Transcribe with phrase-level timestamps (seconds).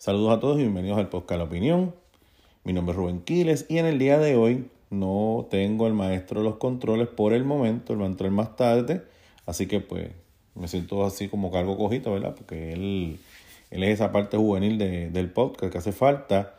[0.00, 1.92] Saludos a todos y bienvenidos al podcast La Opinión.
[2.62, 6.38] Mi nombre es Rubén Quiles y en el día de hoy no tengo el maestro
[6.38, 9.02] de los controles por el momento, él va a entrar más tarde,
[9.44, 10.12] así que pues
[10.54, 12.36] me siento así como cargo cojito, ¿verdad?
[12.36, 13.18] Porque él,
[13.72, 16.54] él es esa parte juvenil de, del podcast que hace falta.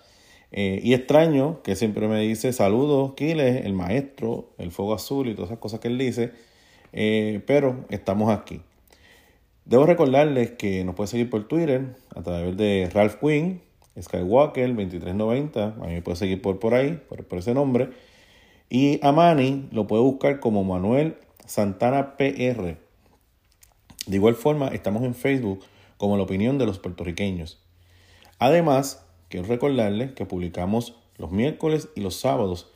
[0.51, 5.33] Eh, y extraño que siempre me dice saludos, Quiles, el maestro, el fuego azul y
[5.33, 6.33] todas esas cosas que él dice,
[6.91, 8.59] eh, pero estamos aquí.
[9.69, 13.61] Debo recordarles que nos puede seguir por Twitter a través de Ralph Quinn,
[14.01, 17.91] Skywalker 2390, a mí me puede seguir por, por ahí, por, por ese nombre.
[18.67, 22.77] Y a Manny lo puede buscar como Manuel Santana PR.
[24.07, 25.59] De igual forma, estamos en Facebook
[25.97, 27.63] como la opinión de los puertorriqueños.
[28.39, 32.71] Además, quiero recordarles que publicamos los miércoles y los sábados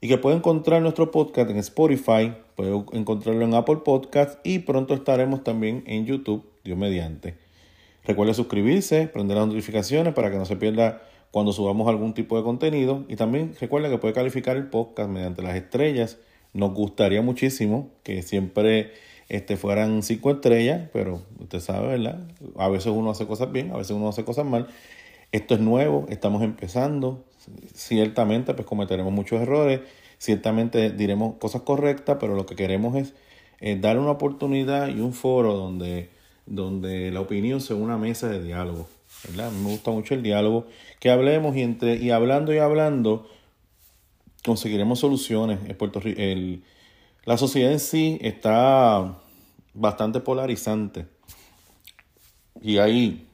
[0.00, 4.94] y que puede encontrar nuestro podcast en Spotify, puede encontrarlo en Apple Podcast y pronto
[4.94, 7.36] estaremos también en YouTube, Dios mediante.
[8.04, 12.44] Recuerde suscribirse, prender las notificaciones para que no se pierda cuando subamos algún tipo de
[12.44, 16.18] contenido y también recuerde que puede calificar el podcast mediante las estrellas.
[16.52, 18.92] Nos gustaría muchísimo que siempre
[19.28, 22.20] este, fueran cinco estrellas, pero usted sabe, ¿verdad?
[22.56, 24.68] A veces uno hace cosas bien, a veces uno hace cosas mal.
[25.32, 27.24] Esto es nuevo, estamos empezando,
[27.74, 29.80] ciertamente pues cometeremos muchos errores,
[30.18, 33.14] ciertamente diremos cosas correctas, pero lo que queremos es
[33.60, 36.10] eh, dar una oportunidad y un foro donde,
[36.46, 38.88] donde la opinión sea una mesa de diálogo.
[39.34, 40.66] Me gusta mucho el diálogo,
[41.00, 43.28] que hablemos y, entre, y hablando y hablando
[44.44, 45.58] conseguiremos soluciones.
[45.68, 46.62] En Puerto el,
[47.24, 49.18] la sociedad en sí está
[49.74, 51.06] bastante polarizante
[52.62, 53.25] y hay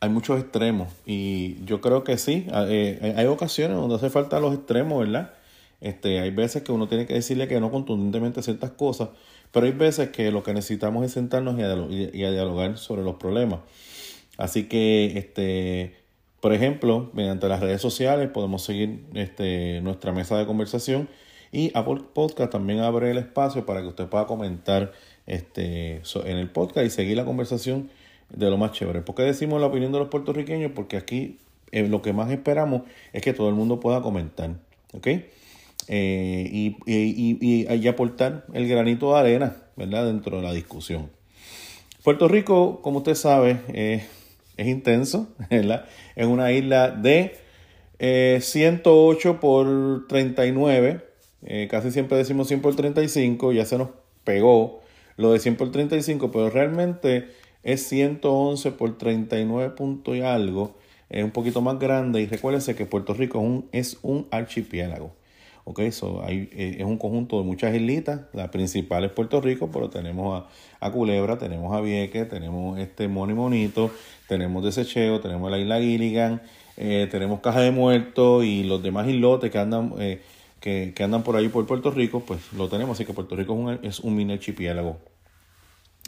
[0.00, 4.54] hay muchos extremos y yo creo que sí, eh, hay ocasiones donde hace falta los
[4.54, 5.34] extremos, ¿verdad?
[5.80, 9.10] Este, hay veces que uno tiene que decirle que no contundentemente ciertas cosas,
[9.52, 13.60] pero hay veces que lo que necesitamos es sentarnos y a, dialogar sobre los problemas.
[14.36, 15.96] Así que, este,
[16.40, 21.08] por ejemplo, mediante las redes sociales podemos seguir este, nuestra mesa de conversación
[21.52, 24.92] y Apple Podcast también abre el espacio para que usted pueda comentar
[25.26, 27.90] este, en el podcast y seguir la conversación
[28.30, 29.02] de lo más chévere.
[29.02, 30.72] ¿Por qué decimos la opinión de los puertorriqueños?
[30.74, 31.38] Porque aquí
[31.72, 32.82] eh, lo que más esperamos
[33.12, 34.50] es que todo el mundo pueda comentar,
[34.92, 35.06] ¿ok?
[35.88, 40.06] Eh, y, y, y, aportar el granito de arena, ¿verdad?
[40.06, 41.10] Dentro de la discusión.
[42.04, 44.04] Puerto Rico, como usted sabe, eh,
[44.56, 45.28] es intenso.
[46.16, 47.36] Es una isla de
[48.40, 51.00] 108 por 39,
[51.70, 53.88] casi siempre decimos 100 por 35, ya se nos
[54.24, 54.82] pegó
[55.16, 57.28] lo de 100 por 35, pero realmente
[57.62, 60.76] es 111 por 39 puntos y algo,
[61.08, 65.12] es un poquito más grande y recuérdense que Puerto Rico es un, es un archipiélago.
[65.64, 69.90] Ok, so eh, es un conjunto de muchas islitas, la principal es Puerto Rico, pero
[69.90, 70.44] tenemos
[70.80, 73.90] a, Culebra, tenemos a Vieques, tenemos este Moni Monito,
[74.26, 76.40] tenemos Desecheo, tenemos la isla Gilligan,
[76.76, 80.22] eh, tenemos Caja de Muertos y los demás islotes que andan, eh,
[80.60, 83.52] que, que, andan por ahí por Puerto Rico, pues lo tenemos, así que Puerto Rico
[83.52, 84.98] es un, es un mini archipiélago.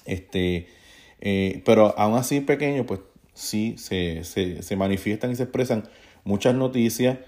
[0.06, 0.66] Este,
[1.24, 2.98] eh, pero aún así pequeño, pues
[3.32, 5.84] sí se, se, manifiestan y se expresan
[6.24, 7.18] muchas noticias.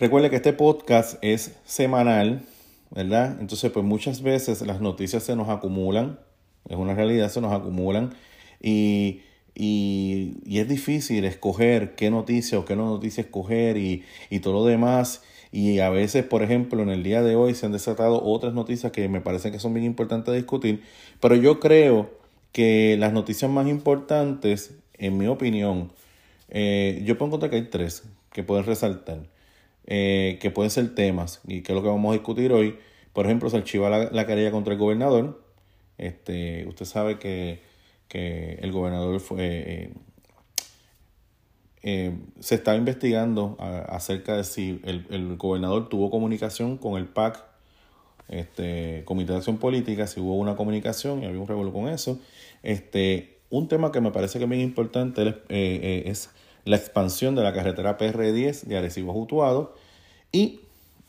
[0.00, 2.42] Recuerde que este podcast es semanal,
[2.90, 3.36] ¿verdad?
[3.40, 6.18] Entonces, pues muchas veces las noticias se nos acumulan,
[6.68, 8.14] es una realidad, se nos acumulan
[8.60, 9.22] y,
[9.54, 14.54] y, y es difícil escoger qué noticia o qué no noticia escoger y, y todo
[14.54, 15.22] lo demás.
[15.52, 18.90] Y a veces, por ejemplo, en el día de hoy se han desatado otras noticias
[18.90, 20.82] que me parecen que son bien importantes de discutir,
[21.20, 22.17] pero yo creo
[22.52, 25.92] que las noticias más importantes, en mi opinión,
[26.48, 29.20] eh, yo puedo encontrar que hay tres que pueden resaltar,
[29.86, 32.78] eh, que pueden ser temas y que es lo que vamos a discutir hoy.
[33.12, 35.42] Por ejemplo, se archiva la, la querella contra el gobernador.
[35.98, 37.62] Este, usted sabe que,
[38.08, 39.90] que el gobernador fue...
[41.82, 47.44] Eh, se está investigando acerca de si el, el, gobernador tuvo comunicación con el PAC,
[48.28, 52.20] este, Comité de Acción Política, si hubo una comunicación y había un revuelo con eso.
[52.62, 56.14] Este, un tema que me parece que es bien importante es, eh, eh,
[56.64, 59.74] la expansión de la carretera PR10 de Arecibo Jutuado
[60.32, 60.60] y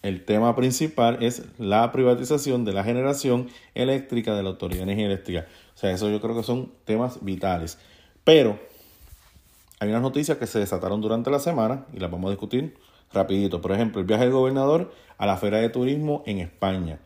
[0.01, 5.07] el tema principal es la privatización de la generación eléctrica de la Autoridad de Energía
[5.07, 5.48] Eléctrica.
[5.75, 7.78] O sea, eso yo creo que son temas vitales.
[8.24, 8.60] Pero
[9.80, 12.78] hay unas noticias que se desataron durante la semana y las vamos a discutir
[13.12, 13.62] rapidito.
[13.62, 17.00] Por ejemplo, el viaje del gobernador a la Feria de Turismo en España.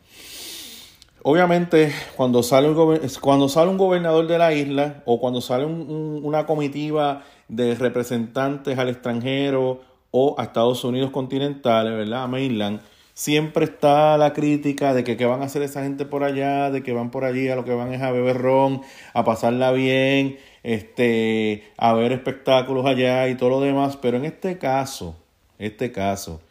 [1.26, 6.44] Obviamente, cuando sale, un cuando sale un gobernador de la isla o cuando sale una
[6.44, 9.80] comitiva de representantes al extranjero
[10.10, 12.24] o a Estados Unidos continentales, ¿verdad?
[12.24, 12.82] A mainland,
[13.14, 16.82] siempre está la crítica de que qué van a hacer esa gente por allá, de
[16.82, 18.82] que van por allí, a lo que van es a beber ron,
[19.14, 24.58] a pasarla bien, este, a ver espectáculos allá y todo lo demás, pero en este
[24.58, 25.16] caso,
[25.58, 26.42] este caso,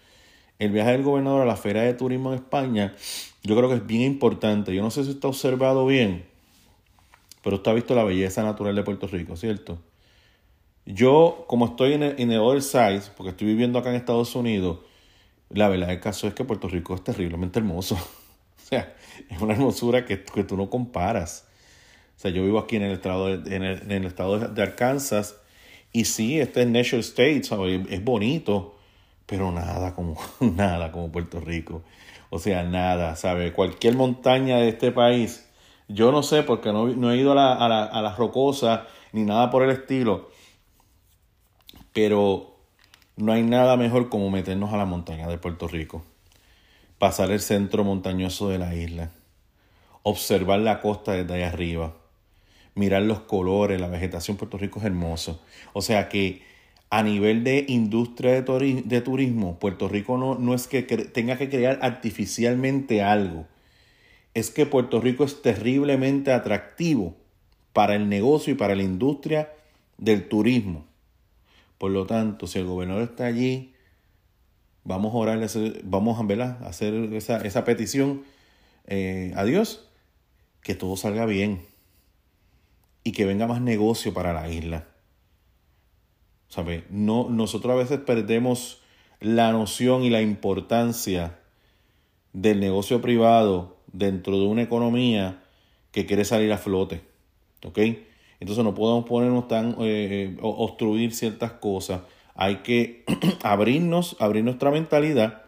[0.58, 2.96] el viaje del gobernador a la Feria de Turismo en España,
[3.44, 4.74] yo creo que es bien importante.
[4.74, 6.26] Yo no sé si está observado bien,
[7.44, 9.80] pero ha visto la belleza natural de Puerto Rico, ¿cierto?
[10.86, 14.36] Yo, como estoy en el, en el other side, porque estoy viviendo acá en Estados
[14.36, 14.80] Unidos,
[15.50, 17.96] la verdad del caso es que Puerto Rico es terriblemente hermoso.
[18.58, 18.96] o sea,
[19.30, 21.48] es una hermosura que, que tú no comparas.
[22.18, 25.38] O sea, yo vivo aquí en el estado de, en el estado de Arkansas
[25.96, 27.82] y sí, este es National State, ¿sabes?
[27.88, 28.76] es bonito,
[29.28, 31.84] pero nada como, nada como Puerto Rico.
[32.34, 33.54] O sea, nada, ¿sabe?
[33.54, 35.48] Cualquier montaña de este país,
[35.88, 38.88] yo no sé porque no, no he ido a la, a, la, a las rocosas
[39.12, 40.32] ni nada por el estilo,
[41.94, 42.56] pero
[43.18, 46.04] no hay nada mejor como meternos a la montaña de Puerto Rico,
[46.98, 49.12] pasar el centro montañoso de la isla,
[50.02, 51.94] observar la costa desde ahí arriba,
[52.74, 55.40] mirar los colores, la vegetación, Puerto Rico es hermoso.
[55.74, 56.42] O sea que
[56.94, 61.80] a nivel de industria de, turismo, Puerto Rico no, no es que tenga que crear
[61.82, 63.48] artificialmente algo.
[64.36, 67.16] Es que Puerto Rico es terriblemente atractivo
[67.74, 69.52] para el negocio y para la industria
[69.98, 70.86] del turismo.
[71.80, 73.74] Por lo tanto, si el gobernador está allí,
[74.84, 75.48] vamos a orarle,
[75.86, 78.22] vamos a, hacer esa, esa petición
[78.86, 79.90] eh, a Dios,
[80.62, 81.64] que todo salga bien
[83.04, 84.93] y que venga más negocio para la isla.
[86.90, 88.82] No, nosotros a veces perdemos
[89.20, 91.40] la noción y la importancia
[92.34, 95.44] del negocio privado dentro de una economía
[95.92, 97.02] que quiere salir a flote.
[97.66, 97.80] ¿Ok?
[98.40, 102.02] Entonces no podemos ponernos tan, eh, eh obstruir ciertas cosas.
[102.36, 103.06] Hay que
[103.44, 105.44] abrirnos, abrir nuestra mentalidad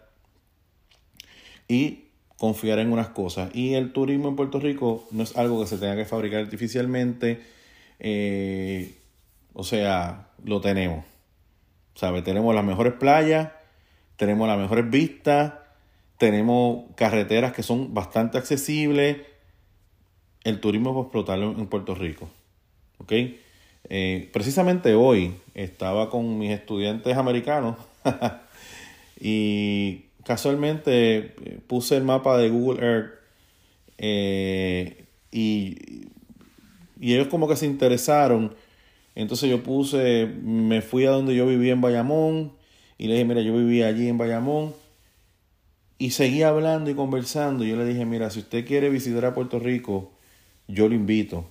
[1.67, 2.05] y
[2.37, 3.53] confiar en unas cosas.
[3.53, 7.41] Y el turismo en Puerto Rico no es algo que se tenga que fabricar artificialmente.
[7.99, 8.95] Eh,
[9.53, 11.05] o sea, lo tenemos.
[11.95, 12.21] ¿Sabe?
[12.21, 13.51] Tenemos las mejores playas,
[14.17, 15.53] tenemos las mejores vistas,
[16.17, 19.17] tenemos carreteras que son bastante accesibles.
[20.43, 22.29] El turismo va a explotar en Puerto Rico.
[22.99, 23.13] ¿Ok?
[23.89, 27.77] Eh, precisamente hoy estaba con mis estudiantes americanos
[29.19, 33.13] y casualmente eh, puse el mapa de Google Earth
[33.99, 36.07] eh, y,
[36.99, 38.55] y ellos como que se interesaron
[39.15, 42.51] entonces yo puse, me fui a donde yo vivía en Bayamón
[42.97, 44.73] y le dije, mira, yo vivía allí en Bayamón.
[45.97, 47.63] Y seguí hablando y conversando.
[47.63, 50.11] Y yo le dije, mira, si usted quiere visitar a Puerto Rico,
[50.67, 51.45] yo lo invito.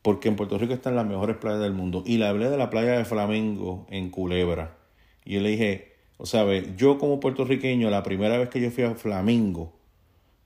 [0.00, 2.02] Porque en Puerto Rico están las mejores playas del mundo.
[2.06, 4.78] Y le hablé de la playa de Flamengo en Culebra.
[5.24, 6.46] Y yo le dije, o sea,
[6.76, 9.74] yo como puertorriqueño, la primera vez que yo fui a Flamingo,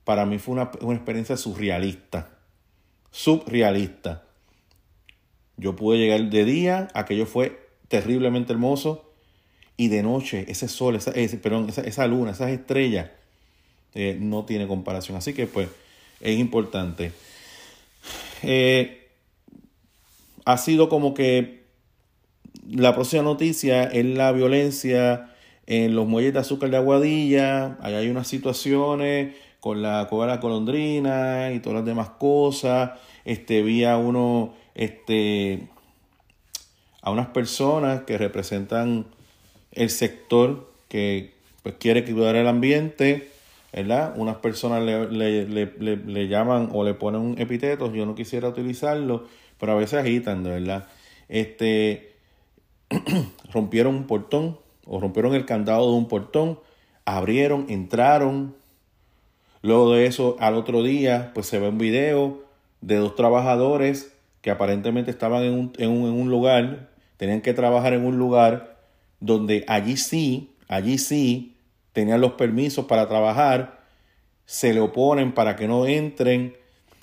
[0.03, 2.37] para mí fue una, una experiencia surrealista.
[3.09, 4.26] Subrealista.
[5.57, 9.07] Yo pude llegar de día, aquello fue terriblemente hermoso,
[9.75, 13.11] y de noche ese sol, esa, perdón, esa, luna, esas estrellas,
[13.93, 15.17] eh, no tiene comparación.
[15.17, 15.69] Así que pues
[16.19, 17.11] es importante.
[18.43, 19.07] Eh,
[20.45, 21.63] ha sido como que
[22.69, 25.33] la próxima noticia es la violencia
[25.67, 27.77] en los muelles de azúcar de Aguadilla.
[27.81, 32.91] Ahí hay unas situaciones con la la colondrina y todas las demás cosas.
[33.25, 35.67] Este, vi a uno este,
[37.01, 39.07] a unas personas que representan
[39.71, 43.29] el sector que pues, quiere cuidar el ambiente,
[43.73, 44.13] ¿verdad?
[44.15, 49.25] Unas personas le, llaman o le ponen un epíteto, yo no quisiera utilizarlo,
[49.59, 50.87] pero a veces agitan, ¿verdad?
[51.27, 52.13] Este,
[53.51, 56.59] rompieron un portón o rompieron el candado de un portón,
[57.03, 58.55] abrieron, entraron.
[59.63, 62.43] Luego de eso, al otro día, pues se ve un video
[62.81, 64.13] de dos trabajadores
[64.47, 68.79] que aparentemente estaban en un, en un, lugar, tenían que trabajar en un lugar
[69.19, 71.57] donde allí sí, allí sí
[71.91, 73.83] tenían los permisos para trabajar,
[74.45, 76.55] se le oponen para que no entren.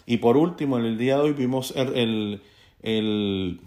[0.06, 2.40] Y por último, en el día de hoy vimos el,
[2.80, 3.60] el,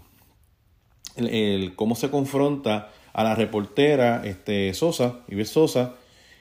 [1.16, 5.94] el, cómo se confronta a la reportera este, Sosa, Ives Sosa.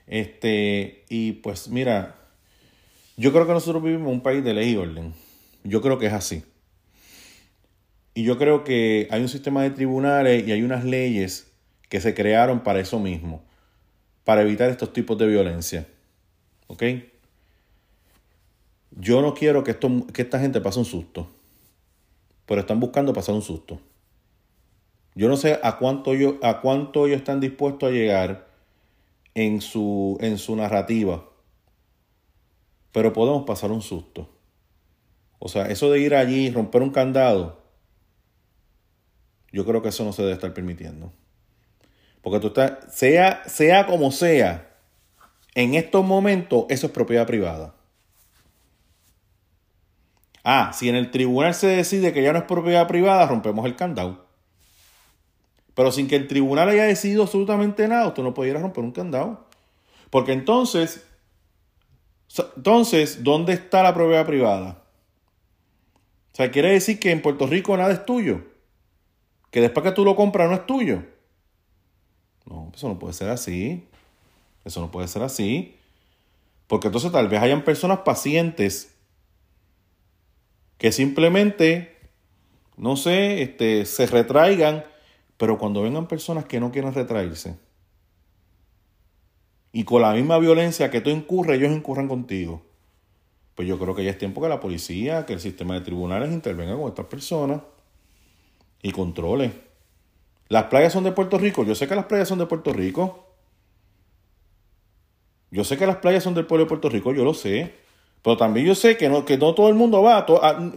[0.06, 2.16] Este, y pues mira,
[3.18, 5.12] yo creo que nosotros vivimos en un país de ley y orden.
[5.64, 6.42] Yo creo que es así.
[8.16, 11.52] Y yo creo que hay un sistema de tribunales y hay unas leyes
[11.90, 13.42] que se crearon para eso mismo,
[14.24, 15.86] para evitar estos tipos de violencia.
[16.66, 16.82] ¿Ok?
[18.92, 21.28] Yo no quiero que, esto, que esta gente pase un susto,
[22.46, 23.80] pero están buscando pasar un susto.
[25.14, 28.48] Yo no sé a cuánto, yo, a cuánto ellos están dispuestos a llegar
[29.34, 31.28] en su, en su narrativa,
[32.92, 34.30] pero podemos pasar un susto.
[35.38, 37.65] O sea, eso de ir allí, romper un candado,
[39.56, 41.14] yo creo que eso no se debe estar permitiendo.
[42.20, 44.68] Porque tú estás, sea, sea como sea,
[45.54, 47.74] en estos momentos eso es propiedad privada.
[50.44, 53.76] Ah, si en el tribunal se decide que ya no es propiedad privada, rompemos el
[53.76, 54.26] candado.
[55.74, 59.46] Pero sin que el tribunal haya decidido absolutamente nada, usted no pudiera romper un candado.
[60.10, 61.06] Porque entonces,
[62.56, 64.82] entonces, ¿dónde está la propiedad privada?
[66.32, 68.55] O sea, quiere decir que en Puerto Rico nada es tuyo.
[69.56, 71.02] Que después que tú lo compras no es tuyo.
[72.44, 73.88] No, eso no puede ser así.
[74.66, 75.78] Eso no puede ser así.
[76.66, 78.94] Porque entonces tal vez hayan personas pacientes
[80.76, 81.96] que simplemente,
[82.76, 84.84] no sé, este, se retraigan,
[85.38, 87.56] pero cuando vengan personas que no quieren retraerse,
[89.72, 92.60] y con la misma violencia que tú incurres, ellos incurran contigo.
[93.54, 96.30] Pues yo creo que ya es tiempo que la policía, que el sistema de tribunales
[96.30, 97.62] intervenga con estas personas
[98.82, 99.52] y controle.
[100.48, 101.64] Las playas son de Puerto Rico.
[101.64, 103.26] Yo sé que las playas son de Puerto Rico.
[105.50, 107.74] Yo sé que las playas son del pueblo de Puerto Rico, yo lo sé.
[108.22, 110.26] Pero también yo sé que no, que no todo el mundo va,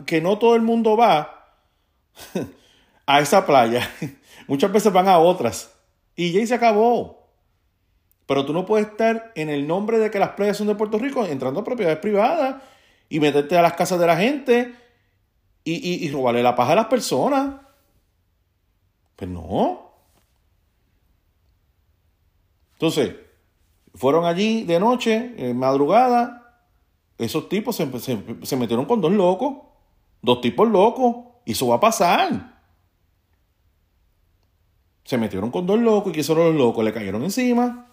[0.05, 1.55] que no todo el mundo va
[3.05, 3.89] a esa playa.
[4.47, 5.75] Muchas veces van a otras.
[6.15, 7.27] Y ya se acabó.
[8.25, 10.99] Pero tú no puedes estar en el nombre de que las playas son de Puerto
[10.99, 12.61] Rico entrando a propiedades privadas
[13.09, 14.75] y meterte a las casas de la gente
[15.63, 17.55] y, y robarle la paja a las personas.
[19.19, 19.91] Pues no.
[22.71, 23.15] Entonces,
[23.93, 26.63] fueron allí de noche, en madrugada,
[27.17, 29.57] esos tipos se, metieron con dos locos,
[30.21, 32.61] dos tipos locos, y eso va a pasar.
[35.03, 37.89] Se metieron con dos locos y que solo los locos le cayeron encima.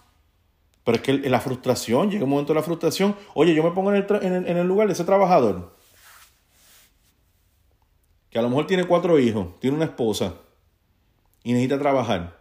[0.85, 3.17] Pero es que la frustración, llega un momento de la frustración.
[3.35, 5.75] Oye, yo me pongo en el, en el lugar de ese trabajador
[8.31, 10.46] que a lo mejor tiene cuatro hijos, tiene una esposa
[11.47, 12.37] y necesita trabajar.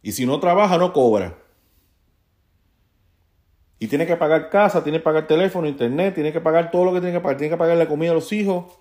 [0.00, 1.36] Y si no trabaja, no cobra.
[3.78, 6.94] Y tiene que pagar casa, tiene que pagar teléfono, internet, tiene que pagar todo lo
[6.94, 8.78] que tiene que pagar, tiene que pagar la comida a los hijos.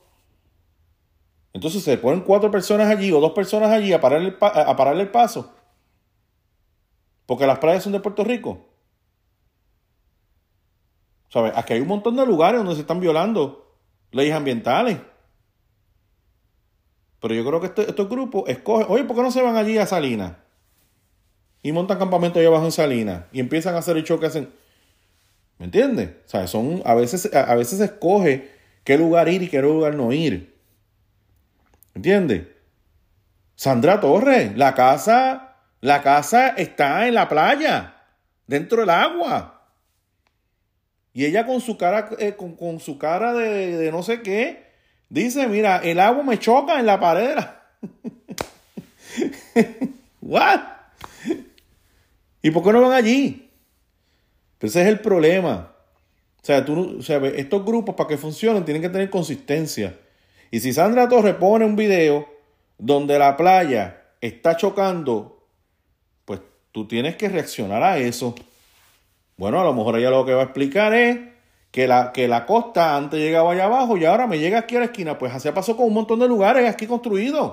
[1.52, 5.02] Entonces se ponen cuatro personas allí o dos personas allí a pararle el, a pararle
[5.04, 5.54] el paso.
[7.26, 8.66] Porque las playas son de Puerto Rico.
[11.28, 11.52] ¿Sabes?
[11.58, 13.76] Aquí hay un montón de lugares donde se están violando
[14.12, 15.11] leyes ambientales.
[17.22, 19.78] Pero yo creo que este, estos grupos escogen, oye, ¿por qué no se van allí
[19.78, 20.34] a Salinas?
[21.64, 23.26] Y montan campamento allá abajo en Salinas.
[23.32, 24.26] Y empiezan a hacer el choque.
[24.26, 24.50] Hacen,
[25.60, 26.10] ¿Me entiendes?
[26.26, 28.50] O sea, son, a, veces, a veces se escoge
[28.84, 30.56] qué lugar ir y qué lugar no ir.
[31.94, 32.48] ¿Me ¿Entiendes?
[33.56, 37.94] Sandra Torres, la casa, la casa está en la playa,
[38.48, 39.70] dentro del agua.
[41.14, 44.71] Y ella con su cara, eh, con, su cara de, no sé qué,
[45.12, 47.38] dice, mira, el agua me choca en la pared.
[50.22, 50.62] ¿What?
[52.42, 53.50] ¿Y por qué no van allí?
[54.60, 55.74] ese es el problema.
[56.42, 59.98] O sea, tú, o sea, estos grupos para que funcionen tienen que tener consistencia.
[60.50, 62.28] Y si Sandra Torres pone un video
[62.78, 65.46] donde la playa está chocando,
[66.26, 66.40] pues
[66.72, 68.34] tú tienes que reaccionar a eso.
[69.38, 71.31] Bueno, a lo mejor ella lo que va a explicar es
[71.72, 74.80] que la, que la costa antes llegaba allá abajo y ahora me llega aquí a
[74.80, 75.18] la esquina.
[75.18, 77.52] Pues así pasó con un montón de lugares aquí construidos.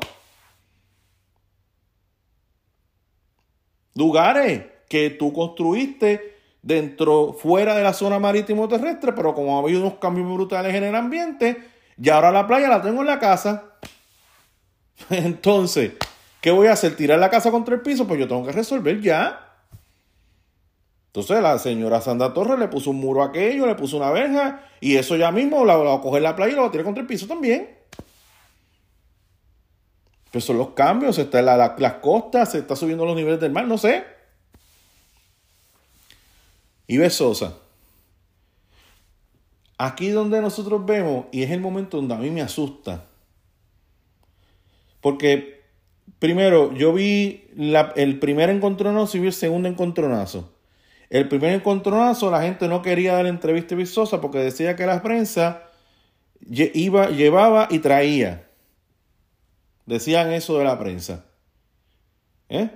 [3.94, 9.80] Lugares que tú construiste dentro, fuera de la zona marítimo terrestre, pero como ha habido
[9.80, 11.62] unos cambios brutales en el ambiente,
[12.00, 13.64] y ahora la playa la tengo en la casa.
[15.10, 15.92] Entonces,
[16.40, 16.96] ¿qué voy a hacer?
[16.96, 18.06] ¿Tirar la casa contra el piso?
[18.06, 19.47] Pues yo tengo que resolver ya.
[21.08, 24.62] Entonces la señora Sandra Torres le puso un muro a aquello, le puso una verja,
[24.80, 26.84] y eso ya mismo la, va a coger la playa y la va a tirar
[26.84, 27.76] contra el piso también.
[30.30, 33.66] Pero son los cambios, está la, las costas, se está subiendo los niveles del mar,
[33.66, 34.04] no sé.
[36.86, 37.54] Y Sosa.
[39.78, 43.04] Aquí donde nosotros vemos, y es el momento donde a mí me asusta.
[45.00, 45.62] Porque,
[46.18, 47.48] primero, yo vi
[47.96, 50.52] el primer encontronazo y vi el segundo encontronazo.
[51.10, 55.02] El primer encontronazo, la gente no quería dar entrevista a Sosa porque decía que la
[55.02, 55.62] prensa
[56.40, 58.46] iba, llevaba y traía.
[59.86, 61.24] Decían eso de la prensa.
[62.50, 62.70] ¿Eh?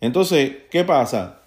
[0.00, 1.40] Entonces, ¿qué pasa?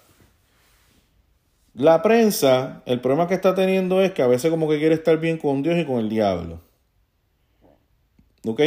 [1.72, 5.18] La prensa, el problema que está teniendo es que a veces como que quiere estar
[5.18, 6.60] bien con Dios y con el diablo.
[8.46, 8.60] ¿Ok?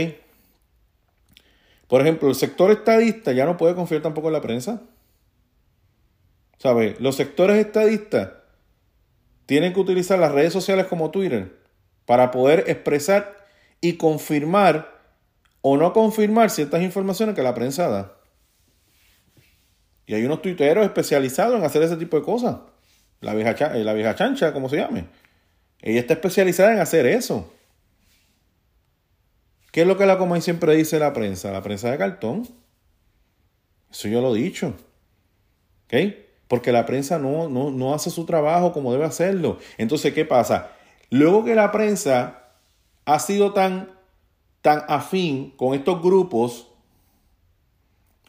[1.87, 4.81] Por ejemplo, el sector estadista ya no puede confiar tampoco en la prensa.
[6.59, 6.99] ¿Sabes?
[6.99, 8.31] Los sectores estadistas
[9.45, 11.57] tienen que utilizar las redes sociales como Twitter
[12.05, 13.35] para poder expresar
[13.81, 14.99] y confirmar
[15.61, 18.13] o no confirmar ciertas informaciones que la prensa da.
[20.05, 22.57] Y hay unos tuiteros especializados en hacer ese tipo de cosas.
[23.21, 25.05] La vieja, eh, la vieja chancha, como se llame.
[25.81, 27.53] Ella está especializada en hacer eso.
[29.71, 31.51] ¿Qué es lo que la Comay siempre dice la prensa?
[31.51, 32.47] La prensa de cartón.
[33.91, 34.75] Eso yo lo he dicho.
[35.85, 36.28] ¿Ok?
[36.49, 39.59] Porque la prensa no, no hace su trabajo como debe hacerlo.
[39.77, 40.71] Entonces, ¿qué pasa?
[41.09, 42.49] Luego que la prensa
[43.05, 43.89] ha sido tan,
[44.61, 46.67] tan afín con estos grupos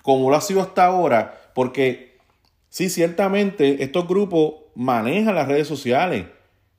[0.02, 2.18] como lo ha sido hasta ahora, porque
[2.68, 6.26] sí, ciertamente estos grupos manejan las redes sociales.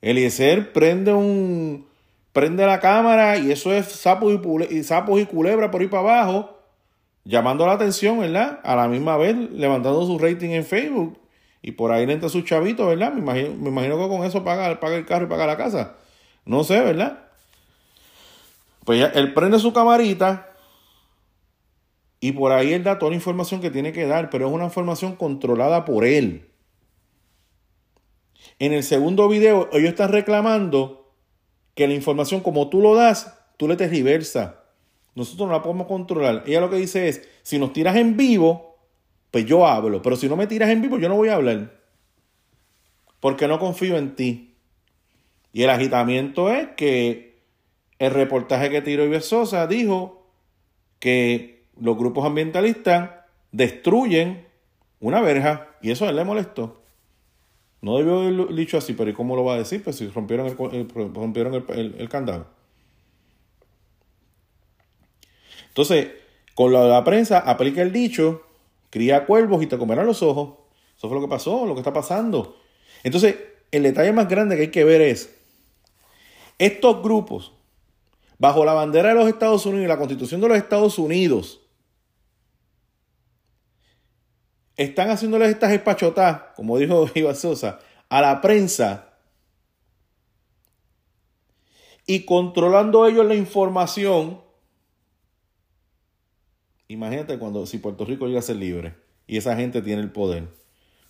[0.01, 1.85] Eliezer prende un
[2.33, 4.33] prende la cámara y eso es sapos
[4.69, 6.57] y, sapos y culebra por ahí para abajo,
[7.25, 8.59] llamando la atención, ¿verdad?
[8.63, 11.19] A la misma vez levantando su rating en Facebook
[11.61, 13.13] y por ahí le entra su chavito, ¿verdad?
[13.13, 15.97] Me imagino, me imagino que con eso paga, el carro y paga la casa.
[16.45, 17.27] No sé, ¿verdad?
[18.83, 20.55] Pues él prende su camarita
[22.19, 24.65] y por ahí él da toda la información que tiene que dar, pero es una
[24.65, 26.49] información controlada por él.
[28.57, 31.13] En el segundo video, ellos están reclamando
[31.75, 34.53] que la información, como tú lo das, tú le tergiversas.
[35.13, 36.43] Nosotros no la podemos controlar.
[36.45, 38.70] Ella lo que dice es: si nos tiras en vivo,
[39.31, 40.01] pues yo hablo.
[40.01, 41.79] Pero si no me tiras en vivo, yo no voy a hablar.
[43.19, 44.55] Porque no confío en ti.
[45.53, 47.39] Y el agitamiento es que
[47.99, 50.27] el reportaje que tiró Iber Sosa dijo
[50.99, 53.11] que los grupos ambientalistas
[53.51, 54.47] destruyen
[54.99, 56.81] una verja y eso a él le molestó.
[57.81, 59.83] No debió haber dicho así, pero ¿y cómo lo va a decir?
[59.83, 62.47] Pues si rompieron el, rompieron el, candado.
[65.69, 66.11] Entonces,
[66.53, 68.43] con la prensa aplica el dicho,
[68.91, 70.59] cría cuervos y te comerán los ojos.
[70.95, 72.57] Eso fue lo que pasó, lo que está pasando.
[73.01, 73.35] Entonces,
[73.71, 75.35] el detalle más grande que hay que ver es,
[76.59, 77.53] estos grupos
[78.37, 81.61] bajo la bandera de los Estados Unidos y la constitución de los Estados Unidos,
[84.75, 89.11] están haciéndoles estas espachotas, como dijo Iván Sosa, a la prensa
[92.07, 94.40] y controlando ellos la información.
[96.91, 98.93] Imagínate cuando si Puerto Rico llega a ser libre
[99.25, 100.49] y esa gente tiene el poder,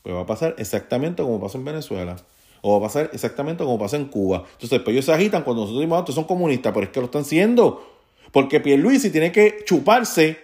[0.04, 2.18] pues va a pasar exactamente como pasó en Venezuela.
[2.62, 4.44] O va a pasar exactamente como pasa en Cuba.
[4.54, 7.08] Entonces, pues ellos se agitan cuando nosotros decimos, ah, son comunistas, pero es que lo
[7.08, 7.84] están siendo.
[8.32, 10.38] Porque Pierluisi tiene que chuparse,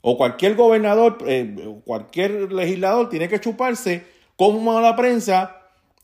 [0.00, 4.04] o cualquier gobernador, eh, cualquier legislador tiene que chuparse
[4.36, 5.60] cómo la prensa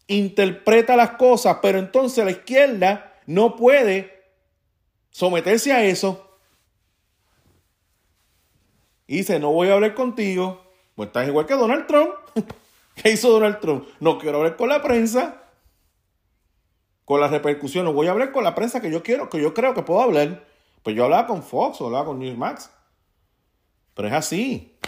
[0.09, 4.11] interpreta las cosas, pero entonces la izquierda no puede
[5.13, 6.32] someterse a eso.
[9.17, 10.63] Dice, no voy a hablar contigo,
[10.95, 12.13] pues estás igual que Donald Trump.
[12.95, 13.87] ¿Qué hizo Donald Trump?
[14.01, 15.43] No quiero hablar con la prensa,
[17.05, 17.93] con las repercusiones.
[17.93, 20.47] Voy a hablar con la prensa que yo quiero, que yo creo que puedo hablar.
[20.83, 22.71] Pues yo hablaba con Fox o hablaba con Newsmax.
[23.93, 24.79] Pero es así.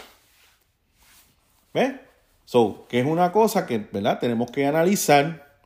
[1.71, 1.93] ¿Ves?
[2.45, 4.17] So, que es una cosa que, ¿verdad?
[4.17, 5.59] Tenemos que analizar.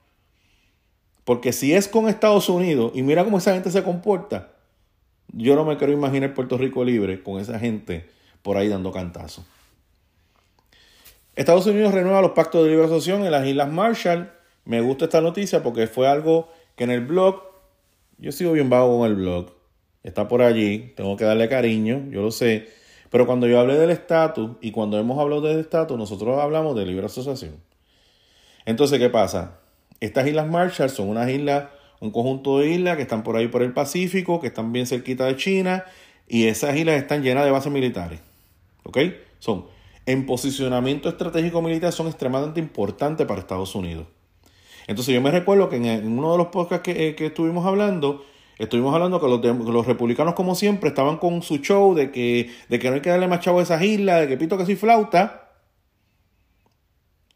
[1.24, 4.52] Porque si es con Estados Unidos, y mira cómo esa gente se comporta,
[5.30, 9.46] yo no me quiero imaginar Puerto Rico libre con esa gente por ahí dando cantazos.
[11.36, 14.32] Estados Unidos renueva los pactos de libre asociación en las Islas Marshall.
[14.66, 17.42] Me gusta esta noticia porque fue algo que en el blog,
[18.18, 19.54] yo sigo bien vago con el blog,
[20.04, 22.70] está por allí, tengo que darle cariño, yo lo sé,
[23.10, 26.86] pero cuando yo hablé del estatus y cuando hemos hablado del estatus, nosotros hablamos de
[26.86, 27.56] libre asociación.
[28.66, 29.60] Entonces, ¿qué pasa?
[30.00, 33.64] Estas Islas Marshall son unas islas, un conjunto de islas que están por ahí por
[33.64, 35.86] el Pacífico, que están bien cerquita de China,
[36.28, 38.20] y esas islas están llenas de bases militares.
[38.90, 38.98] ¿Ok?
[39.38, 39.66] Son
[40.08, 44.08] en posicionamiento estratégico militar son extremadamente importantes para Estados Unidos.
[44.88, 48.26] Entonces yo me recuerdo que en, uno de los podcasts que, eh, estuvimos hablando,
[48.58, 49.28] estuvimos hablando que
[49.72, 53.12] los, republicanos como siempre estaban con su show de que, de que no hay que
[53.12, 55.52] darle más chavo a esas islas, de que pito que soy flauta.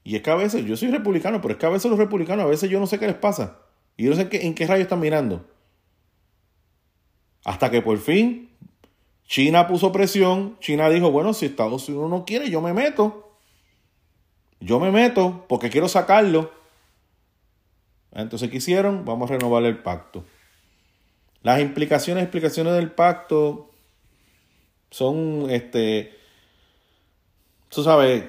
[0.03, 2.45] Y es que a veces, yo soy republicano, pero es que a veces los republicanos,
[2.45, 3.59] a veces yo no sé qué les pasa.
[3.95, 5.45] Y yo no sé en qué rayos están mirando.
[7.45, 8.49] Hasta que por fin
[9.27, 13.37] China puso presión, China dijo, bueno, si Estados Unidos no quiere, yo me meto.
[14.59, 16.51] Yo me meto porque quiero sacarlo.
[18.11, 19.05] Entonces, ¿qué hicieron?
[19.05, 20.23] Vamos a renovar el pacto.
[21.41, 23.71] Las implicaciones, explicaciones del pacto
[24.89, 26.17] son, este,
[27.69, 28.25] tú sabes,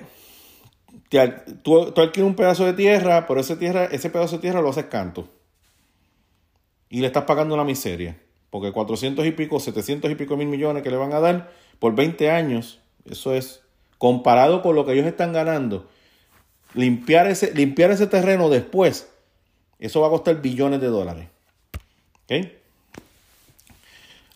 [1.62, 4.70] tú, tú adquieres un pedazo de tierra, pero ese, tierra, ese pedazo de tierra lo
[4.70, 5.28] haces canto.
[6.88, 8.20] Y le estás pagando una miseria.
[8.54, 11.96] Porque 400 y pico, 700 y pico mil millones que le van a dar por
[11.96, 13.62] 20 años, eso es,
[13.98, 15.88] comparado con lo que ellos están ganando,
[16.72, 19.10] limpiar ese, limpiar ese terreno después,
[19.80, 21.26] eso va a costar billones de dólares.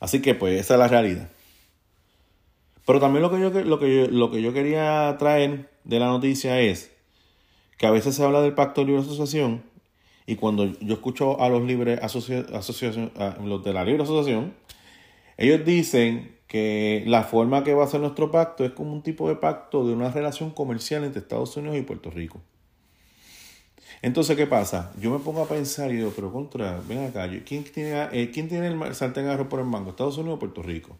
[0.00, 1.28] Así que pues esa es la realidad.
[2.86, 6.06] Pero también lo que yo, lo que yo, lo que yo quería traer de la
[6.06, 6.90] noticia es
[7.76, 9.62] que a veces se habla del pacto de libre asociación
[10.28, 14.52] y cuando yo escucho a los libres los de la libre asociación,
[15.38, 19.26] ellos dicen que la forma que va a ser nuestro pacto es como un tipo
[19.26, 22.42] de pacto de una relación comercial entre Estados Unidos y Puerto Rico.
[24.02, 24.92] Entonces, ¿qué pasa?
[25.00, 28.50] Yo me pongo a pensar y digo, pero contra, ven acá, ¿quién tiene, eh, ¿quién
[28.50, 29.88] tiene el sartén agarrado por el mango?
[29.88, 30.98] ¿Estados Unidos o Puerto Rico?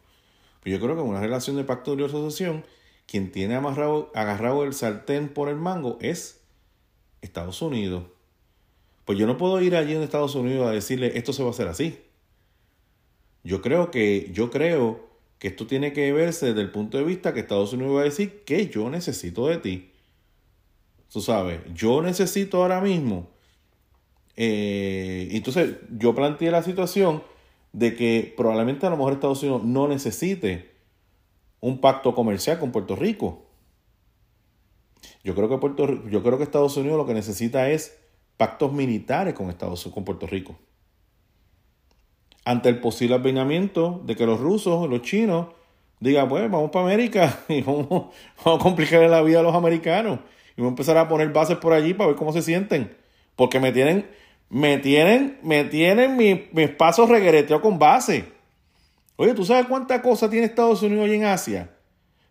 [0.63, 2.65] Pues yo creo que en una relación de pacto de asociación,
[3.07, 6.41] quien tiene amarrado, agarrado el sartén por el mango es
[7.21, 8.05] Estados Unidos.
[9.09, 11.53] Pues yo no puedo ir allí en Estados Unidos a decirle esto se va a
[11.53, 11.99] hacer así.
[13.43, 15.01] Yo creo que, yo creo
[15.39, 18.05] que esto tiene que verse desde el punto de vista que Estados Unidos va a
[18.05, 19.93] decir que yo necesito de ti.
[21.11, 23.31] Tú sabes, yo necesito ahora mismo.
[24.37, 27.23] Eh, entonces, yo planteé la situación
[27.73, 30.71] de que probablemente a lo mejor Estados Unidos no necesite
[31.61, 33.47] un pacto comercial con Puerto Rico.
[35.25, 37.97] Yo creo que Puerto yo creo que Estados Unidos lo que necesita es
[38.39, 40.57] pactos militares con Estados con Puerto Rico.
[42.47, 45.49] Ante el posible avinamiento de que los rusos, los chinos,
[46.01, 50.21] digan, pues vamos para América y vamos, a complicarle la vida a los americanos
[50.57, 52.97] y vamos a empezar a poner bases por allí para ver cómo se sienten.
[53.37, 54.09] Porque me tienen,
[54.49, 58.25] me tienen, me tienen mis, pasos reguereteados con base.
[59.17, 61.71] Oye, ¿tú sabes cuánta cosa tiene Estados Unidos hoy en Asia?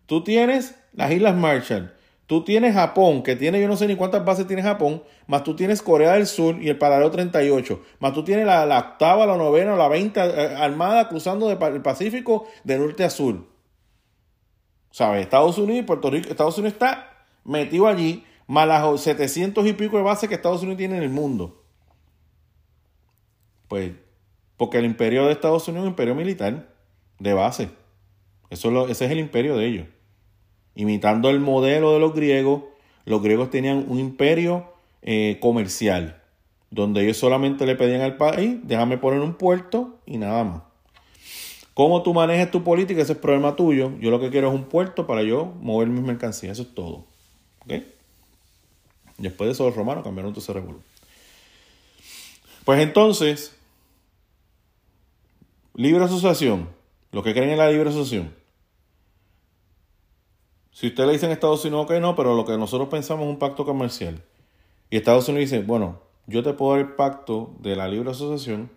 [0.06, 1.93] Tú tienes las Islas Marshall,
[2.28, 5.56] tú tienes Japón, que tiene yo no sé ni cuántas bases tiene Japón, más tú
[5.56, 9.76] tienes Corea del Sur y el paralelo 38, más tú tienes la, octava, la novena
[9.76, 13.48] la veinte eh, armada cruzando el Pacífico de norte a sur.
[14.92, 15.22] ¿Sabes?
[15.22, 19.98] Estados Unidos y Puerto Rico, Estados Unidos está metido allí, más las 700 y pico
[19.98, 21.63] de bases que Estados Unidos tiene en el mundo.
[23.68, 23.92] Pues,
[24.58, 26.74] porque el imperio de Estados Unidos es un imperio militar
[27.20, 27.70] de base.
[28.50, 29.88] Eso ese es el imperio de ellos.
[30.78, 32.62] Imitando el modelo de los griegos,
[33.04, 36.22] los griegos tenían un imperio eh, comercial,
[36.70, 40.62] donde ellos solamente le pedían al país, déjame poner un puerto y nada más.
[41.74, 43.92] Cómo tú manejas tu política, ese es problema tuyo.
[44.00, 47.06] Yo lo que quiero es un puerto para yo mover mis mercancías, eso es todo.
[49.18, 50.80] Después de eso los romanos cambiaron todo ese revuelo.
[52.66, 53.56] Pues entonces,
[55.74, 56.70] libre asociación,
[57.12, 58.37] los que creen en la libre asociación.
[60.78, 63.32] Si usted le dice en Estados Unidos que no, pero lo que nosotros pensamos es
[63.32, 64.22] un pacto comercial.
[64.92, 68.70] Y Estados Unidos dice, bueno, yo te puedo dar el pacto de la libre asociación,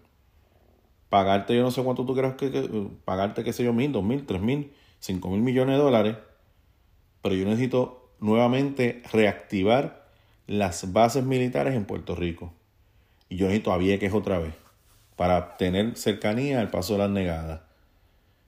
[1.11, 4.25] pagarte yo no sé cuánto tú quieras que, pagarte, qué sé yo, mil, dos mil,
[4.25, 6.17] tres mil, cinco mil millones de dólares,
[7.21, 10.09] pero yo necesito nuevamente reactivar
[10.47, 12.55] las bases militares en Puerto Rico.
[13.29, 14.55] Y yo necesito a Vieques otra vez
[15.17, 17.61] para tener cercanía al paso de las negadas.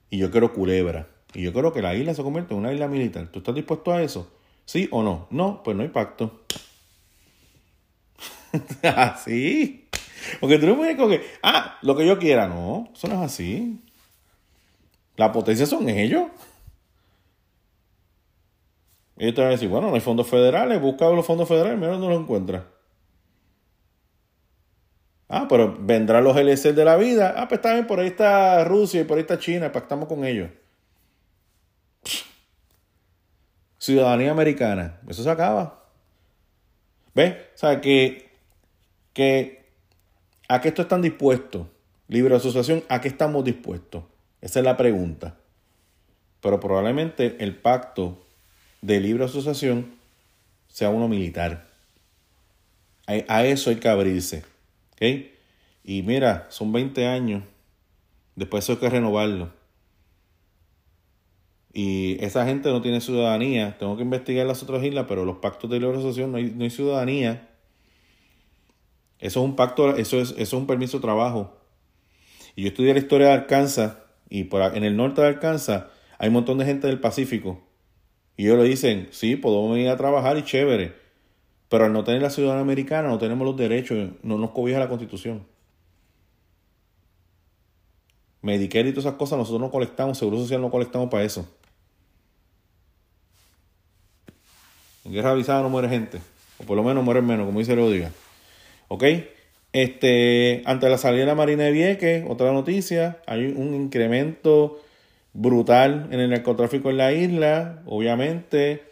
[0.09, 1.12] Y yo quiero Culebra.
[1.33, 3.27] Y yo quiero que la isla se convierta en una isla militar.
[3.31, 4.31] ¿Tú estás dispuesto a eso?
[4.65, 5.27] ¿Sí o no?
[5.31, 6.41] No, pues no hay pacto.
[8.83, 9.89] así.
[10.39, 12.47] Porque tú no puedes con que, ah, lo que yo quiera.
[12.47, 13.81] No, eso no es así.
[15.15, 16.27] La potencia son ellos.
[19.17, 21.91] Ellos te van a decir, bueno, no hay fondos federales, busca los fondos federales, mira
[21.91, 22.63] dónde los encuentras.
[25.29, 27.33] Ah, pero vendrán los LC de la vida.
[27.37, 30.49] Ah, pues también por ahí está Rusia y por ahí está China, pactamos con ellos.
[33.83, 35.83] Ciudadanía americana, eso se acaba.
[37.13, 37.33] ¿Ves?
[37.53, 38.29] O sea, que,
[39.11, 39.65] que
[40.47, 41.67] ¿a qué esto están dispuestos?
[42.07, 44.05] Libre asociación, ¿a qué estamos dispuestos?
[44.39, 45.35] Esa es la pregunta.
[46.39, 48.25] Pero probablemente el pacto
[48.81, 49.95] de libre asociación
[50.69, 51.67] sea uno militar.
[53.05, 54.45] A, eso hay que abrirse.
[55.83, 57.43] Y mira, son 20 años.
[58.37, 59.51] Después eso hay que renovarlo.
[61.73, 63.77] Y esa gente no tiene ciudadanía.
[63.79, 66.63] Tengo que investigar las otras islas, pero los pactos de libre asociación no hay, no
[66.63, 67.49] hay ciudadanía.
[69.19, 71.57] Eso es un pacto, eso es, eso es un permiso de trabajo.
[72.55, 73.97] Y yo estudié la historia de Arkansas
[74.29, 75.85] y por, en el norte de Arkansas
[76.19, 77.59] hay un montón de gente del Pacífico
[78.37, 80.93] y ellos le dicen, sí, podemos ir a trabajar y chévere.
[81.69, 84.89] Pero al no tener la ciudadanía americana, no tenemos los derechos, no nos cobija la
[84.89, 85.45] constitución.
[88.41, 91.47] Medicare y todas esas cosas nosotros no colectamos, Seguro Social no colectamos para eso.
[95.05, 96.19] En guerra avisada no muere gente.
[96.59, 98.11] O por lo menos muere menos, como dice diga
[98.87, 99.03] ¿Ok?
[99.73, 104.79] Este, ante la salida de la Marina de Vieques, otra noticia, hay un incremento
[105.33, 108.83] brutal en el narcotráfico en la isla, obviamente.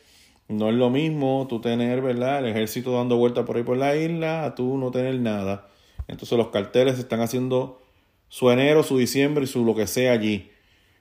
[0.47, 2.39] No es lo mismo tú tener, ¿verdad?
[2.39, 5.69] El ejército dando vueltas por ahí por la isla a tú no tener nada.
[6.07, 7.81] Entonces los carteles están haciendo
[8.27, 10.51] su enero, su diciembre y su lo que sea allí.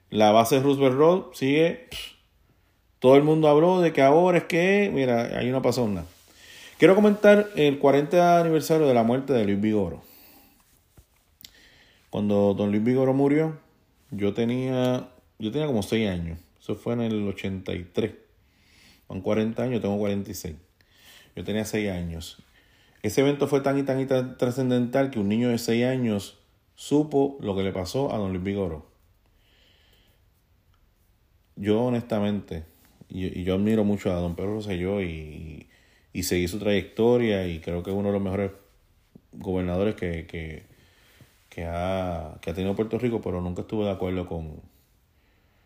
[0.09, 1.87] La base de Roosevelt Road sigue.
[3.01, 6.05] Todo el mundo habló de que ahora es que, mira, ahí no pasó nada.
[6.77, 10.03] Quiero comentar el 40 aniversario de la muerte de Luis Vigoro.
[12.11, 13.57] Cuando don Luis Vigoro murió,
[14.11, 15.09] yo tenía,
[15.39, 16.37] yo tenía como 6 años.
[16.61, 18.11] Eso fue en el 83.
[19.07, 20.55] Con 40 años, tengo 46.
[21.35, 22.37] Yo tenía 6 años.
[23.01, 26.37] Ese evento fue tan y tan y tan trascendental que un niño de 6 años
[26.75, 28.85] supo lo que le pasó a don Luis Vigoro.
[31.55, 32.69] Yo honestamente,
[33.11, 35.67] y, yo admiro mucho a don Pedro Rosselló y,
[36.13, 38.51] y, seguí su trayectoria y creo que es uno de los mejores
[39.33, 40.63] gobernadores que, que,
[41.49, 44.61] que, ha, que ha tenido Puerto Rico, pero nunca estuve de acuerdo con,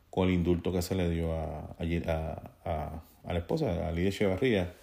[0.10, 4.10] con el indulto que se le dio a, a, a, a la esposa, a Lidia
[4.10, 4.74] Echevarría.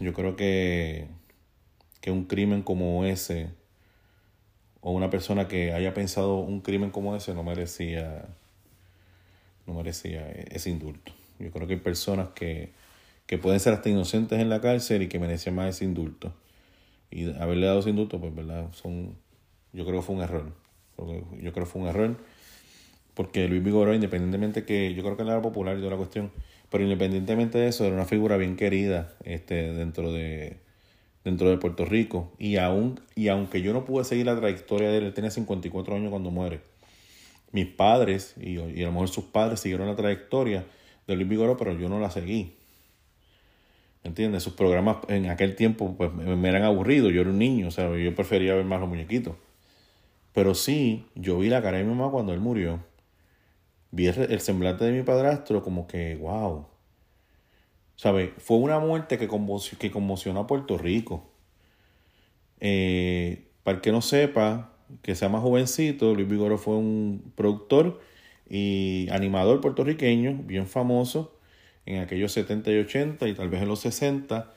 [0.00, 1.06] Yo creo que,
[2.00, 3.50] que un crimen como ese,
[4.80, 8.26] o una persona que haya pensado un crimen como ese, no merecía,
[9.72, 11.12] merecía ese indulto.
[11.38, 12.70] Yo creo que hay personas que,
[13.26, 16.32] que pueden ser hasta inocentes en la cárcel y que merecen más ese indulto.
[17.10, 18.72] Y haberle dado ese indulto, pues, ¿verdad?
[18.72, 19.16] Son,
[19.72, 20.52] yo creo que fue un error.
[21.40, 22.16] Yo creo que fue un error.
[23.14, 26.30] Porque Luis Vigoró, independientemente que yo creo que él era popular y toda la cuestión,
[26.70, 30.56] pero independientemente de eso, era una figura bien querida este, dentro, de,
[31.22, 32.32] dentro de Puerto Rico.
[32.38, 35.96] Y, aún, y aunque yo no pude seguir la trayectoria de él, él tenía 54
[35.96, 36.60] años cuando muere.
[37.52, 40.66] Mis padres, y, y a lo mejor sus padres, siguieron la trayectoria
[41.06, 42.56] de Luis Vigoró, pero yo no la seguí.
[44.02, 44.42] ¿Me entiendes?
[44.42, 47.12] Sus programas en aquel tiempo pues, me eran aburridos.
[47.12, 49.36] Yo era un niño, o sea, yo prefería ver más los muñequitos.
[50.32, 52.80] Pero sí, yo vi la cara de mi mamá cuando él murió
[53.92, 56.66] vi el, semblante de mi padrastro como que, wow.
[57.94, 58.34] ¿Sabe?
[58.38, 61.30] Fue una muerte que, conmocionó a Puerto Rico.
[62.58, 64.71] Eh, para el que no sepa,
[65.02, 68.00] que sea más jovencito, Luis Vigoro fue un productor
[68.48, 71.34] y animador puertorriqueño, bien famoso,
[71.86, 74.52] en aquellos 70 y 80 y tal vez en los 60.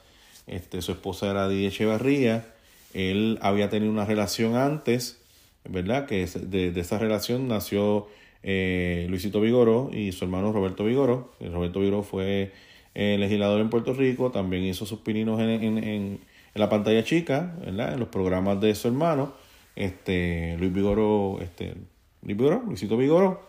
[0.47, 2.45] Este, su esposa era Didier Echevarría.
[2.93, 5.21] Él había tenido una relación antes,
[5.63, 6.05] ¿verdad?
[6.05, 8.07] Que de, de esa relación nació
[8.47, 11.31] eh, Luisito Vigoró y su hermano Roberto Vigoró.
[11.39, 12.51] Eh, Roberto Vigoró fue
[12.93, 16.19] eh, legislador en Puerto Rico, también hizo sus pininos en, en, en,
[16.53, 17.93] la pantalla chica, ¿verdad?
[17.93, 19.33] en los programas de su hermano.
[19.75, 21.75] Este, Luis Vigoró, este,
[22.21, 23.41] Luis Vigoró, Luisito Vigoró.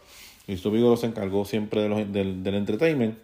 [0.47, 3.19] Luisito se encargó siempre de los, del, del entertainment.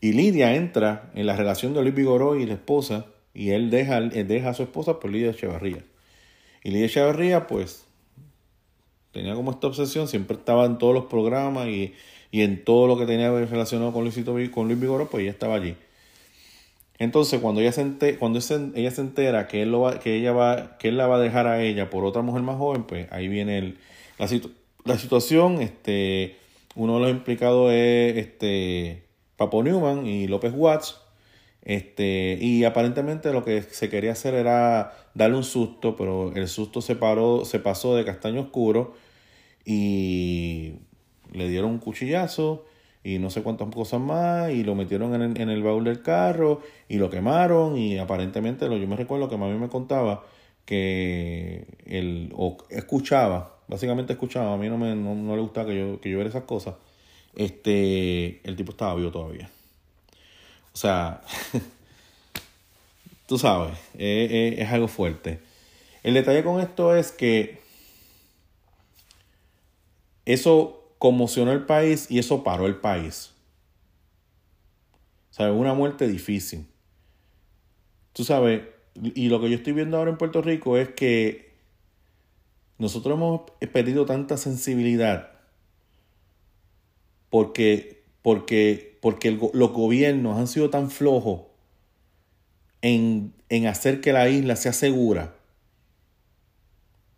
[0.00, 3.98] Y Lidia entra en la relación de Luis Vigoró y la esposa, y él deja,
[3.98, 5.84] él deja a su esposa por Lidia Echevarría.
[6.62, 7.86] Y Lidia Echevarría, pues,
[9.12, 11.94] tenía como esta obsesión, siempre estaba en todos los programas y,
[12.32, 15.74] en todo lo que tenía relacionado con, Luisito, con Luis Vigoró, pues ella estaba allí.
[16.98, 20.78] Entonces, cuando ella se, cuando ella se entera que él, lo va, que, ella va,
[20.78, 23.28] que él la va a dejar a ella por otra mujer más joven, pues ahí
[23.28, 23.74] viene
[24.18, 24.28] la,
[24.84, 25.60] la situación.
[25.60, 26.36] Este,
[26.74, 29.04] uno de los implicados es este,
[29.36, 31.00] Papo Newman y López Watts.
[31.62, 36.80] Este, y aparentemente lo que se quería hacer era darle un susto, pero el susto
[36.80, 38.94] se, paró, se pasó de castaño oscuro
[39.64, 40.74] y
[41.32, 42.64] le dieron un cuchillazo
[43.06, 46.02] y no sé cuántas cosas más y lo metieron en el, en el baúl del
[46.02, 50.24] carro y lo quemaron y aparentemente lo, yo me recuerdo que mami me contaba
[50.64, 51.68] que
[52.34, 56.16] o escuchaba, básicamente escuchaba, a mí no, me, no, le gustaba que yo, que yo
[56.16, 56.74] viera esas cosas,
[57.36, 59.48] este, el tipo estaba vivo todavía.
[60.74, 61.20] O sea,
[63.28, 65.38] tú sabes, es algo fuerte.
[66.02, 67.60] El detalle con esto es que
[70.24, 73.32] eso conmocionó el país y eso paró el país.
[75.30, 75.54] ¿Sabes?
[75.54, 76.66] Una muerte difícil.
[78.12, 78.62] Tú sabes,
[78.94, 81.54] y lo que yo estoy viendo ahora en Puerto Rico es que
[82.78, 85.30] nosotros hemos perdido tanta sensibilidad
[87.28, 91.42] porque, porque, porque los gobiernos han sido tan flojos
[92.80, 95.34] en, en hacer que la isla sea segura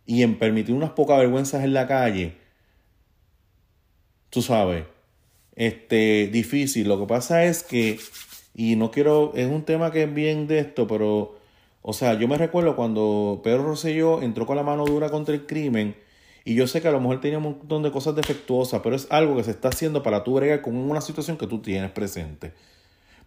[0.05, 2.35] y en permitir unas pocas vergüenzas en la calle
[4.29, 4.85] tú sabes,
[5.55, 6.87] este, difícil.
[6.87, 7.99] Lo que pasa es que,
[8.55, 11.37] y no quiero, es un tema que es bien de esto, pero,
[11.81, 15.45] o sea, yo me recuerdo cuando Pedro Rosselló entró con la mano dura contra el
[15.45, 15.95] crimen,
[16.45, 19.07] y yo sé que a lo mejor tenía un montón de cosas defectuosas, pero es
[19.09, 22.53] algo que se está haciendo para tú bregar con una situación que tú tienes presente.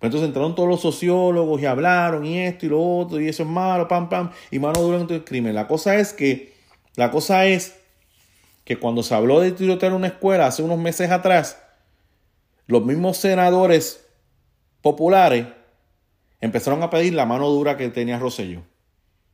[0.00, 3.44] Pero entonces entraron todos los sociólogos y hablaron y esto y lo otro, y eso
[3.44, 5.54] es malo, pam, pam, y mano dura contra el crimen.
[5.54, 6.54] La cosa es que,
[6.96, 7.76] la cosa es
[8.64, 11.60] que cuando se habló de tirotear una escuela hace unos meses atrás,
[12.66, 14.06] los mismos senadores
[14.80, 15.46] populares
[16.40, 18.62] empezaron a pedir la mano dura que tenía Rosselló.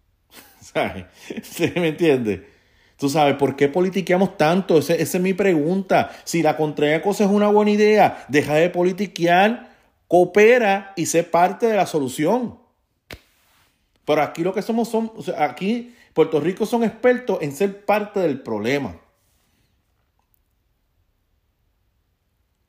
[0.60, 1.06] ¿Sabes?
[1.74, 2.40] ¿Me entiendes?
[2.98, 4.78] Tú sabes, ¿por qué politiqueamos tanto?
[4.78, 6.10] esa es mi pregunta.
[6.24, 9.70] Si la contraria cosa es una buena idea, deja de politiquear,
[10.08, 12.58] coopera y sé parte de la solución.
[14.04, 18.40] Pero aquí lo que somos son, aquí Puerto Rico son expertos en ser parte del
[18.40, 18.96] problema.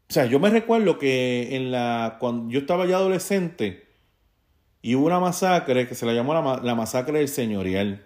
[0.10, 3.88] O sea, yo me recuerdo que en la, cuando yo estaba ya adolescente
[4.82, 8.06] y hubo una masacre que se la llamó la, la masacre del señorial.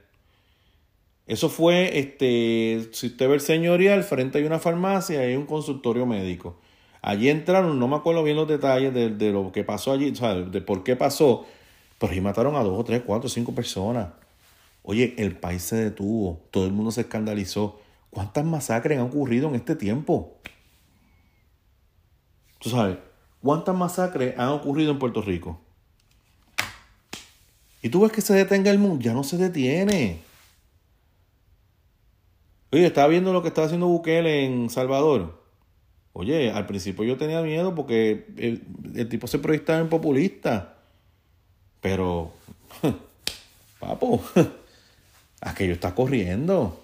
[1.28, 5.46] Eso fue, este, si usted ve el señorial, frente hay una farmacia y hay un
[5.46, 6.60] consultorio médico.
[7.02, 10.16] Allí entraron, no me acuerdo bien los detalles de, de lo que pasó allí, o
[10.16, 11.46] sea, de por qué pasó,
[12.00, 14.10] pero ahí mataron a dos tres, cuatro, cinco personas.
[14.84, 17.80] Oye, el país se detuvo, todo el mundo se escandalizó.
[18.10, 20.38] ¿Cuántas masacres han ocurrido en este tiempo?
[22.64, 22.98] Tú sabes,
[23.42, 25.60] ¿cuántas masacres han ocurrido en Puerto Rico?
[27.82, 30.22] Y tú ves que se detenga el mundo, ya no se detiene.
[32.72, 35.44] Oye, estaba viendo lo que estaba haciendo Bukele en Salvador.
[36.14, 38.64] Oye, al principio yo tenía miedo porque el,
[38.96, 40.78] el tipo se proyectaba en populista.
[41.82, 42.32] Pero,
[43.82, 44.24] papo,
[45.42, 46.82] aquello está corriendo.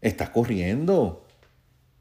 [0.00, 1.23] Está corriendo.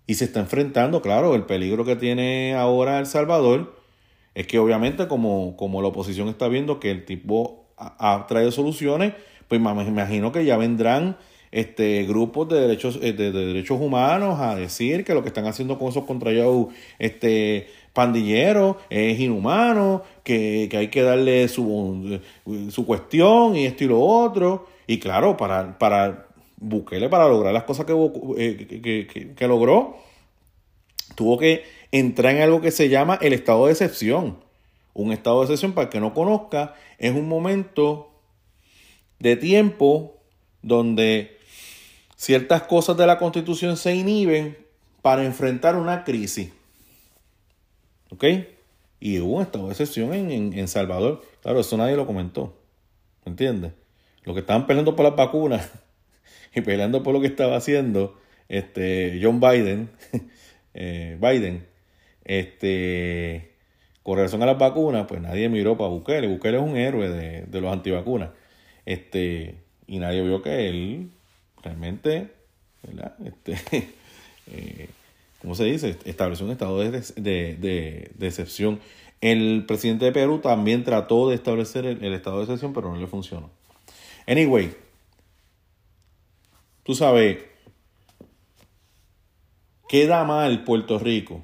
[0.06, 3.76] Y se está enfrentando, claro, el peligro que tiene ahora El Salvador
[4.36, 9.14] es que obviamente como, como la oposición está viendo que el tipo ha, traído soluciones,
[9.48, 11.18] pues me imagino que ya vendrán
[11.52, 15.78] este, grupos de derechos, eh, de, derechos humanos a decir que lo que están haciendo
[15.78, 22.20] con esos contrarios este, pandilleros es inhumano, que, hay que darle su,
[22.70, 24.68] su cuestión y esto y lo otro.
[24.88, 26.28] Y claro, para, para
[26.64, 27.86] Bukele, para lograr las cosas
[28.38, 29.98] eh, que, que, logró,
[31.16, 34.38] tuvo que entrar en algo que se llama el estado de excepción.
[34.94, 38.12] Un estado de excepción, para el que no conozca, es un momento
[39.20, 40.16] de tiempo
[40.62, 41.38] donde
[42.16, 44.58] ciertas cosas de la constitución se inhiben
[45.02, 46.50] para enfrentar una crisis.
[48.10, 48.24] ¿Ok?
[49.02, 51.22] Y hubo un estado de excepción en, en, Salvador.
[51.42, 52.56] Claro, eso nadie lo comentó.
[53.26, 53.74] ¿Entiendes?
[54.24, 55.70] Lo que estaban peleando por las vacunas
[56.56, 59.90] y peleando por lo que estaba haciendo este, John Biden,
[60.74, 61.66] eh, Biden,
[62.26, 63.52] este,
[64.04, 66.28] con relación a las vacunas, pues nadie miró para Bukele.
[66.28, 68.30] Bukele es un héroe de, de los antivacunas.
[68.86, 69.56] Este,
[69.88, 71.12] y nadie vio que él
[71.62, 72.30] realmente,
[72.84, 73.16] ¿verdad?
[73.26, 73.56] Este,
[74.52, 74.90] eh,
[75.42, 75.98] ¿cómo se dice?
[76.06, 78.80] Estableció un estado de, de, de, excepción.
[79.22, 83.08] El presidente de Perú también trató de establecer el, estado de excepción, pero no le
[83.08, 83.50] funcionó.
[84.28, 84.74] Anyway,
[86.84, 87.40] tú sabes,
[89.88, 91.44] queda mal Puerto Rico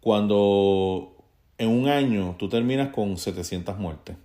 [0.00, 1.16] cuando
[1.58, 4.16] en un año tú terminas con 700 muertes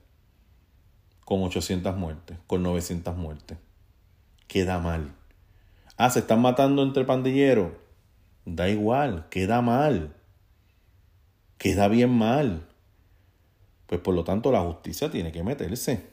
[1.29, 3.59] con 800 muertes, con 900 muertes.
[4.47, 5.13] Queda mal.
[5.95, 7.71] Ah, se están matando entre pandilleros.
[8.45, 10.15] Da igual, queda mal.
[11.59, 12.67] Queda bien mal.
[13.85, 16.09] Pues por lo tanto la justicia tiene que meterse.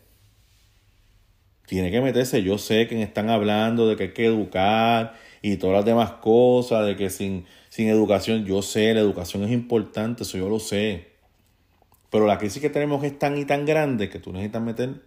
[1.67, 2.43] Tiene que meterse.
[2.43, 6.87] Yo sé que están hablando de que hay que educar y todas las demás cosas,
[6.87, 11.09] de que sin, sin educación, yo sé, la educación es importante, eso yo lo sé.
[12.11, 15.03] Pero la crisis que tenemos es tan y tan grande que tú necesitas meter.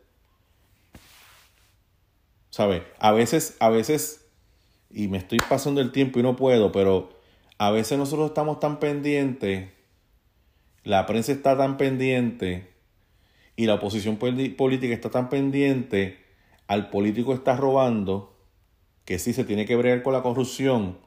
[2.50, 2.84] ¿Sabes?
[3.00, 4.26] A veces, a veces,
[4.90, 7.10] y me estoy pasando el tiempo y no puedo, pero
[7.58, 9.70] a veces nosotros estamos tan pendientes,
[10.84, 12.70] la prensa está tan pendiente
[13.56, 16.18] y la oposición política está tan pendiente,
[16.70, 18.38] al político está robando,
[19.04, 21.00] que sí se tiene que bregar con la corrupción.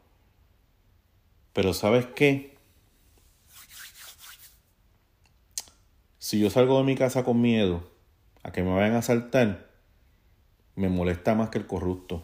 [1.53, 2.57] Pero ¿sabes qué?
[6.18, 7.88] Si yo salgo de mi casa con miedo
[8.42, 9.70] a que me vayan a asaltar,
[10.75, 12.22] me molesta más que el corrupto.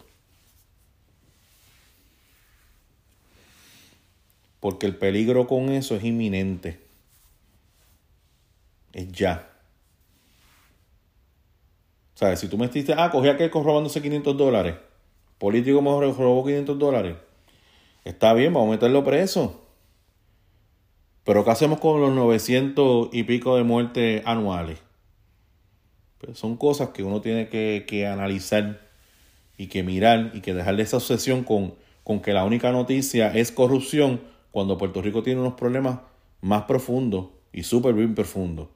[4.59, 6.85] Porque el peligro con eso es inminente.
[8.93, 9.48] Es ya.
[12.19, 14.75] O sea, si tú me ah, cogí a robándose 500 dólares.
[15.39, 17.17] Político me robó 500 dólares.
[18.05, 19.63] Está bien, vamos a meterlo preso.
[21.23, 24.81] Pero ¿qué hacemos con los 900 y pico de muertes anuales?
[26.19, 28.81] Pues son cosas que uno tiene que, analizar
[29.57, 33.53] y que mirar y que dejarle esa obsesión con, con que la única noticia es
[33.53, 36.01] corrupción cuando Puerto Rico tiene unos problemas
[36.41, 38.67] más profundos y súper bien profundos.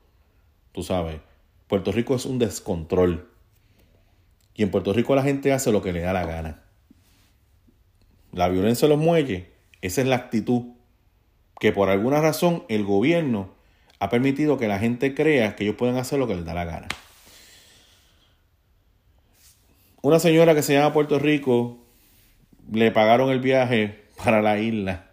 [0.70, 1.16] Tú sabes,
[1.66, 3.31] Puerto Rico es un descontrol.
[4.54, 6.62] Y en Puerto Rico la gente hace lo que le da la gana.
[8.32, 9.44] La violencia los muelles,
[9.80, 10.74] esa es la actitud
[11.60, 13.54] que por alguna razón el gobierno
[13.98, 16.64] ha permitido que la gente crea que ellos pueden hacer lo que les da la
[16.64, 16.88] gana.
[20.02, 21.78] una señora que se llama Puerto Rico
[22.70, 25.06] le pagaron el viaje para la isla.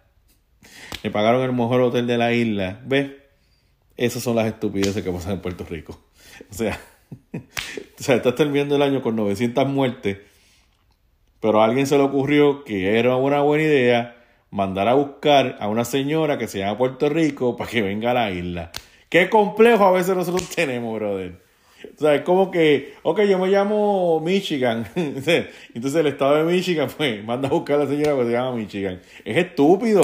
[1.02, 2.80] Le pagaron el mejor hotel de la isla.
[2.84, 3.12] ¿Ves?
[3.96, 5.98] Esas son las estupideces que pasan en Puerto Rico.
[6.50, 6.80] O sea,
[7.34, 10.18] o sea, estás terminando el año con 900 muertes,
[11.40, 14.16] pero a alguien se le ocurrió que era una buena idea
[14.50, 18.14] mandar a buscar a una señora que se llama Puerto Rico para que venga a
[18.14, 18.72] la isla.
[19.08, 21.40] Qué complejo a veces nosotros tenemos, brother.
[21.96, 24.86] O sea, es como que, ok, yo me llamo Michigan.
[24.94, 28.56] Entonces el estado de Michigan, pues, manda a buscar a la señora que se llama
[28.56, 29.00] Michigan.
[29.24, 30.02] Es estúpido.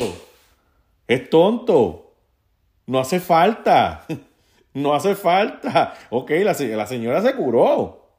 [1.07, 2.15] Es tonto.
[2.87, 4.07] No hace falta.
[4.77, 5.95] No hace falta.
[6.11, 8.11] Ok, la, la señora se curó.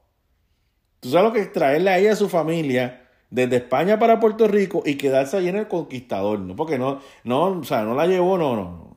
[0.98, 4.48] Tú sabes lo que es traerle a ella a su familia desde España para Puerto
[4.48, 6.56] Rico y quedarse ahí en el conquistador, ¿no?
[6.56, 8.96] Porque no, no, o sea, no la llevó, no, no,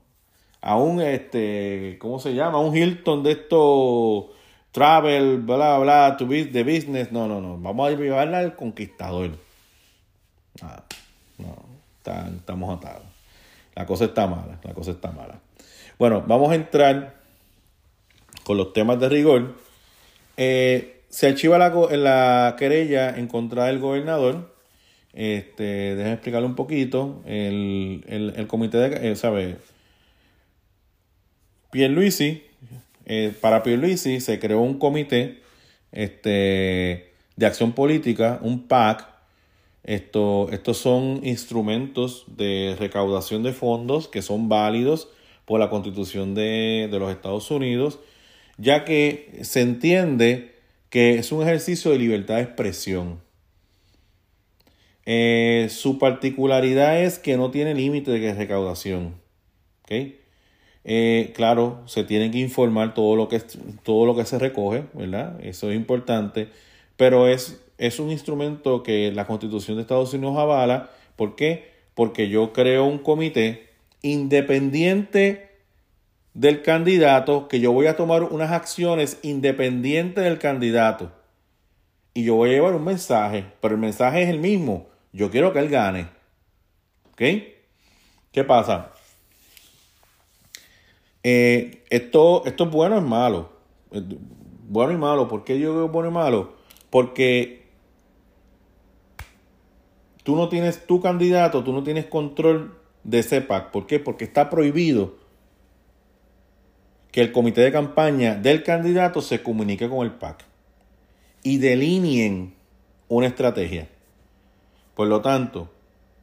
[0.61, 2.57] A un, este, ¿cómo se llama?
[2.57, 4.25] A un Hilton de estos
[4.71, 7.11] travel, bla, bla, to be, business.
[7.11, 7.59] No, no, no.
[7.59, 9.37] Vamos a llevarla al conquistador.
[10.63, 10.83] Ah,
[11.37, 11.55] no,
[12.37, 13.05] estamos atados.
[13.75, 15.39] La cosa está mala, la cosa está mala.
[15.99, 17.20] Bueno, vamos a entrar
[18.43, 19.55] con los temas de rigor.
[20.37, 24.55] Eh, se archiva la, la querella en contra del gobernador.
[25.13, 27.21] Este, déjenme explicarle un poquito.
[27.25, 29.57] El, el, el comité de, eh, ¿sabe?
[31.71, 32.43] Pierluisi
[33.05, 35.41] eh, para Pierluisi se creó un comité
[35.91, 39.07] este, de acción política, un PAC.
[39.83, 45.09] Esto, estos son instrumentos de recaudación de fondos que son válidos
[45.45, 47.99] por la constitución de, los Estados Unidos,
[48.61, 50.51] ya que se entiende
[50.89, 53.19] que es un ejercicio de libertad de expresión.
[55.05, 59.15] Eh, su particularidad es que no tiene límite de recaudación.
[59.83, 60.19] ¿okay?
[60.83, 63.41] Eh, claro, se tiene que informar todo lo que,
[63.83, 65.39] todo lo que se recoge, ¿verdad?
[65.43, 66.49] Eso es importante,
[66.97, 70.91] pero es, es un instrumento que la Constitución de Estados Unidos avala.
[71.15, 71.71] ¿Por qué?
[71.95, 73.69] Porque yo creo un comité
[74.03, 75.50] independiente
[76.33, 81.11] del candidato, que yo voy a tomar unas acciones independientes del candidato.
[82.13, 84.87] Y yo voy a llevar un mensaje, pero el mensaje es el mismo.
[85.13, 86.07] Yo quiero que él gane.
[87.11, 87.21] ¿Ok?
[88.31, 88.91] ¿Qué pasa?
[91.23, 93.51] Eh, esto, esto es bueno es malo.
[94.67, 95.27] Bueno y malo.
[95.27, 96.53] ¿Por qué yo digo bueno y malo?
[96.89, 97.65] Porque
[100.23, 103.71] tú no tienes tu candidato, tú no tienes control de ese PAC.
[103.71, 103.99] ¿Por qué?
[103.99, 105.20] Porque está prohibido
[107.11, 110.45] que el comité de campaña del candidato se comunique con el PAC
[111.43, 112.53] y delineen
[113.07, 113.89] una estrategia.
[114.95, 115.69] Por lo tanto,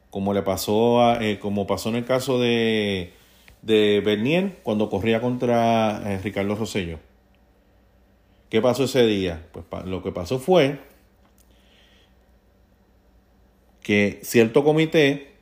[0.09, 3.13] como le pasó a, eh, como pasó en el caso de
[3.61, 6.99] de Bernier cuando corría contra eh, Ricardo Rosello.
[8.49, 9.47] ¿Qué pasó ese día?
[9.51, 10.79] Pues lo que pasó fue
[13.81, 15.33] que cierto comité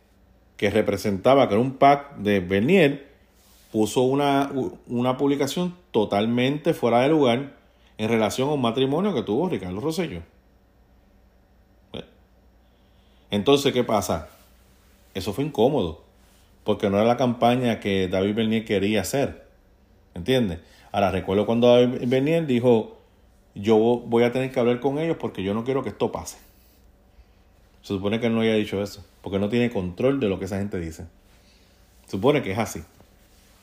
[0.57, 3.06] que representaba que era un PAC de Bernier
[3.71, 4.51] puso una,
[4.87, 7.53] una publicación totalmente fuera de lugar
[7.97, 10.21] en relación a un matrimonio que tuvo Ricardo Rosello.
[13.29, 14.29] Entonces, ¿qué pasa?
[15.13, 16.07] Eso fue incómodo
[16.63, 19.47] porque no era la campaña que David Bernier quería hacer.
[20.13, 20.59] ¿Entiendes?
[20.91, 22.97] Ahora recuerdo cuando David Bernier dijo,
[23.55, 26.37] yo voy a tener que hablar con ellos porque yo no quiero que esto pase.
[27.83, 30.45] Se supone que él no haya dicho eso, porque no tiene control de lo que
[30.45, 31.05] esa gente dice.
[32.05, 32.83] Se supone que es así.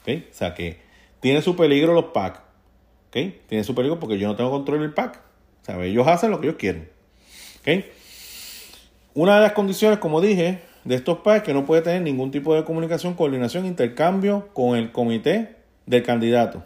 [0.06, 0.78] O sea que
[1.20, 2.42] tiene su peligro los PAC.
[3.08, 3.40] ¿Okay?
[3.48, 5.20] Tiene su peligro porque yo no tengo control del PAC.
[5.62, 6.88] O sea, ellos hacen lo que ellos quieren.
[7.60, 7.90] ¿Okay?
[9.14, 12.54] Una de las condiciones, como dije, de estos PAC que no puede tener ningún tipo
[12.54, 16.62] de comunicación, coordinación, intercambio con el comité del candidato.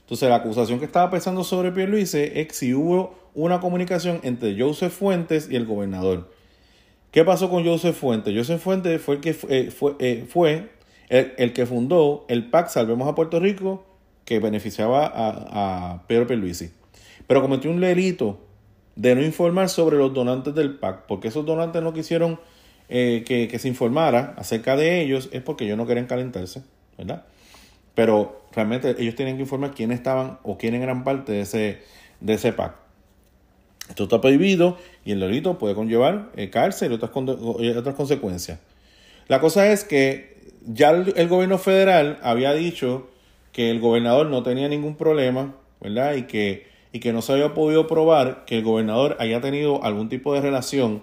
[0.00, 4.92] Entonces la acusación que estaba pensando sobre Pierluisi es si hubo una comunicación entre Joseph
[4.92, 6.30] Fuentes y el gobernador.
[7.10, 8.34] ¿Qué pasó con Joseph Fuentes?
[8.36, 10.70] Joseph Fuentes fue el que eh, fue, eh, fue
[11.12, 13.84] el, que fundó el PAC Salvemos a Puerto Rico
[14.24, 16.70] que beneficiaba a, Pedro Pierluisi.
[17.26, 18.40] Pero cometió un delito
[18.96, 22.40] de no informar sobre los donantes del PAC, porque esos donantes no quisieron
[22.88, 26.62] eh, que, se informara acerca de ellos es porque ellos no querían calentarse,
[26.96, 27.24] ¿verdad?
[27.94, 31.82] Pero realmente ellos tienen que informar quiénes estaban o quiénes eran parte de ese,
[32.20, 32.74] de ese PAC.
[33.90, 38.58] Esto está prohibido y el delito puede conllevar eh, cárcel y otras, otras consecuencias.
[39.28, 40.31] La cosa es que
[40.66, 43.08] ya el, gobierno federal había dicho
[43.52, 46.14] que el gobernador no tenía ningún problema, ¿verdad?
[46.14, 50.08] Y que, y que no se había podido probar que el gobernador haya tenido algún
[50.08, 51.02] tipo de relación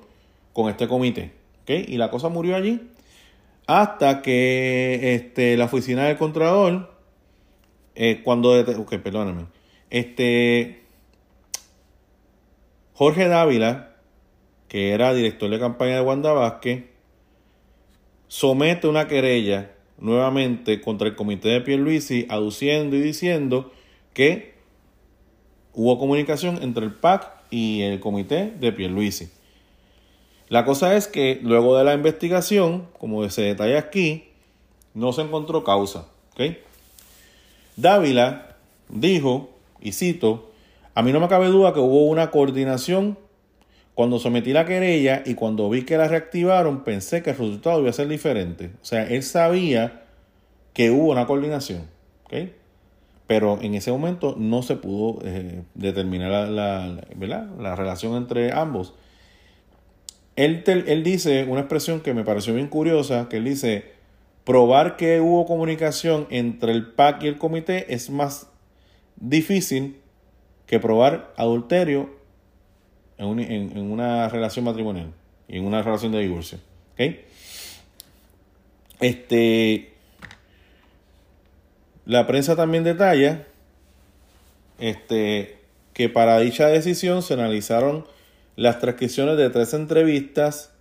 [0.54, 1.40] con este comité.
[1.68, 2.82] Y la cosa murió allí
[3.68, 6.92] hasta que este, la oficina del Contralor,
[7.94, 8.60] eh, cuando...
[8.60, 9.46] Ok, perdóname.
[9.92, 10.82] Este,
[12.94, 13.98] Jorge Dávila,
[14.68, 16.86] que era director de campaña de Wanda Vázquez,
[18.30, 23.74] somete una querella nuevamente contra el comité de Pierluisi, aduciendo y diciendo
[24.14, 24.54] que
[25.74, 29.30] hubo comunicación entre el PAC y el comité de Pierluisi.
[30.48, 34.30] La cosa es que luego de la investigación, como se detalla aquí,
[34.94, 36.08] no se encontró causa.
[37.76, 38.56] Dávila
[38.88, 39.50] dijo,
[39.82, 40.52] y cito,
[40.96, 43.18] a mí no me cabe duda que hubo una coordinación
[44.00, 47.90] cuando sometí la querella y cuando vi que la reactivaron, pensé que el resultado iba
[47.90, 48.72] a ser diferente.
[48.82, 50.04] O sea, él sabía
[50.72, 51.82] que hubo una coordinación.
[53.28, 56.98] Pero en ese momento no se pudo eh, determinar la,
[57.58, 58.94] la, relación entre ambos.
[60.38, 63.84] Él, él dice una expresión que me pareció bien curiosa, que él dice,
[64.46, 68.50] probar que hubo comunicación entre el PAC y el comité es más
[69.18, 69.98] difícil
[70.68, 72.18] que probar adulterio
[73.20, 75.12] en, una relación matrimonial
[75.48, 76.58] y en una relación de divorcio.
[79.00, 79.94] Este,
[82.06, 83.46] la prensa también detalla
[84.80, 85.58] este,
[85.94, 88.06] que para dicha decisión se analizaron
[88.56, 90.74] las transcripciones de tres entrevistas,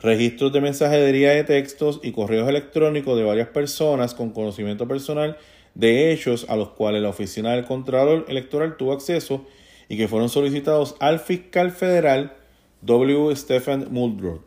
[0.00, 5.36] registros de mensajería de textos y correos electrónicos de varias personas con conocimiento personal
[5.74, 9.46] de hechos a los cuales la oficina del Contralor Electoral tuvo acceso
[9.88, 12.36] y que fueron solicitados al fiscal federal
[12.82, 13.34] W.
[13.34, 14.42] Stephen Muldrow.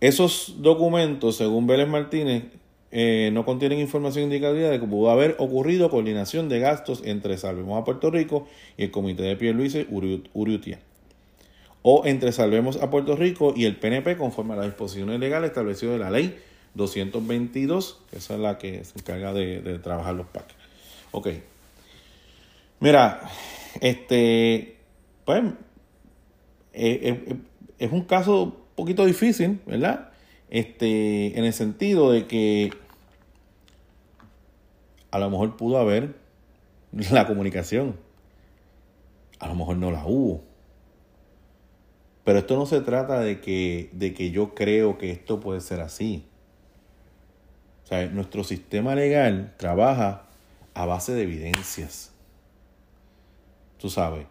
[0.00, 2.44] Esos documentos, según Vélez Martínez,
[2.90, 7.80] eh, no contienen información indicativa de que pudo haber ocurrido coordinación de gastos entre Salvemos
[7.80, 8.46] a Puerto Rico
[8.76, 9.86] y el Comité de Pierluisi
[10.32, 10.80] Uriutia.
[11.82, 15.94] O entre Salvemos a Puerto Rico y el PNP conforme a las disposiciones legales establecidas
[15.94, 16.38] de la ley
[16.74, 20.46] 222, que es la que se encarga de, de trabajar los PAC.
[21.10, 21.28] Ok.
[22.80, 23.20] Mira,
[23.80, 24.76] este,
[25.24, 25.44] pues,
[26.72, 27.36] eh, eh,
[27.78, 30.10] es un caso un poquito difícil, ¿verdad?
[30.50, 32.72] Este, en el sentido de que
[35.10, 36.16] a lo mejor pudo haber
[36.92, 37.96] la comunicación,
[39.38, 40.42] a lo mejor no la hubo.
[42.24, 45.80] Pero esto no se trata de que, de que yo creo que esto puede ser
[45.80, 46.26] así.
[47.84, 50.26] O sea, nuestro sistema legal trabaja
[50.72, 52.13] a base de evidencias
[53.84, 54.24] tú sabes,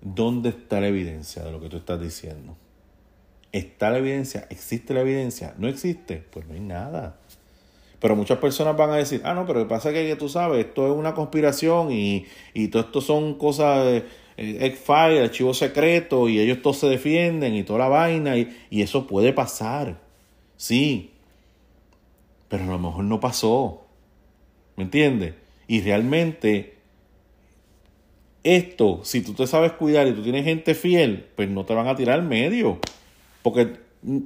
[0.00, 2.56] ¿dónde está la evidencia de lo que tú estás diciendo?
[3.52, 4.48] ¿Está la evidencia?
[4.50, 5.54] ¿Existe la evidencia?
[5.58, 6.24] ¿No existe?
[6.28, 7.16] Pues no hay nada.
[8.00, 10.28] Pero muchas personas van a decir, ah, no, pero lo que pasa es que tú
[10.28, 14.04] sabes, esto es una conspiración y, y todo esto son cosas de
[14.36, 18.82] eh, file, archivo secreto, y ellos todos se defienden y toda la vaina, y, y
[18.82, 20.00] eso puede pasar.
[20.56, 21.12] Sí.
[22.48, 23.86] Pero a lo mejor no pasó.
[24.74, 25.34] ¿Me entiendes?
[25.68, 26.79] Y realmente
[28.42, 31.88] esto, si tú te sabes cuidar y tú tienes gente fiel, pues no te van
[31.88, 32.78] a tirar medio.
[33.42, 34.18] Porque mm,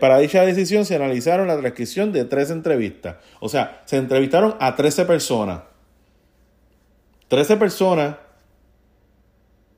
[0.00, 3.16] para dicha decisión se analizaron la transcripción de tres entrevistas.
[3.40, 5.62] O sea, se entrevistaron a 13 personas.
[7.28, 8.16] 13 personas.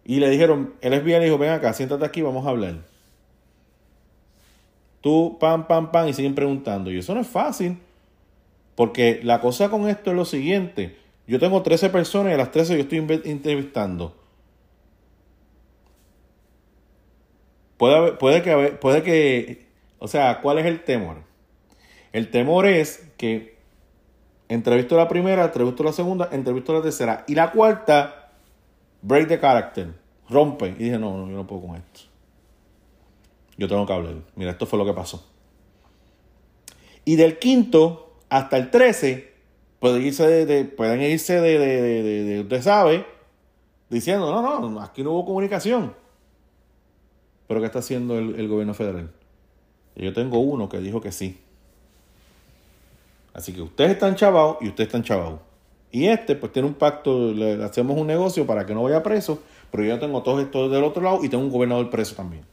[0.05, 2.77] Y le dijeron, el FBI le dijo, ven acá, siéntate aquí, vamos a hablar.
[5.01, 6.91] Tú, pam, pam, pam, y siguen preguntando.
[6.91, 7.79] Y eso no es fácil.
[8.75, 11.02] Porque la cosa con esto es lo siguiente.
[11.27, 14.17] Yo tengo 13 personas y a las 13 yo estoy entrevistando.
[17.77, 19.67] Puede, puede, que, puede que,
[19.99, 21.19] o sea, ¿cuál es el temor?
[22.13, 23.59] El temor es que
[24.49, 28.33] entrevisto la primera, entrevisto la segunda, entrevisto la tercera y la cuarta,
[29.01, 29.95] break the character,
[30.29, 30.69] rompe.
[30.69, 32.01] Y dije, no, no, yo no puedo con esto.
[33.57, 34.15] Yo tengo que hablar.
[34.37, 35.29] Mira, esto fue lo que pasó.
[37.05, 39.32] Y del quinto hasta el 13
[39.83, 43.05] pueden irse de, pueden irse de, de, usted sabe,
[43.91, 45.93] diciendo, no, no, aquí no hubo comunicación.
[47.49, 49.11] Pero ¿qué está haciendo el, gobierno federal?
[49.97, 51.41] yo tengo uno que dijo que sí.
[53.35, 55.41] Así que ustedes están chavados y ustedes están chavados.
[55.91, 59.43] Y este, pues tiene un pacto, le hacemos un negocio para que no vaya preso,
[59.73, 62.45] pero yo tengo todos estos del otro lado y tengo un gobernador preso también.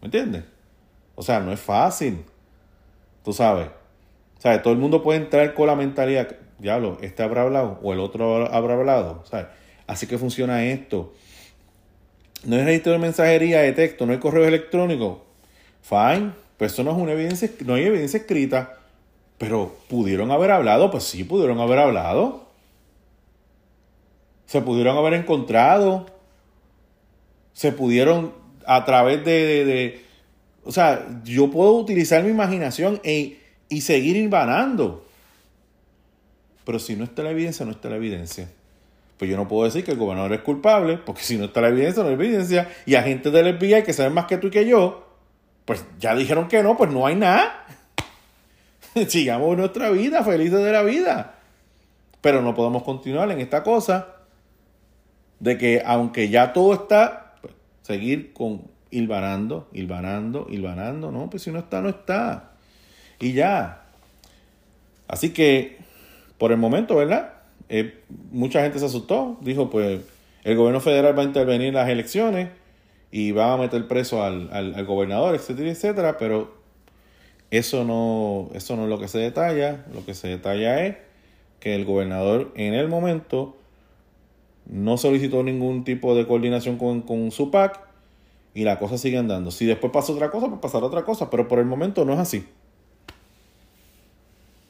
[0.00, 0.44] ¿Me entiendes?
[1.14, 2.24] O sea, no es fácil.
[3.22, 3.68] Tú sabes.
[4.44, 4.60] ¿Sabes?
[4.60, 8.44] Todo el mundo puede entrar con la mentalidad, diablo, este habrá hablado o el otro
[8.52, 9.24] habrá hablado.
[9.24, 9.46] ¿sabes?
[9.86, 11.14] Así que funciona esto.
[12.44, 15.24] No hay registro de mensajería de texto, no hay correo electrónico.
[15.80, 18.80] Fine, pues eso no es una evidencia, no hay evidencia escrita.
[19.38, 22.44] Pero pudieron haber hablado, pues sí, pudieron haber hablado.
[24.44, 26.04] Se pudieron haber encontrado.
[27.54, 28.34] Se pudieron
[28.66, 30.04] a través de,
[30.64, 33.38] o sea, yo puedo utilizar mi imaginación e
[33.68, 35.06] y seguir invanando.
[36.64, 38.48] Pero si no está la evidencia, no está la evidencia.
[39.18, 41.68] Pues yo no puedo decir que el gobernador es culpable, porque si no está la
[41.68, 42.68] evidencia, no hay evidencia.
[42.86, 45.06] Y agentes del FBI que saben más que tú y que yo,
[45.64, 47.66] pues ya dijeron que no, pues no hay nada.
[49.08, 51.34] Sigamos nuestra vida, felices de la vida.
[52.20, 54.08] Pero no podemos continuar en esta cosa
[55.40, 61.10] de que aunque ya todo está, pues, seguir con hilvanando, hilvanando, hilvanando.
[61.10, 62.53] No, pues si no está, no está.
[63.20, 63.84] Y ya.
[65.08, 65.78] Así que,
[66.38, 67.32] por el momento, ¿verdad?
[67.68, 69.38] Eh, mucha gente se asustó.
[69.40, 70.00] Dijo, pues,
[70.44, 72.50] el gobierno federal va a intervenir en las elecciones
[73.10, 76.18] y va a meter preso al, al, gobernador, etcétera, etcétera.
[76.18, 76.54] Pero
[77.50, 79.84] eso no, eso no es lo que se detalla.
[79.94, 80.96] Lo que se detalla es
[81.60, 83.56] que el gobernador en el momento
[84.66, 87.80] no solicitó ningún tipo de coordinación con, con su PAC
[88.54, 89.50] y la cosa sigue andando.
[89.50, 92.18] Si después pasa otra cosa, pues pasará otra cosa, pero por el momento no es
[92.18, 92.46] así.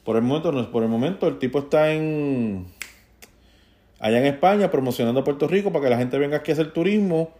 [0.05, 2.67] Por el momento no es, por el momento el tipo está en
[3.99, 6.71] allá en España promocionando a Puerto Rico para que la gente venga aquí a hacer
[6.71, 7.31] turismo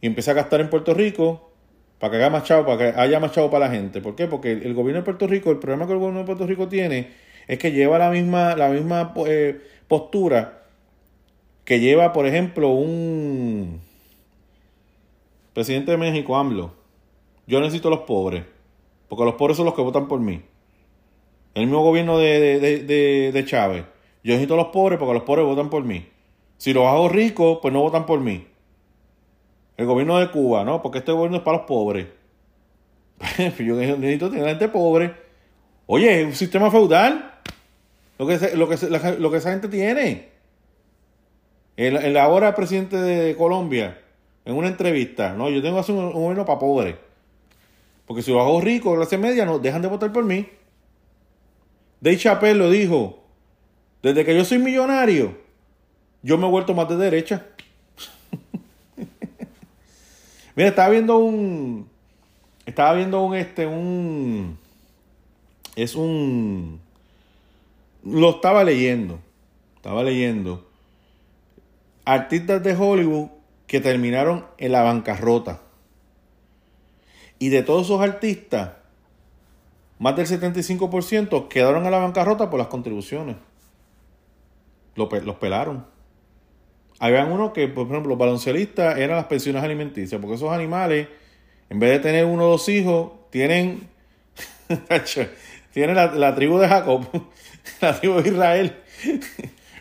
[0.00, 1.50] y empiece a gastar en Puerto Rico
[1.98, 4.00] para que haya más chavo, para que haya más chavo para la gente.
[4.00, 4.26] ¿Por qué?
[4.26, 7.10] Porque el, gobierno de Puerto Rico, el problema que el gobierno de Puerto Rico tiene
[7.46, 10.62] es que lleva la misma, la misma eh, postura
[11.66, 13.78] que lleva, por ejemplo, un
[15.52, 16.72] presidente de México, AMLO.
[17.46, 18.44] Yo necesito los pobres,
[19.08, 20.40] porque los pobres son los que votan por mí.
[21.54, 23.84] El mismo gobierno de, de, de, Chávez.
[24.22, 26.08] Yo necesito los pobres porque los pobres votan por mí.
[26.58, 28.46] Si los hago ricos, pues no votan por mí.
[29.76, 30.82] El gobierno de Cuba, ¿no?
[30.82, 32.06] Porque este gobierno es para los pobres.
[33.58, 35.14] Yo necesito tener gente pobre.
[35.86, 37.40] Oye, es un sistema feudal.
[38.18, 38.76] Lo que, lo que,
[39.18, 40.28] lo que esa gente tiene.
[41.76, 43.98] El, el ahora presidente de Colombia,
[44.44, 46.96] en una entrevista, no, yo tengo que hacer un, gobierno para pobres.
[48.06, 50.46] Porque si los hago ricos, clase media, no dejan de votar por mí.
[52.00, 53.20] Dave Chappelle lo dijo.
[54.02, 55.36] Desde que yo soy millonario,
[56.22, 57.46] yo me he vuelto más de derecha.
[60.56, 61.88] Mira, estaba viendo un.
[62.64, 64.58] Estaba viendo un este, un.
[65.76, 66.80] Es un.
[68.04, 69.20] Lo estaba leyendo.
[69.76, 70.66] Estaba leyendo.
[72.06, 73.28] Artistas de Hollywood
[73.66, 75.60] que terminaron en la bancarrota.
[77.38, 78.72] Y de todos esos artistas,
[80.00, 83.36] más del 75% quedaron en la bancarrota por las contribuciones.
[84.96, 85.86] Los, pelaron.
[86.98, 91.06] Habían uno que, por ejemplo, los baloncelistas eran las pensiones alimenticias, porque esos animales,
[91.68, 93.88] en vez de tener uno o dos hijos, tienen,
[95.74, 97.06] tienen la, tribu de Jacob,
[97.82, 98.76] la tribu de Israel,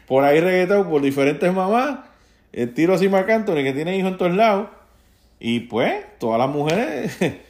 [0.06, 2.00] por ahí reggaetón por diferentes mamás,
[2.52, 4.68] el tiro así marcante, que tiene hijos en todos lados,
[5.40, 7.18] y pues, todas las mujeres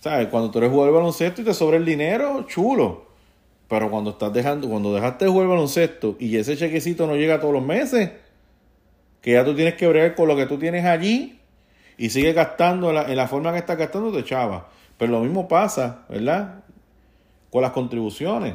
[0.00, 0.28] ¿Sabes?
[0.28, 3.06] Cuando tú eres jugador de baloncesto y te sobra el dinero, chulo.
[3.68, 7.52] Pero cuando estás dejando, cuando dejaste de jugar baloncesto y ese chequecito no llega todos
[7.52, 8.10] los meses,
[9.20, 11.38] que ya tú tienes que bregar con lo que tú tienes allí
[11.98, 14.68] y sigues gastando en la, forma que estás gastando, te chava.
[14.96, 16.64] Pero lo mismo pasa, ¿verdad?
[17.50, 18.54] Con las contribuciones.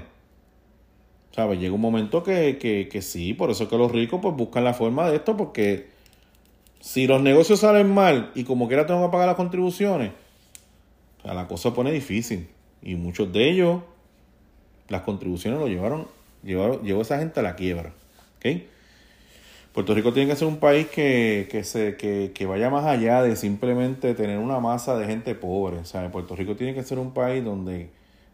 [1.32, 1.60] ¿Sabes?
[1.60, 4.64] Llega un momento que, que, que sí, por eso es que los ricos pues buscan
[4.64, 5.90] la forma de esto, porque
[6.80, 10.12] si los negocios salen mal y como quiera tengo que pagar las contribuciones,
[11.24, 12.48] la cosa pone difícil.
[12.82, 13.82] Y muchos de ellos,
[14.90, 16.08] las contribuciones lo llevaron,
[16.44, 17.94] llevaron, llevó esa gente a la quiebra.
[18.38, 18.68] ¿okay?
[19.74, 23.24] Puerto Rico tiene que ser un país que, que, se, que, que vaya más allá
[23.24, 25.78] de simplemente tener una masa de gente pobre.
[25.78, 27.90] O sea, Puerto Rico tiene que ser un país donde,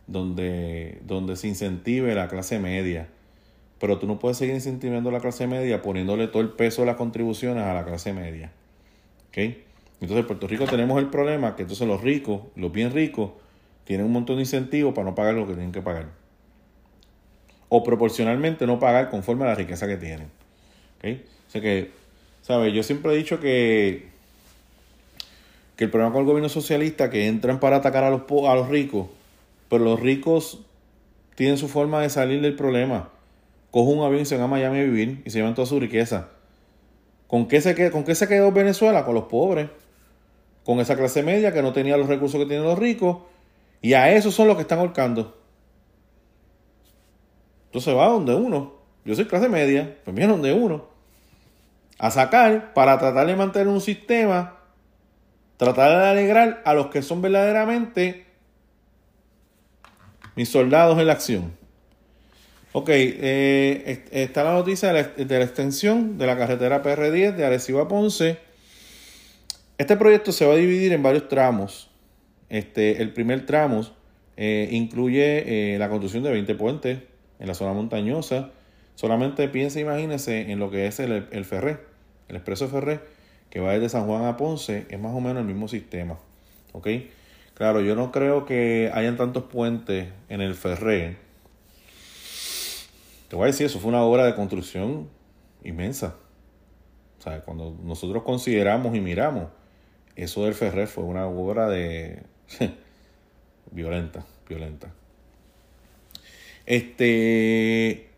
[0.07, 3.07] donde, donde se incentive la clase media.
[3.79, 6.97] Pero tú no puedes seguir incentivando la clase media poniéndole todo el peso de las
[6.97, 8.51] contribuciones a la clase media.
[9.29, 9.63] ¿okay?
[10.01, 13.31] Entonces en Puerto Rico tenemos el problema que entonces los ricos, los bien ricos,
[13.83, 16.07] tienen un montón de incentivos para no pagar lo que tienen que pagar.
[17.67, 20.27] O proporcionalmente no pagar conforme a la riqueza que tienen.
[20.97, 21.25] ¿Okay?
[21.47, 21.91] O sea que,
[22.41, 22.73] ¿sabes?
[22.73, 24.07] Yo siempre he dicho que,
[25.75, 28.69] que el problema con el gobierno socialista que entran para atacar a los, a los
[28.69, 29.07] ricos,
[29.69, 30.61] pero los ricos
[31.35, 33.09] tienen su forma de salir del problema.
[33.71, 35.79] Cogen un avión y se van a Miami a vivir y se llevan toda su
[35.79, 36.29] riqueza.
[37.27, 39.05] ¿Con qué se, con qué se quedó Venezuela?
[39.05, 39.69] Con los pobres
[40.63, 43.17] con esa clase media que no tenía los recursos que tienen los ricos,
[43.81, 45.37] y a esos son los que están ahorcando.
[47.65, 48.73] Entonces va donde uno.
[49.05, 50.85] Yo soy clase media, pues viene donde uno.
[51.97, 54.57] A sacar para tratar de mantener un sistema,
[55.57, 58.25] tratar de alegrar a los que son verdaderamente
[60.35, 61.53] mis soldados en la acción.
[62.71, 67.45] Ok, eh, está la noticia de la, de la, extensión de la carretera PR10 de
[67.45, 68.39] Arecibo a Ponce
[69.79, 71.89] este proyecto se va a dividir en varios tramos.
[72.49, 73.87] Este, el primer tramo
[74.37, 76.99] eh, incluye eh, la construcción de 20 puentes
[77.39, 78.51] en la zona montañosa,
[78.99, 81.79] Solamente piense, imagínese en lo que es el, el Ferré,
[82.27, 82.99] el Expreso Ferré,
[83.49, 86.19] que va desde San Juan a Ponce, es más o menos el mismo sistema.
[86.73, 86.89] ¿Ok?
[87.53, 91.15] Claro, yo no creo que hayan tantos puentes en el Ferré.
[93.29, 95.07] Te voy a decir, eso fue una obra de construcción
[95.63, 96.15] inmensa.
[97.19, 99.45] O sea, cuando nosotros consideramos y miramos,
[100.23, 102.23] eso del Ferré fue una obra de
[103.71, 104.91] violenta, violenta.
[106.65, 108.09] Este,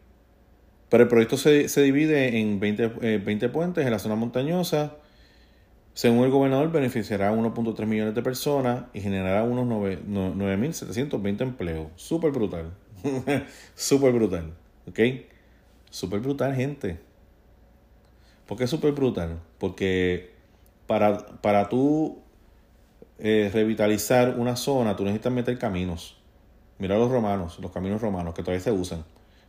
[0.90, 2.88] pero el proyecto se, divide en 20,
[3.20, 4.98] 20 eh, puentes en la zona montañosa.
[5.94, 11.88] Según el gobernador, beneficiará a 1.3 millones de personas y generará unos 9.720 empleos.
[11.96, 12.72] Súper brutal.
[13.76, 14.54] súper brutal.
[14.88, 15.00] ¿Ok?
[15.90, 17.00] Súper brutal, gente.
[18.46, 19.40] ¿Por qué súper brutal?
[19.60, 20.31] Porque
[20.92, 22.22] para, para tú
[23.18, 26.18] eh, revitalizar una zona, tú necesitas meter caminos.
[26.80, 29.06] Mira los romanos, los caminos romanos que todavía se usan.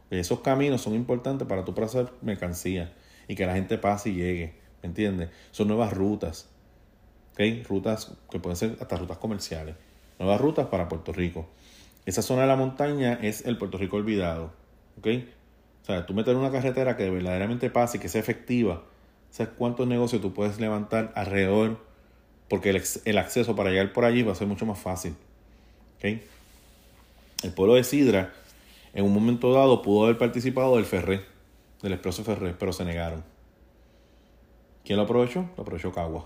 [0.08, 2.92] Esos caminos son importantes para tu pasar mercancía
[3.26, 4.54] y que la gente pase y llegue.
[4.84, 5.30] ¿Me entiendes?
[5.50, 6.48] Son nuevas rutas.
[7.32, 7.66] ¿Ok?
[7.68, 9.74] Rutas que pueden ser hasta rutas comerciales.
[10.20, 11.48] Nuevas rutas para Puerto Rico.
[12.06, 14.52] Esa zona de la montaña es el Puerto Rico olvidado.
[14.96, 15.08] ¿Ok?
[15.82, 18.84] O sea, tú meter una carretera que verdaderamente pase y que sea efectiva.
[19.32, 21.78] ¿Sabes cuántos negocios tú puedes levantar alrededor?
[22.48, 25.16] Porque el, el acceso para llegar por allí va a ser mucho más fácil.
[25.96, 26.20] ¿Ok?
[27.42, 28.34] El pueblo de Sidra
[28.92, 31.22] en un momento dado pudo haber participado del Ferré,
[31.80, 33.24] del Expreso Ferré, pero se negaron.
[34.84, 35.48] ¿Quién lo aprovechó?
[35.56, 36.24] Lo aprovechó Caguas.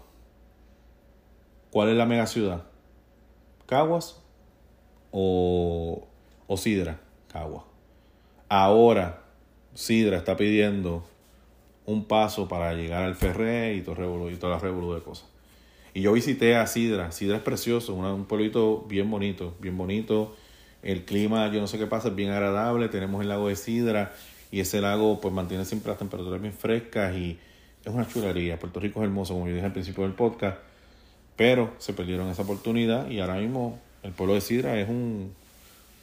[1.71, 2.65] ¿Cuál es la mega ciudad?
[3.67, 4.21] ¿Caguas
[5.13, 6.09] o,
[6.49, 6.99] o Sidra?
[7.29, 7.63] Caguas.
[8.49, 9.23] Ahora
[9.75, 11.07] Sidra está pidiendo
[11.87, 15.27] un paso para llegar al Ferré y todo, y toda la revolución de cosas.
[15.95, 17.11] Y yo visité a Sidra.
[17.13, 20.35] Sidra es precioso, un pueblito bien bonito, bien bonito
[20.87, 22.89] el clima, yo no sé qué pasa, es bien agradable.
[22.89, 24.13] Tenemos el lago de Sidra
[24.53, 27.39] y ese lago pues mantiene siempre las temperaturas bien frescas y
[27.85, 28.59] es una chulería.
[28.59, 30.59] Puerto Rico es hermoso, como yo dije al principio del podcast,
[31.35, 35.35] pero se perdieron esa oportunidad y ahora mismo el pueblo de Sidra es un,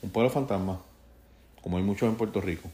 [0.01, 0.81] un pueblo fantasma,
[1.61, 2.69] como hay muchos en Puerto Rico.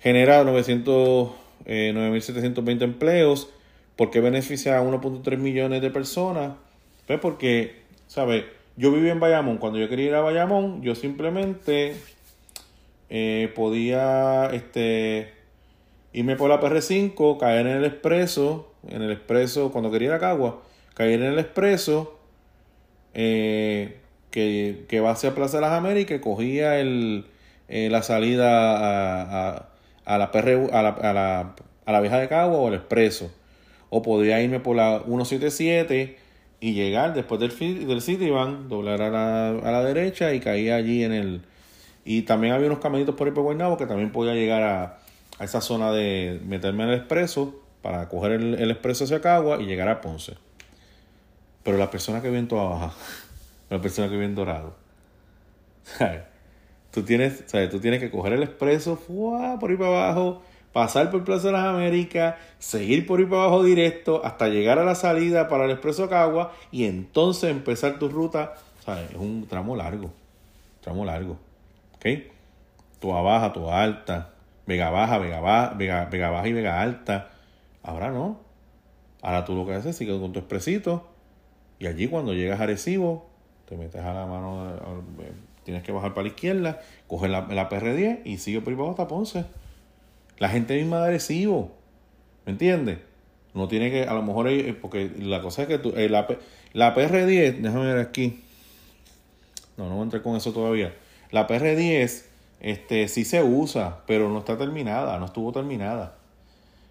[0.00, 1.30] Genera 900,
[1.66, 3.50] 9.720 empleos.
[3.96, 6.52] ¿Por qué beneficia a 1.3 millones de personas?
[7.06, 8.44] Pues porque, ¿sabes?
[8.76, 9.58] Yo viví en Bayamón.
[9.58, 11.96] Cuando yo quería ir a Bayamón, yo simplemente
[13.10, 15.32] eh, podía este,
[16.12, 20.18] irme por la PR5, caer en el expreso, en el expreso, cuando quería ir a
[20.18, 20.62] Cagua,
[20.94, 22.18] caer en el expreso,
[23.14, 23.98] eh,
[24.30, 27.24] que, que, va hacia Plaza de las Américas, cogía el,
[27.68, 29.67] eh, la salida a, a,
[30.16, 31.54] la PR, a, la, a, la,
[31.84, 33.30] a la vieja de Cagua o el expreso.
[33.90, 36.16] O podía irme por la 177
[36.60, 41.04] y llegar después del, del Citibank, doblar a la, a la derecha y caía allí
[41.04, 41.42] en el...
[42.04, 44.98] Y también había unos caminitos por por Guaynabo que también podía llegar a,
[45.38, 49.60] a esa zona de meterme en el expreso para coger el, el expreso hacia Cagua
[49.60, 50.36] y llegar a Ponce.
[51.62, 52.94] Pero la persona que vive en Toa Baja,
[53.68, 54.74] la persona que vive en Dorado.
[56.90, 57.70] Tú tienes, ¿sabes?
[57.70, 61.64] Tú tienes que coger el expreso por ahí para abajo pasar por Plaza de las
[61.64, 66.08] Américas, seguir por ahí para abajo directo hasta llegar a la salida para el Expreso
[66.08, 68.54] Cagua y entonces empezar tu ruta.
[68.84, 69.10] ¿sabes?
[69.10, 70.12] Es un tramo largo,
[70.80, 71.36] tramo largo.
[71.96, 72.06] ¿Ok?
[73.00, 74.30] Toda baja, toda alta,
[74.66, 77.30] Vega baja, Vega baja, Vega, baja y Vega alta.
[77.82, 78.38] Ahora no.
[79.22, 81.08] Ahora tú lo que haces es sigues con tu expresito
[81.80, 83.26] y allí cuando llegas a Arecibo,
[83.68, 84.72] te metes a la mano,
[85.68, 89.44] tienes que bajar para la izquierda, coges la, la PR10 y sigue para hasta Ponce.
[90.38, 91.76] La gente misma de Arecibo.
[92.46, 93.00] ¿Me entiendes?
[93.52, 94.48] No tiene que, a lo mejor,
[94.80, 96.26] porque la cosa es que tú, eh, la,
[96.72, 98.40] la PR10, déjame ver aquí.
[99.76, 100.94] No, no entrar con eso todavía.
[101.32, 102.22] La PR10
[102.60, 106.16] este, sí se usa, pero no está terminada, no estuvo terminada.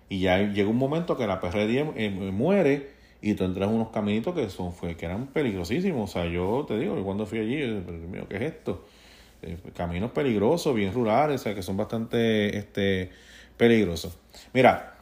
[0.07, 2.91] Y ya llega un momento que la PR10 eh, muere
[3.21, 6.09] y tú entras unos caminitos que son fue, que eran peligrosísimos.
[6.09, 7.57] O sea, yo te digo, cuando fui allí,
[8.29, 8.85] ¿qué es esto?
[9.41, 13.11] Eh, caminos peligrosos, bien rurales, o sea, que son bastante este,
[13.55, 14.15] peligroso.
[14.53, 14.97] Mira,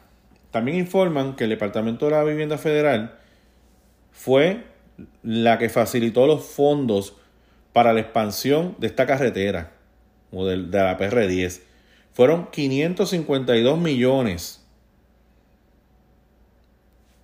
[0.50, 3.18] también informan que el Departamento de la Vivienda Federal
[4.12, 4.64] fue
[5.22, 7.16] la que facilitó los fondos
[7.72, 9.72] para la expansión de esta carretera,
[10.32, 11.60] o de, la PR10.
[12.12, 14.65] Fueron 552 millones.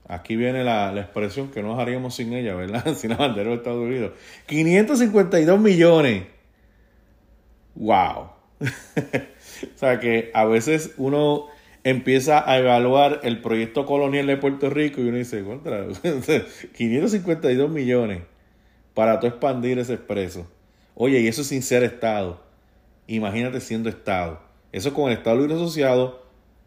[0.08, 2.94] Aquí viene la, expresión que no haríamos sin ella, ¿verdad?
[2.96, 4.12] sin la bandera de Estados Unidos.
[4.46, 6.24] 552 millones.
[7.74, 8.30] ¡Wow!
[9.62, 11.46] O sea que a veces uno
[11.84, 15.86] empieza a evaluar el proyecto colonial de Puerto Rico y uno dice, contra,
[16.76, 18.22] 552 millones
[18.94, 20.46] para tú expandir ese expreso.
[20.94, 22.42] Oye, y eso sin ser Estado.
[23.06, 24.40] Imagínate siendo Estado.
[24.72, 26.22] Eso con el Estado Libre Asociado,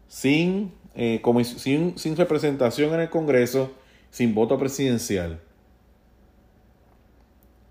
[0.08, 3.72] sin, eh, sin, sin representación en el Congreso,
[4.10, 5.40] sin voto presidencial.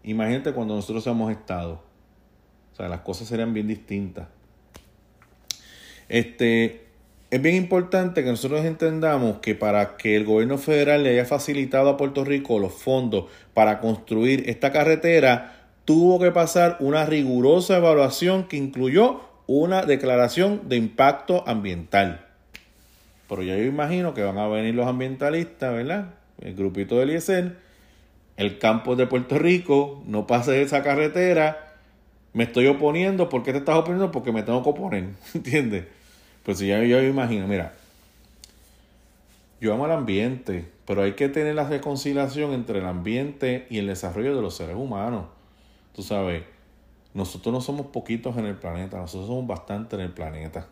[0.04, 1.82] Imagínate cuando nosotros seamos Estado.
[2.72, 4.28] O sea, las cosas serían bien distintas.
[6.08, 6.86] Este,
[7.32, 11.90] es bien importante que nosotros entendamos que para que el gobierno federal le haya facilitado
[11.90, 18.48] a Puerto Rico los fondos para construir esta carretera, tuvo que pasar una rigurosa evaluación
[18.48, 22.25] que incluyó una declaración de impacto ambiental.
[23.28, 26.14] Pero ya yo imagino que van a venir los ambientalistas, ¿verdad?
[26.40, 27.58] El grupito del IESEL,
[28.38, 31.76] el campo de Puerto Rico, no pase esa carretera,
[32.34, 34.12] me estoy oponiendo, ¿por qué te estás oponiendo?
[34.12, 35.86] Porque me tengo que oponer, ¿entiendes?
[36.44, 37.74] Pues ya yo imagino, mira,
[39.62, 43.88] yo amo el ambiente, pero hay que tener la reconciliación entre el ambiente y el
[43.88, 45.26] desarrollo de los seres humanos.
[45.94, 46.44] Tú sabes,
[47.14, 50.68] nosotros no somos poquitos en el planeta, nosotros somos bastante en el planeta.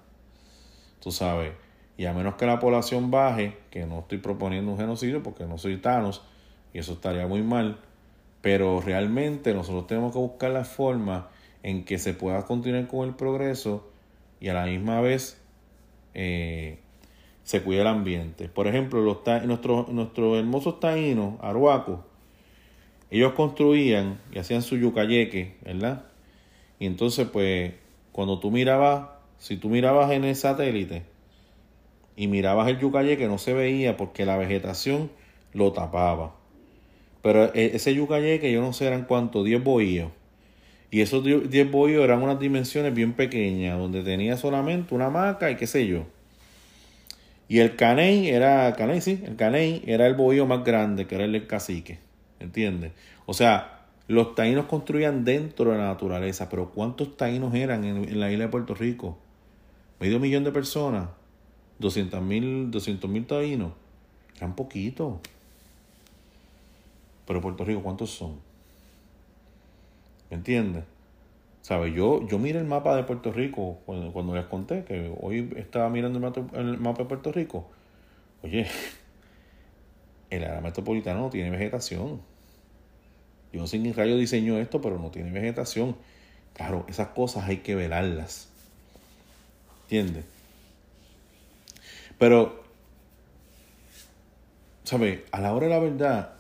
[1.00, 1.54] Tú sabes,
[1.98, 5.58] y a menos que la población baje, que no estoy proponiendo un genocidio porque no
[5.58, 6.24] soy Thanos,
[6.74, 7.78] y eso estaría muy mal,
[8.42, 11.30] pero realmente nosotros tenemos que buscar la forma
[11.62, 13.90] en que se pueda continuar con el progreso
[14.40, 15.40] y a la misma vez
[16.14, 16.80] eh,
[17.44, 18.50] se cuida el ambiente.
[18.50, 22.00] Por ejemplo, los nuestros, nuestros hermosos taínos, arhuacos,
[23.12, 26.06] ellos construían y hacían su yucayeque, ¿verdad?
[26.80, 27.74] Y entonces, pues,
[28.12, 31.13] cuando tú mirabas, si tú mirabas en el satélite
[32.16, 35.12] y mirabas el yucayeque, no se veía porque la vegetación
[35.54, 36.36] lo tapaba.
[37.22, 40.12] Pero e, ese yucayeque, yo no sé eran cuánto, 10 bohíos.
[40.92, 45.56] Y esos 10 bohíos eran unas dimensiones bien pequeñas, donde tenía solamente una hamaca y
[45.56, 46.06] qué sé yo.
[47.48, 51.32] Y el caney era, sí, el caney era el bohío más grande, que era el
[51.32, 52.00] del cacique.
[52.40, 52.92] ¿Entiendes?
[53.26, 58.32] O sea, los taínos construían dentro de la naturaleza, pero ¿cuántos taínos eran en, la
[58.32, 59.18] isla de Puerto Rico?
[60.00, 61.10] Medio millón de personas,
[61.84, 63.74] 200 mil 200, taínos.
[64.38, 65.20] Eran poquitos.
[67.28, 68.40] Pero Puerto Rico, ¿cuántos son?
[70.30, 70.86] ¿Me entiendes?
[71.96, 76.18] Yo, yo miré el mapa de Puerto Rico cuando, les conté que hoy estaba mirando
[76.54, 77.70] el mapa, de Puerto Rico.
[78.42, 78.68] Oye,
[80.30, 82.22] el área metropolitana no tiene vegetación.
[83.54, 85.96] Yo no sé quién rayo diseñó esto, pero no tiene vegetación.
[86.54, 88.50] Claro, esas cosas hay que velarlas.
[89.84, 90.33] ¿Entiendes?
[92.24, 92.56] Pero,
[94.86, 95.20] ¿sabes?
[95.34, 96.36] A la hora de la verdad,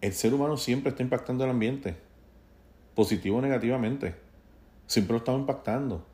[0.00, 1.96] el ser humano siempre está impactando el ambiente
[2.94, 4.14] positivo o negativamente.
[4.86, 6.06] Siempre lo estamos impactando.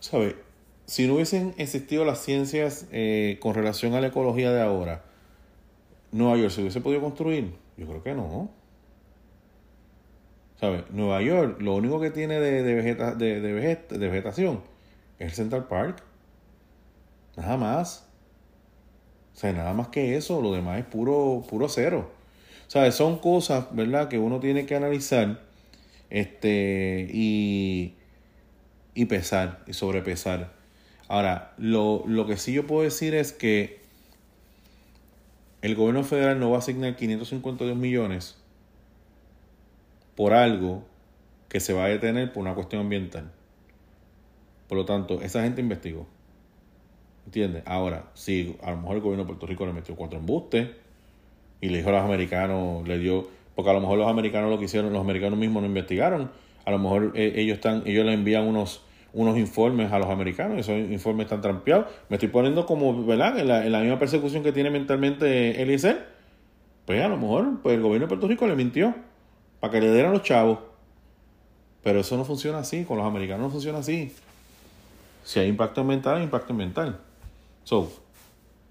[0.00, 0.38] ¿Sabe?
[0.86, 5.04] Si no hubiesen existido las ciencias eh, con relación a la ecología de ahora,
[6.10, 7.54] ¿Nueva York se hubiese podido construir?
[7.76, 8.50] Yo creo que no.
[10.58, 10.84] ¿Sabe?
[10.90, 14.62] Nueva York, lo único que tiene de, de, de, vegetación
[15.20, 16.09] es el Central Park.
[17.36, 18.06] Nada más.
[19.34, 22.10] O sea, nada más que eso, lo demás es puro, puro cero.
[22.66, 22.94] ¿Sabes?
[22.94, 25.40] Son cosas, ¿verdad?, que uno tiene que analizar
[26.10, 27.94] este, y,
[28.94, 30.52] y pesar, y sobrepesar.
[31.08, 33.80] Ahora, lo, lo que sí yo puedo decir es que
[35.62, 38.36] el gobierno federal no va a asignar 552 millones
[40.16, 40.84] por algo
[41.48, 43.30] que se va a detener por una cuestión ambiental.
[44.68, 46.06] Por lo tanto, esa gente investigó.
[47.30, 47.62] ¿Entiendes?
[47.64, 50.66] Ahora, si a lo mejor el gobierno de Puerto Rico le metió cuatro embustes
[51.60, 54.58] y le dijo a los americanos, le dio porque a lo mejor los americanos lo
[54.58, 56.28] que hicieron, los americanos mismos no investigaron,
[56.64, 60.58] a lo mejor eh, ellos están, ellos le envían unos, unos informes a los americanos,
[60.58, 61.86] esos informes están trampeados.
[62.08, 63.38] Me estoy poniendo como, ¿verdad?
[63.38, 66.08] En la, misma persecución que tiene mentalmente Eliezer.
[66.84, 68.92] Pues a lo mejor pues el gobierno de Puerto Rico le mintió
[69.60, 70.58] para que le dieran los chavos.
[71.84, 74.12] Pero eso no funciona así, con los americanos no funciona así.
[75.22, 76.98] Si hay impacto ambiental, hay impacto ambiental.
[77.64, 77.90] So,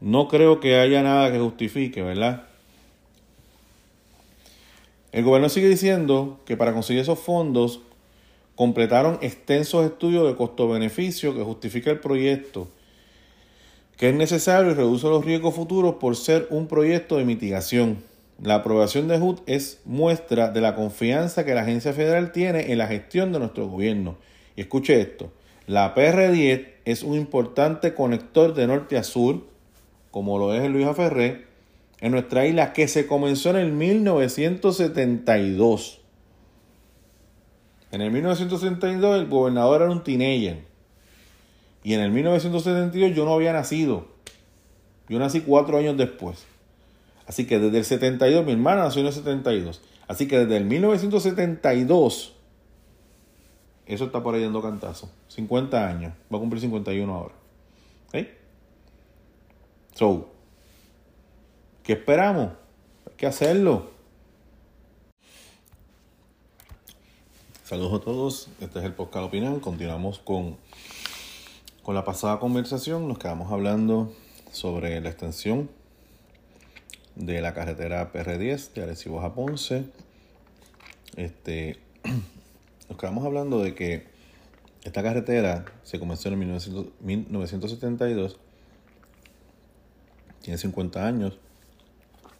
[0.01, 2.43] no creo que haya nada que justifique, ¿verdad?
[5.11, 7.81] El gobierno sigue diciendo que para conseguir esos fondos
[8.55, 12.67] completaron extensos estudios de costo-beneficio que justifica el proyecto,
[13.97, 18.03] que es necesario y reduce los riesgos futuros por ser un proyecto de mitigación.
[18.41, 22.77] La aprobación de HUD es muestra de la confianza que la agencia federal tiene en
[22.77, 24.17] la gestión de nuestro gobierno.
[24.55, 25.31] Y escuche esto,
[25.65, 29.43] la PR10 es un importante conector de norte a sur,
[30.11, 31.49] como lo es el Luis Ferré,
[32.01, 36.01] en nuestra isla que se comenzó en el 1972.
[37.91, 40.63] En el 1972 el gobernador era un teenager.
[41.83, 44.07] Y en el 1972 yo no había nacido.
[45.07, 46.45] Yo nací cuatro años después.
[47.25, 49.81] Así que desde el 72, mi hermana nació en el 72.
[50.07, 52.35] Así que desde el 1972
[53.89, 55.09] eso está por ahí dando cantazo.
[55.29, 57.33] 50 años, va a cumplir 51 ahora.
[58.09, 58.27] ¿Ok?
[59.95, 60.29] So,
[61.81, 62.51] ¿qué esperamos?
[63.07, 63.89] Hay que hacerlo.
[67.63, 69.59] Saludos a todos, este es el podcast Opinión.
[69.59, 70.57] Continuamos con,
[71.81, 73.07] con la pasada conversación.
[73.07, 74.13] Nos quedamos hablando
[74.51, 75.69] sobre la extensión
[77.15, 79.85] de la carretera PR10 de Arecibo a Ponce.
[81.15, 81.79] Este,
[82.89, 84.07] nos quedamos hablando de que
[84.83, 88.39] esta carretera se comenzó en 1972,
[90.41, 91.37] tiene 50 años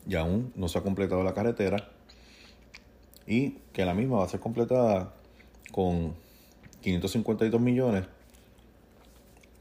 [0.08, 1.90] y aún no se ha completado la carretera
[3.28, 5.14] y que la misma va a ser completada
[5.72, 6.16] con
[6.82, 8.06] 552 millones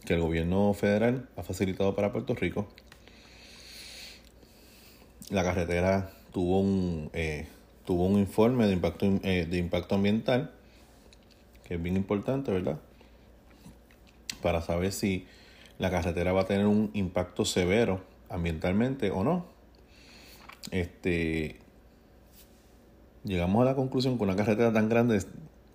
[0.06, 2.66] que el gobierno federal ha facilitado para Puerto Rico.
[5.28, 7.46] La carretera tuvo un, eh,
[7.84, 10.54] tuvo un informe de impacto, eh, de impacto ambiental,
[11.68, 12.80] que es bien importante, ¿verdad?
[14.42, 15.26] Para saber si
[15.78, 18.00] la carretera va a tener un impacto severo
[18.30, 19.44] ambientalmente o no.
[20.70, 21.58] Este,
[23.22, 25.20] llegamos a la conclusión que una carretera tan grande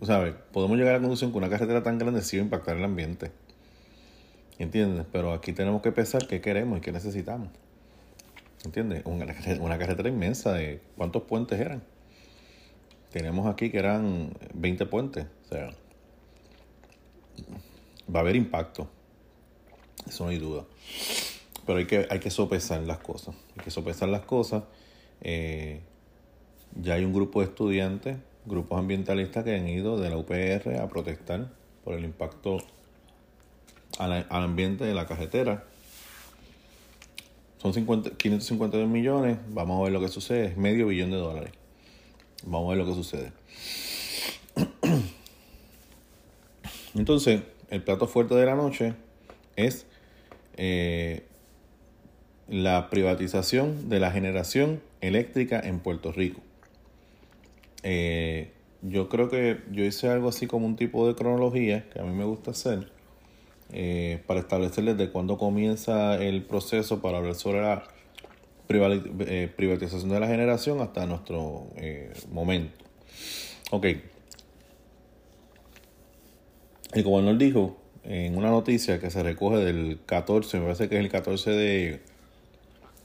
[0.02, 2.76] sabes, podemos llegar a la conclusión que una carretera tan grande sí va a impactar
[2.76, 3.32] el ambiente.
[4.58, 5.06] ¿Entiendes?
[5.12, 7.50] Pero aquí tenemos que pensar qué queremos y qué necesitamos.
[8.66, 9.04] ¿Entiendes?
[9.06, 9.26] Una,
[9.60, 11.84] una carretera inmensa de cuántos puentes eran.
[13.12, 15.26] Tenemos aquí que eran 20 puentes.
[15.46, 15.70] O sea,
[18.14, 18.88] va a haber impacto.
[20.08, 20.66] Eso no hay duda.
[21.66, 23.36] Pero hay que, hay que sopesar las cosas.
[23.58, 24.64] Hay que sopesar las cosas.
[25.22, 25.82] Eh,
[26.76, 30.88] ya hay un grupo de estudiantes grupos ambientalistas que han ido de la UPR a
[30.88, 31.50] protestar
[31.84, 32.58] por el impacto
[34.00, 35.64] al, ambiente de la carretera.
[37.62, 41.52] Son 50, 552 millones, vamos a ver lo que sucede, es medio billón de dólares.
[42.46, 43.32] Vamos a ver lo que sucede.
[46.96, 48.94] Entonces, el plato fuerte de la noche
[49.56, 49.86] es
[50.58, 51.24] eh,
[52.48, 56.42] la privatización de la generación eléctrica en Puerto Rico.
[57.82, 62.04] Eh, yo creo que yo hice algo así como un tipo de cronología que a
[62.04, 62.92] mí me gusta hacer
[63.72, 67.84] eh, para establecer desde cuándo comienza el proceso para hablar sobre la
[68.68, 71.68] privatización de la generación hasta nuestro
[72.32, 72.84] momento.
[73.72, 73.88] Ok.
[76.94, 81.02] El gobernador dijo en una noticia que se recoge del 14, me parece que es
[81.02, 82.02] el 14 de,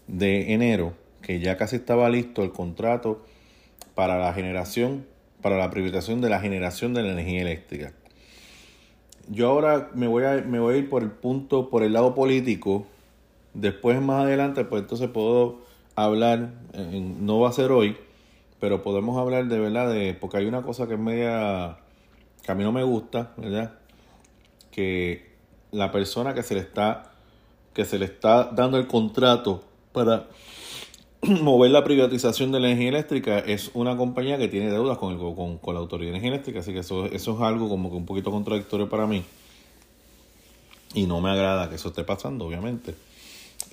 [0.08, 3.24] de enero, que ya casi estaba listo el contrato
[3.94, 5.06] para la generación,
[5.40, 7.92] para la privatización de la generación de la energía eléctrica.
[9.30, 12.14] Yo ahora me voy a, me voy a ir por el punto, por el lado
[12.14, 12.86] político.
[13.54, 15.60] Después, más adelante, pues entonces puedo
[15.94, 17.96] hablar, no va a ser hoy,
[18.60, 21.78] pero podemos hablar de verdad de, porque hay una cosa que es media,
[22.42, 23.77] que a mí no me gusta, ¿verdad?
[24.78, 25.26] Que
[25.72, 27.10] la persona que se le está,
[27.74, 30.28] que se le está dando el contrato para
[31.22, 35.18] mover la privatización de la energía eléctrica es una compañía que tiene deudas con, el,
[35.18, 37.96] con, con la Autoridad de Energía Eléctrica, así que eso, eso es algo como que
[37.96, 39.24] un poquito contradictorio para mí.
[40.94, 42.94] Y no me agrada que eso esté pasando, obviamente.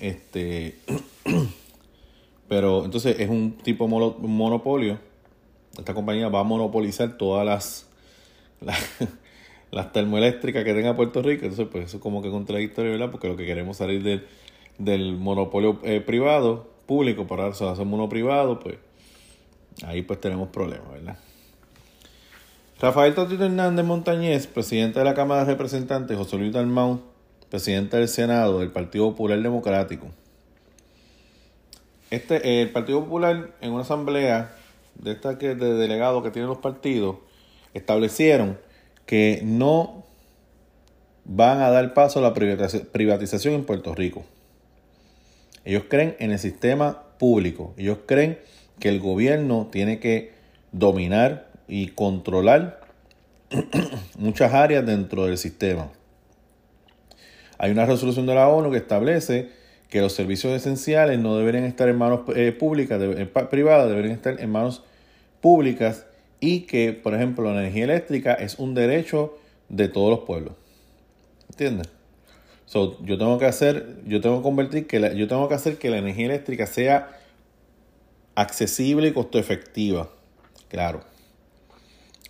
[0.00, 0.80] Este,
[2.48, 4.98] pero entonces es un tipo monopolio.
[5.78, 7.86] Esta compañía va a monopolizar todas las,
[8.60, 8.82] las,
[9.92, 11.44] termoeléctricas que tenga Puerto Rico.
[11.44, 13.10] Entonces, pues eso es como que contradictorio, ¿verdad?
[13.10, 14.26] Porque lo que queremos salir del,
[14.78, 18.76] del monopolio eh, privado público, para hacemos uno privado, pues
[19.84, 21.18] ahí pues tenemos problemas, ¿verdad?
[22.80, 27.00] Rafael Tatito Hernández Montañez, presidente de la Cámara de Representantes, José Luis Dalmau,
[27.50, 30.08] presidente del Senado del Partido Popular Democrático.
[32.10, 34.54] Este, el Partido Popular, en una asamblea
[34.94, 37.16] de esta que de delegados que tienen los partidos,
[37.74, 38.58] establecieron
[39.06, 40.04] que no
[41.24, 44.24] van a dar paso a la privatización en Puerto Rico.
[45.64, 47.74] Ellos creen en el sistema público.
[47.76, 48.38] Ellos creen
[48.78, 50.32] que el gobierno tiene que
[50.72, 52.80] dominar y controlar
[54.18, 55.90] muchas áreas dentro del sistema.
[57.58, 59.50] Hay una resolución de la ONU que establece
[59.88, 63.00] que los servicios esenciales no deberían estar en manos eh, públicas,
[63.50, 64.82] privadas, deberían estar en manos
[65.40, 66.06] públicas
[66.40, 70.54] y que, por ejemplo, la energía eléctrica es un derecho de todos los pueblos.
[71.50, 71.88] ¿Entiendes?
[72.66, 75.78] So, yo tengo que hacer, yo tengo que convertir que la, yo tengo que hacer
[75.78, 77.20] que la energía eléctrica sea
[78.34, 80.10] accesible y costo efectiva.
[80.68, 81.00] Claro.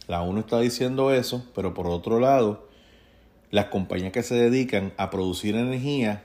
[0.06, 2.68] La ONU está diciendo eso, pero por otro lado,
[3.50, 6.22] las compañías que se dedican a producir energía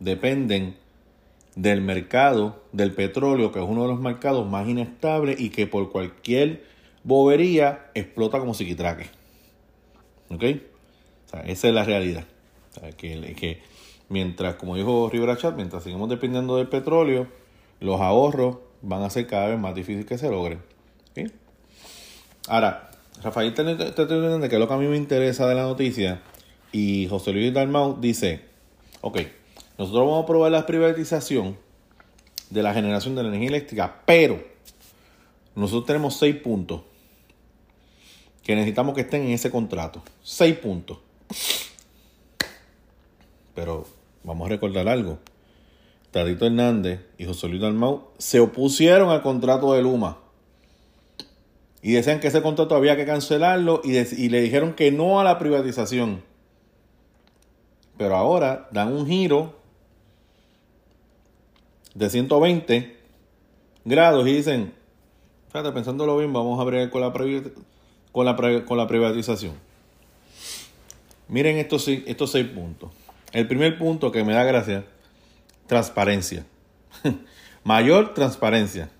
[0.00, 0.76] dependen
[1.54, 5.92] del mercado del petróleo, que es uno de los mercados más inestables y que por
[5.92, 6.64] cualquier
[7.04, 9.06] bobería explota como psiquitraque.
[10.30, 10.44] ¿Ok?
[11.26, 12.24] O sea, esa es la realidad.
[12.96, 13.60] Que,
[14.08, 17.26] mientras, como dijo Rivera Chat, mientras sigamos dependiendo del petróleo,
[17.80, 20.62] los ahorros van a ser cada vez más difíciles que se logren.
[21.10, 21.30] ¿Ok?
[22.48, 22.90] Ahora,
[23.22, 26.22] Rafael te, te, que es lo que a mí me interesa de la noticia,
[26.72, 28.40] y José Luis Dalmau dice,
[29.02, 29.18] ok,
[29.78, 31.58] nosotros vamos a probar la privatización
[32.50, 34.42] de la generación de la energía eléctrica, pero
[35.54, 36.80] nosotros tenemos seis puntos
[38.42, 40.02] que necesitamos que estén en ese contrato.
[40.22, 40.98] Seis puntos.
[43.54, 43.86] Pero
[44.24, 45.18] vamos a recordar algo.
[46.10, 50.18] Tadito Hernández y José Luis Dalmau se opusieron al contrato de Luma.
[51.82, 55.24] Y decían que ese contrato había que cancelarlo y, y le dijeron que no a
[55.24, 56.22] la privatización.
[57.96, 59.54] Pero ahora dan un giro
[61.94, 62.96] de 120
[63.84, 64.72] grados y dicen,
[65.48, 67.12] fíjate, pensándolo bien, vamos a abrir con la,
[68.12, 69.54] con la, con la privatización.
[71.28, 72.90] Miren estos, estos seis puntos.
[73.32, 74.84] El primer punto que me da gracia,
[75.66, 76.44] transparencia.
[77.64, 78.90] Mayor transparencia.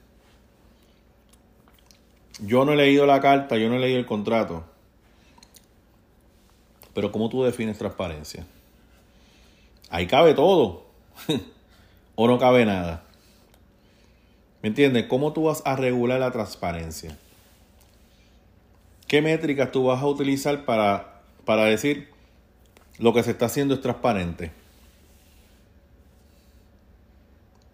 [2.41, 4.65] Yo no he leído la carta, yo no he leído el contrato.
[6.95, 8.47] Pero ¿cómo tú defines transparencia?
[9.91, 10.87] Ahí cabe todo.
[12.15, 13.05] o no cabe nada.
[14.63, 15.07] ¿Me entiendes?
[15.07, 17.17] ¿Cómo tú vas a regular la transparencia?
[19.13, 22.09] ¿Qué métricas tú vas a utilizar para, para decir
[22.99, 24.53] lo que se está haciendo es transparente?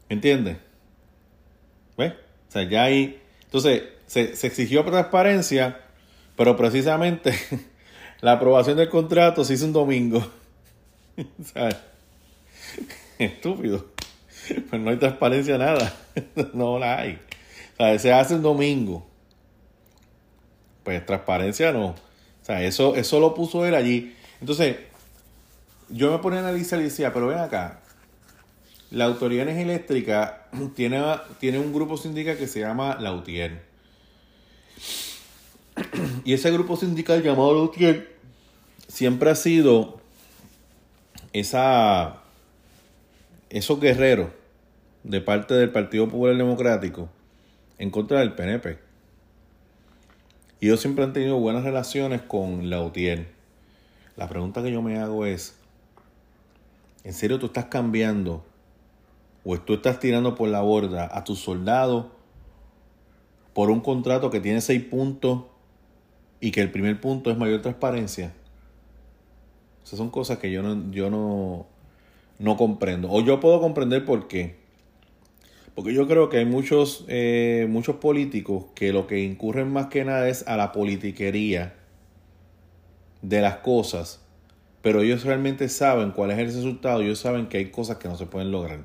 [0.08, 0.56] ¿Me entiendes?
[1.96, 2.14] ¿Ves?
[2.48, 3.22] O sea, ya hay...
[3.44, 5.80] Entonces, se, se exigió transparencia,
[6.34, 7.32] pero precisamente
[8.20, 10.26] la aprobación del contrato se hizo un domingo.
[11.54, 11.76] ¿Sabes?
[13.20, 13.86] Estúpido.
[14.68, 15.94] Pues no hay transparencia nada.
[16.52, 17.20] no la hay.
[17.78, 19.08] O se hace un domingo.
[20.88, 21.88] Pues transparencia no.
[21.88, 21.96] O
[22.40, 24.14] sea, eso, eso lo puso él allí.
[24.40, 24.76] Entonces,
[25.90, 27.80] yo me ponía a analizar y decía, pero ven acá.
[28.90, 31.04] La Autoridad de Energía Eléctrica tiene,
[31.40, 33.60] tiene un grupo sindical que se llama Lautier.
[36.24, 38.16] Y ese grupo sindical llamado Lautier
[38.88, 40.00] siempre ha sido
[41.34, 42.22] esa
[43.50, 44.30] esos guerreros
[45.04, 47.10] de parte del Partido Popular Democrático
[47.76, 48.87] en contra del PNP.
[50.60, 53.28] Y ellos siempre han tenido buenas relaciones con la UTIER.
[54.16, 55.56] La pregunta que yo me hago es,
[57.04, 58.44] ¿en serio tú estás cambiando
[59.44, 62.06] o tú estás tirando por la borda a tus soldados
[63.54, 65.44] por un contrato que tiene seis puntos
[66.40, 68.34] y que el primer punto es mayor transparencia?
[69.84, 71.66] Esas son cosas que yo no, yo no,
[72.40, 73.08] no comprendo.
[73.10, 74.57] O yo puedo comprender por qué.
[75.78, 80.04] Porque yo creo que hay muchos, eh, muchos políticos que lo que incurren más que
[80.04, 81.76] nada es a la politiquería
[83.22, 84.20] de las cosas.
[84.82, 87.02] Pero ellos realmente saben cuál es el resultado.
[87.02, 88.80] Ellos saben que hay cosas que no se pueden lograr.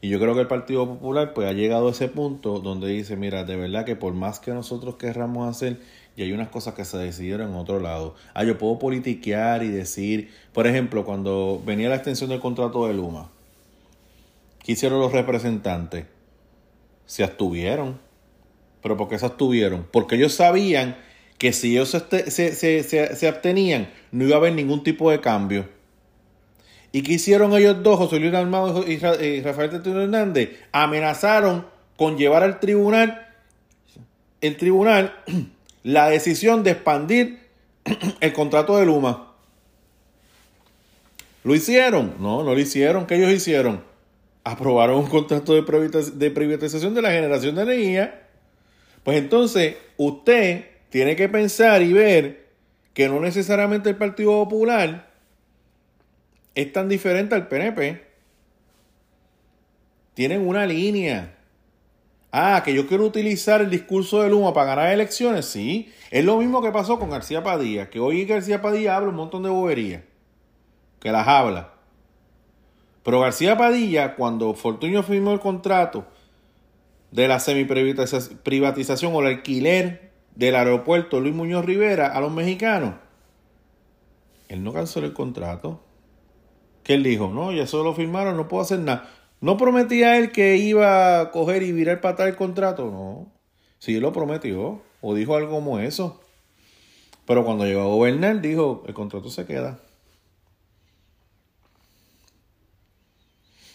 [0.00, 3.14] Y yo creo que el Partido Popular pues ha llegado a ese punto donde dice,
[3.14, 5.78] mira, de verdad que por más que nosotros querramos hacer,
[6.16, 8.16] y hay unas cosas que se decidieron en otro lado.
[8.34, 12.94] Ah, yo puedo politiquear y decir, por ejemplo, cuando venía la extensión del contrato de
[12.94, 13.30] Luma,
[14.62, 16.06] ¿qué hicieron los representantes?
[17.06, 18.00] Se abstuvieron.
[18.82, 19.86] ¿Pero por qué se abstuvieron?
[19.92, 20.96] Porque ellos sabían
[21.38, 25.20] que si ellos se, se, se, se abstenían, no iba a haber ningún tipo de
[25.20, 25.68] cambio.
[26.92, 30.50] ¿Y qué hicieron ellos dos, José Luis Almado y Rafael Tetino Hernández?
[30.72, 31.66] Amenazaron
[31.96, 33.28] con llevar al tribunal,
[34.42, 35.14] el tribunal
[35.82, 37.40] la decisión de expandir
[38.20, 39.32] el contrato de Luma.
[41.44, 42.14] ¿Lo hicieron?
[42.20, 43.06] No, no lo hicieron.
[43.06, 43.82] ¿Qué ellos hicieron?
[44.44, 48.28] Aprobaron un contrato de privatización de la generación de energía.
[49.04, 52.48] Pues entonces usted tiene que pensar y ver
[52.92, 55.10] que no necesariamente el Partido Popular
[56.54, 58.04] es tan diferente al PNP.
[60.14, 61.38] Tienen una línea.
[62.30, 65.92] Ah, que yo quiero utilizar el discurso de Luma para ganar elecciones, sí.
[66.10, 69.42] Es lo mismo que pasó con García Padilla, que hoy García Padilla habla un montón
[69.42, 70.02] de boberías,
[70.98, 71.71] que las habla.
[73.02, 76.06] Pero García Padilla, cuando Fortunio firmó el contrato
[77.10, 82.94] de la semi-privatización o el alquiler del aeropuerto Luis Muñoz Rivera a los mexicanos,
[84.48, 85.80] él no canceló el contrato.
[86.84, 89.08] Que él dijo, no, ya solo lo firmaron, no puedo hacer nada.
[89.40, 92.90] ¿No prometía él que iba a coger y virar para el contrato?
[92.90, 93.32] No.
[93.78, 94.82] Sí, lo prometió.
[95.00, 96.20] O dijo algo como eso.
[97.26, 99.80] Pero cuando llegó a gobernar, dijo, el contrato se queda.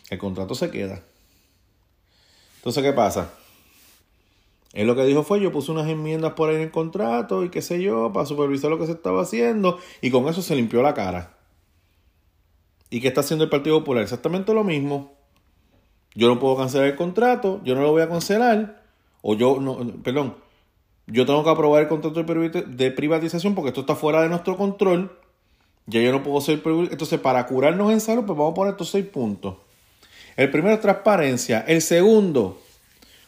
[0.10, 1.04] El contrato se queda.
[2.58, 3.34] Entonces, ¿qué pasa?
[4.74, 7.50] Él lo que dijo fue, yo puse unas enmiendas por ahí en el contrato y
[7.50, 10.82] qué sé yo, para supervisar lo que se estaba haciendo, y con eso se limpió
[10.82, 11.38] la cara.
[12.90, 14.04] ¿Y qué está haciendo el Partido Popular?
[14.04, 15.14] Exactamente lo mismo.
[16.16, 18.84] Yo no puedo cancelar el contrato, yo no lo voy a cancelar,
[19.22, 20.36] o yo, no, perdón,
[21.08, 25.18] yo tengo que aprobar el contrato de privatización porque esto está fuera de nuestro control.
[25.86, 26.62] Ya yo no puedo ser.
[26.66, 29.56] Entonces, para curarnos en salud, pues vamos a poner estos seis puntos.
[30.38, 31.66] El primero transparencia.
[31.68, 32.62] El segundo,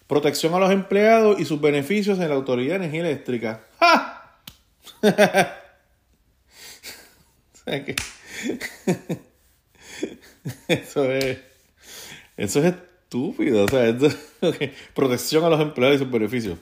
[0.07, 3.63] protección a los empleados y sus beneficios en la Autoridad de Energía Eléctrica.
[3.79, 4.37] ¡Ja!
[10.67, 11.39] eso es.
[12.37, 13.65] Eso es estúpido.
[13.65, 13.95] O sea,
[14.93, 16.57] protección a los empleados y sus beneficios.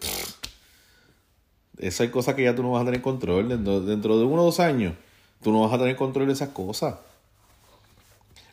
[1.77, 3.49] Esa es cosa que ya tú no vas a tener control.
[3.85, 4.95] Dentro de uno o dos años,
[5.43, 6.95] tú no vas a tener control de esas cosas.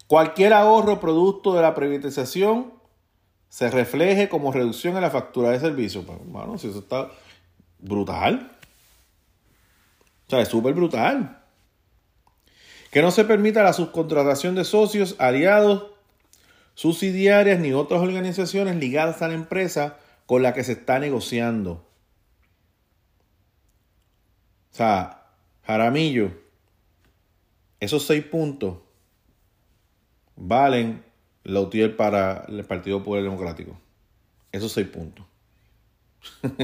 [0.06, 2.74] Cualquier ahorro producto de la privatización
[3.48, 6.04] se refleje como reducción en la factura de servicio.
[6.04, 7.10] Pues, bueno, si eso está
[7.78, 8.50] brutal.
[10.26, 11.40] O sea, es súper brutal.
[12.90, 15.86] Que no se permita la subcontratación de socios, aliados,
[16.74, 21.86] subsidiarias ni otras organizaciones ligadas a la empresa con la que se está negociando.
[24.72, 25.28] O sea,
[25.62, 26.32] Jaramillo,
[27.80, 28.78] esos seis puntos
[30.36, 31.04] valen
[31.44, 33.78] la UTIER para el Partido Popular Democrático.
[34.52, 35.24] Esos seis puntos.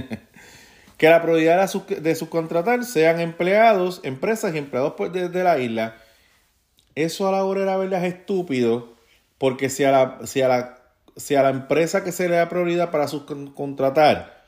[0.96, 1.70] que la prioridad
[2.00, 5.96] de subcontratar sean empleados, empresas y empleados de, de, la isla.
[6.94, 8.94] Eso a la hora de la verdad es estúpido,
[9.38, 10.78] porque si a la, si a la,
[11.16, 14.44] si a la empresa que se le da prioridad para subcontratar,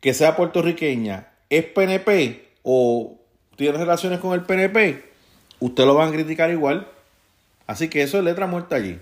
[0.00, 3.18] que sea puertorriqueña, es PNP, o
[3.56, 5.02] tiene relaciones con el PNP,
[5.60, 6.88] usted lo van a criticar igual.
[7.70, 8.98] Así que eso es letra muerta allí.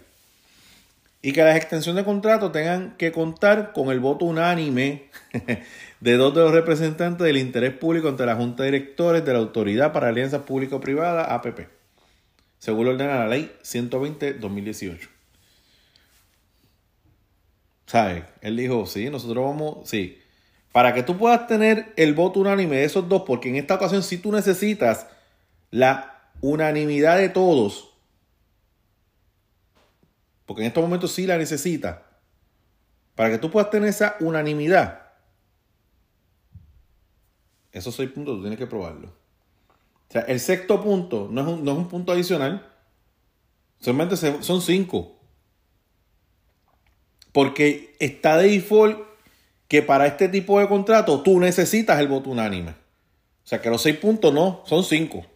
[1.23, 5.09] Y que las extensiones de contrato tengan que contar con el voto unánime
[6.01, 9.39] de dos de los representantes del interés público ante la Junta de Directores de la
[9.39, 11.61] Autoridad para Alianzas Público-Privadas, APP,
[12.59, 15.09] según lo ordena la Ley 120-2018.
[17.86, 18.24] ¿Sabe?
[18.43, 20.19] Él dijo, sí, nosotros vamos, sí,
[20.73, 24.03] para que tú puedas tener el voto unánime de esos dos, porque en esta ocasión
[24.03, 25.07] si tú necesitas
[25.70, 27.88] la unanimidad de todos,
[30.48, 31.98] porque en estos momentos sí la necesitas,
[33.14, 35.02] para que tú puedas tener esa unanimidad,
[37.70, 39.08] esos seis puntos tú tienes que probarlo.
[39.08, 42.66] O sea, el sexto punto no es un, no es un punto adicional,
[43.78, 45.18] solamente son cinco.
[47.30, 49.00] Porque está de default
[49.68, 52.70] que para este tipo de contrato tú necesitas el voto unánime.
[52.70, 55.26] O sea que los seis puntos no, son cinco.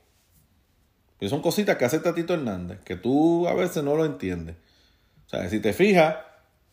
[1.21, 4.57] Y son cositas que hace Tatito Hernández, que tú a veces no lo entiendes.
[5.33, 6.17] Sea, si te fijas,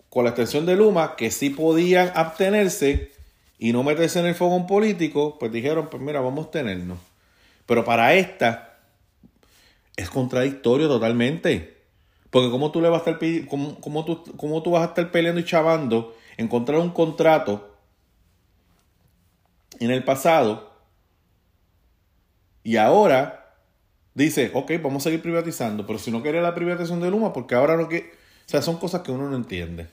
[0.09, 3.11] con la extensión de Luma, que sí podían abstenerse
[3.57, 6.99] y no meterse en el fogón político, pues dijeron, pues mira, vamos a tenernos.
[7.65, 8.77] Pero para esta
[9.95, 11.77] es contradictorio totalmente.
[12.29, 15.41] Porque como tú le vas a estar cómo, tú, cómo tú vas a estar peleando
[15.41, 17.75] y chavando encontrar un contrato
[19.79, 20.69] en el pasado
[22.63, 23.55] y ahora
[24.13, 27.55] dice, ok, vamos a seguir privatizando, pero si no quiere la privatización de Luma, porque
[27.55, 28.18] ahora lo que...
[28.49, 29.85] O sea, son cosas que uno no entiende.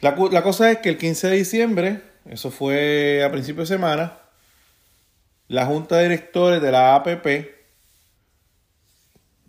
[0.00, 4.18] La, la cosa es que el 15 de diciembre, eso fue a principio de semana,
[5.46, 7.54] la Junta de Directores de la APP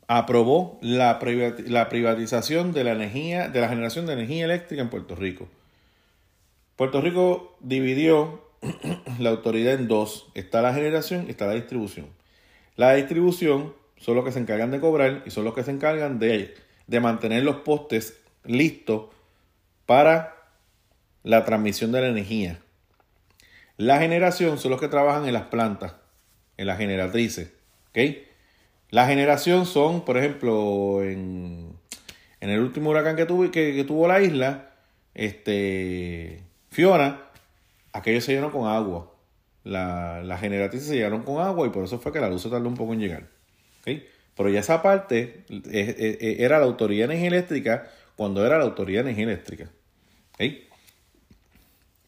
[0.05, 5.47] aprobó la, privatización de la energía, de la generación de energía eléctrica en Puerto Rico.
[6.75, 8.43] Puerto Rico dividió
[9.17, 10.27] la autoridad en dos.
[10.35, 12.05] Está la generación y está la distribución.
[12.75, 16.19] La distribución son los que se encargan de cobrar y son los que se encargan
[16.19, 16.53] de,
[16.87, 19.07] de mantener los postes listos
[19.85, 20.35] para
[21.23, 22.59] la transmisión de la energía.
[23.77, 25.95] La generación son los que trabajan en las plantas,
[26.57, 27.51] en las generatrices.
[27.89, 28.27] ¿okay?
[28.89, 31.75] La generación son, por ejemplo, en,
[32.39, 34.71] el último huracán que, tuvo, que, tuvo la isla,
[35.13, 37.21] este, Fiona,
[37.91, 39.11] aquello se llenó con agua.
[39.63, 42.69] La, la se llenaron con agua y por eso fue que la luz se tardó
[42.69, 43.27] un poco en llegar.
[44.35, 49.11] Pero ya esa parte era la Autoridad de Energía Eléctrica cuando era la Autoridad de
[49.11, 49.69] Energía Eléctrica.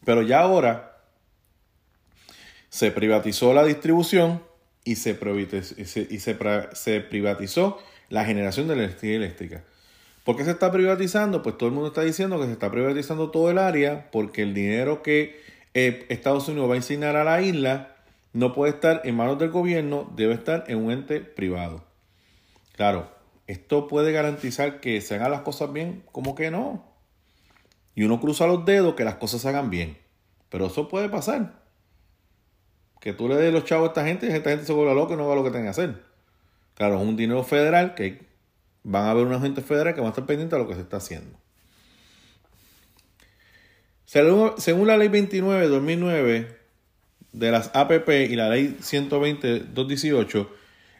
[0.04, 0.88] Pero ya ahora
[2.68, 4.42] se privatizó la distribución
[4.84, 7.78] y se, privatizó, y se, privatizó
[8.08, 9.64] la generación de energía eléctrica.
[10.24, 11.42] ¿Por qué se está privatizando?
[11.42, 14.54] Pues todo el mundo está diciendo que se está privatizando todo el área porque el
[14.54, 15.40] dinero que
[15.74, 17.96] eh, Estados Unidos va a asignar a la isla
[18.32, 21.87] no puede estar en manos del gobierno, debe estar en un ente privado.
[22.78, 23.10] Claro,
[23.48, 26.86] esto puede garantizar que se hagan las cosas bien, como que no.
[27.96, 29.98] Y uno cruza los dedos que las cosas se hagan bien.
[30.48, 31.60] Pero eso puede pasar.
[33.00, 35.14] Que tú le des los chavos a esta gente y esta gente se vuelve loca
[35.14, 36.04] y no va lo que tenga que hacer.
[36.74, 38.24] Claro, es un dinero federal que
[38.84, 40.82] van a haber una gente federal que va a estar pendiente de lo que se
[40.82, 41.36] está haciendo.
[44.04, 46.58] Según la ley 29 de 2009
[47.32, 50.48] de las APP y la ley 120-218,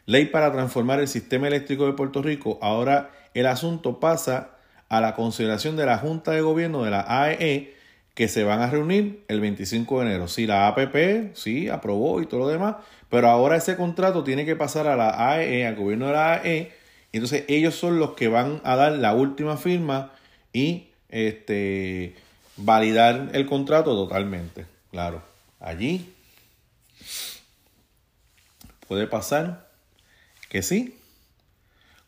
[0.09, 4.49] ley para transformar el sistema eléctrico de Puerto Rico, ahora el asunto pasa
[4.89, 7.75] a la consideración de la Junta de Gobierno de la AEE
[8.15, 10.27] que se van a reunir el 25 de enero.
[10.27, 12.77] Sí, la APP, sí, aprobó y todo lo demás,
[13.07, 16.71] pero ahora ese contrato tiene que pasar a la AEE, al gobierno de la AEE,
[17.11, 20.11] y entonces ellos son los que van a dar la última firma
[20.51, 22.15] y este,
[22.57, 24.65] validar el contrato totalmente.
[24.89, 25.21] Claro,
[25.59, 26.11] allí
[28.87, 29.68] puede pasar
[30.49, 30.97] que sí,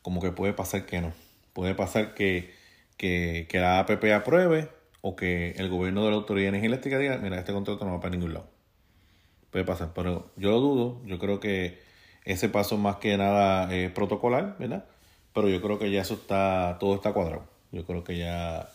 [0.02, 1.14] como que puede pasar que no.
[1.54, 2.54] Puede pasar que,
[2.98, 4.70] que, que la APP apruebe
[5.02, 7.92] o que el gobierno de la Autoridad de Energía Eléctrica diga, mira, este contrato no
[7.92, 8.48] va para ningún lado.
[9.52, 11.80] Puede pasar, pero yo lo dudo, yo creo que
[12.26, 14.86] ese paso más que nada es protocolar, ¿verdad?
[15.34, 17.46] Pero yo creo que ya eso está, todo está cuadrado.
[17.72, 18.70] Yo creo que ya,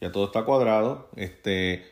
[0.00, 1.08] ya todo está cuadrado.
[1.16, 1.84] Este,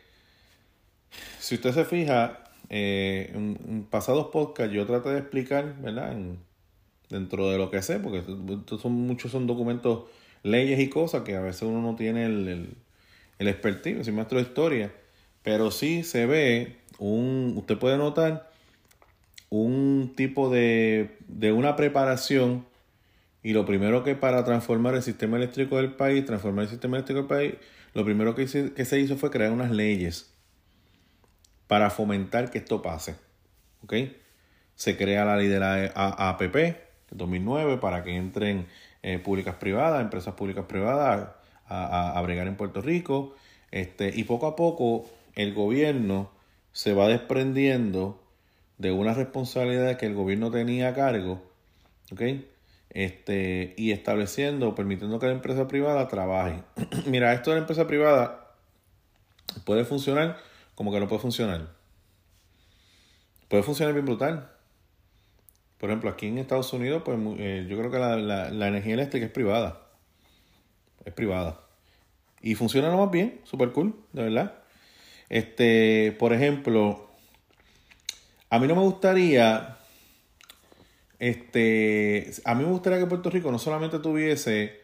[1.39, 2.39] si usted se fija,
[2.69, 6.15] eh, en, pasados podcasts yo traté de explicar, ¿verdad?
[7.09, 10.05] Dentro de lo que sé, porque son, muchos son documentos,
[10.43, 12.75] leyes y cosas que a veces uno no tiene el
[13.39, 14.93] el expertise, soy maestro de historia,
[15.43, 18.51] pero sí se ve un, usted puede notar
[19.49, 22.65] un tipo de, de una preparación
[23.43, 27.19] y lo primero que para transformar el sistema eléctrico del país, transformar el sistema eléctrico
[27.21, 27.53] del país,
[27.93, 30.33] lo primero que se, que se hizo fue crear unas leyes
[31.67, 33.15] para fomentar que esto pase.
[33.83, 33.93] ¿Ok?
[34.75, 36.55] Se crea la ley de la APP
[37.17, 38.67] 2009 para que entren
[39.03, 41.29] eh, públicas privadas, empresas públicas privadas
[41.67, 43.35] a, a, bregar en Puerto Rico.
[43.71, 45.05] Este, y poco a poco
[45.35, 46.31] el gobierno
[46.71, 48.21] se va desprendiendo
[48.77, 51.41] de una responsabilidad que el gobierno tenía a cargo,
[52.11, 52.21] ¿ok?
[52.89, 56.63] Este, y estableciendo, permitiendo que la empresa privada trabaje.
[57.05, 58.53] Mira, esto de la empresa privada
[59.65, 60.37] puede funcionar
[60.75, 61.69] como que no puede funcionar.
[63.47, 64.54] Puede funcionar bien brutal.
[65.85, 69.27] Por ejemplo, aquí en Estados Unidos, pues eh, yo creo que la, la energía eléctrica
[69.27, 69.85] es privada
[71.05, 71.61] es privada.
[72.41, 74.55] Y funciona lo más bien, super cool, de verdad.
[75.29, 77.07] Este, por ejemplo,
[78.49, 79.77] a mí no me gustaría,
[81.19, 84.81] este, a mí me gustaría que Puerto Rico no solamente tuviese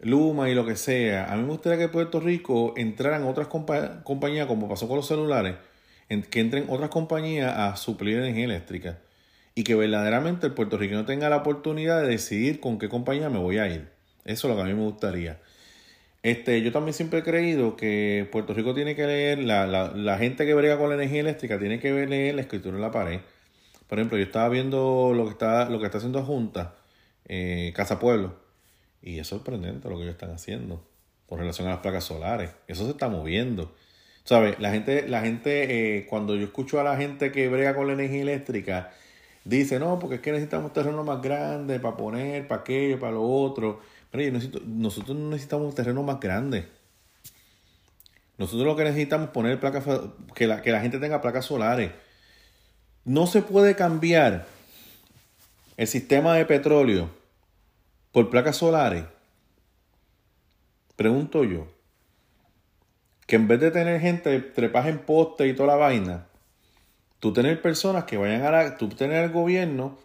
[0.00, 4.46] Luma y lo que sea, a mí me gustaría que Puerto Rico entraran otras compañías,
[4.46, 5.56] como pasó con los celulares,
[6.30, 8.98] que entren otras compañías a suplir energía eléctrica
[9.56, 13.56] y que verdaderamente el puertorriqueño tenga la oportunidad de decidir con qué compañía me voy
[13.56, 13.88] a ir.
[14.26, 15.40] Eso es lo que a mí me gustaría.
[16.22, 20.44] Este, yo también siempre he creído que Puerto Rico tiene que leer, la, la, gente
[20.44, 23.20] que brega con la energía eléctrica tiene que leer la escritura en la pared.
[23.88, 26.74] Por ejemplo, yo estaba viendo lo que está, lo que está haciendo Junta,
[27.24, 28.36] eh, Casa Pueblo,
[29.00, 30.86] y es sorprendente lo que ellos están haciendo
[31.26, 32.50] con relación a las placas solares.
[32.68, 33.74] Eso se está moviendo.
[34.24, 34.58] ¿Sabes?
[34.58, 37.94] La gente, la gente eh, cuando yo escucho a la gente que brega con la
[37.94, 38.92] energía eléctrica,
[39.48, 43.22] dice, no, porque es que necesitamos terrenos más grandes para poner, para aquello, para lo
[43.22, 43.80] otro
[44.66, 46.68] nosotros no necesitamos terreno más grande.
[48.38, 49.84] Nosotros lo que necesitamos es poner placas,
[50.34, 51.92] que la, que la gente tenga placas solares.
[53.04, 54.46] No se puede cambiar
[55.76, 57.10] el sistema de petróleo
[58.12, 59.04] por placas solares.
[60.96, 61.68] Pregunto yo.
[63.26, 66.25] Que en vez de tener gente trepaje en poste y toda la vaina,
[67.20, 69.98] tú tener personas que vayan a la, tú tener el gobierno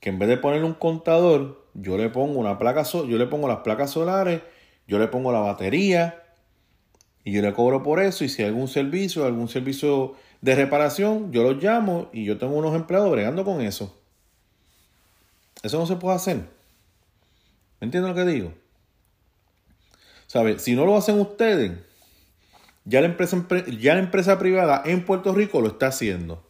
[0.00, 3.48] que en vez de poner un contador, yo le pongo una placa, yo le pongo
[3.48, 4.42] las placas solares,
[4.86, 6.22] yo le pongo la batería
[7.24, 8.24] y yo le cobro por eso.
[8.24, 12.54] Y si hay algún servicio, algún servicio de reparación, yo los llamo y yo tengo
[12.54, 13.94] unos empleados bregando con eso.
[15.62, 16.36] Eso no se puede hacer.
[17.80, 18.52] ¿Me entienden lo que digo?
[20.26, 20.58] ¿Sabe?
[20.58, 21.72] Si no lo hacen ustedes,
[22.88, 23.46] ya la empresa,
[23.78, 26.48] ya la empresa privada en Puerto Rico lo está haciendo.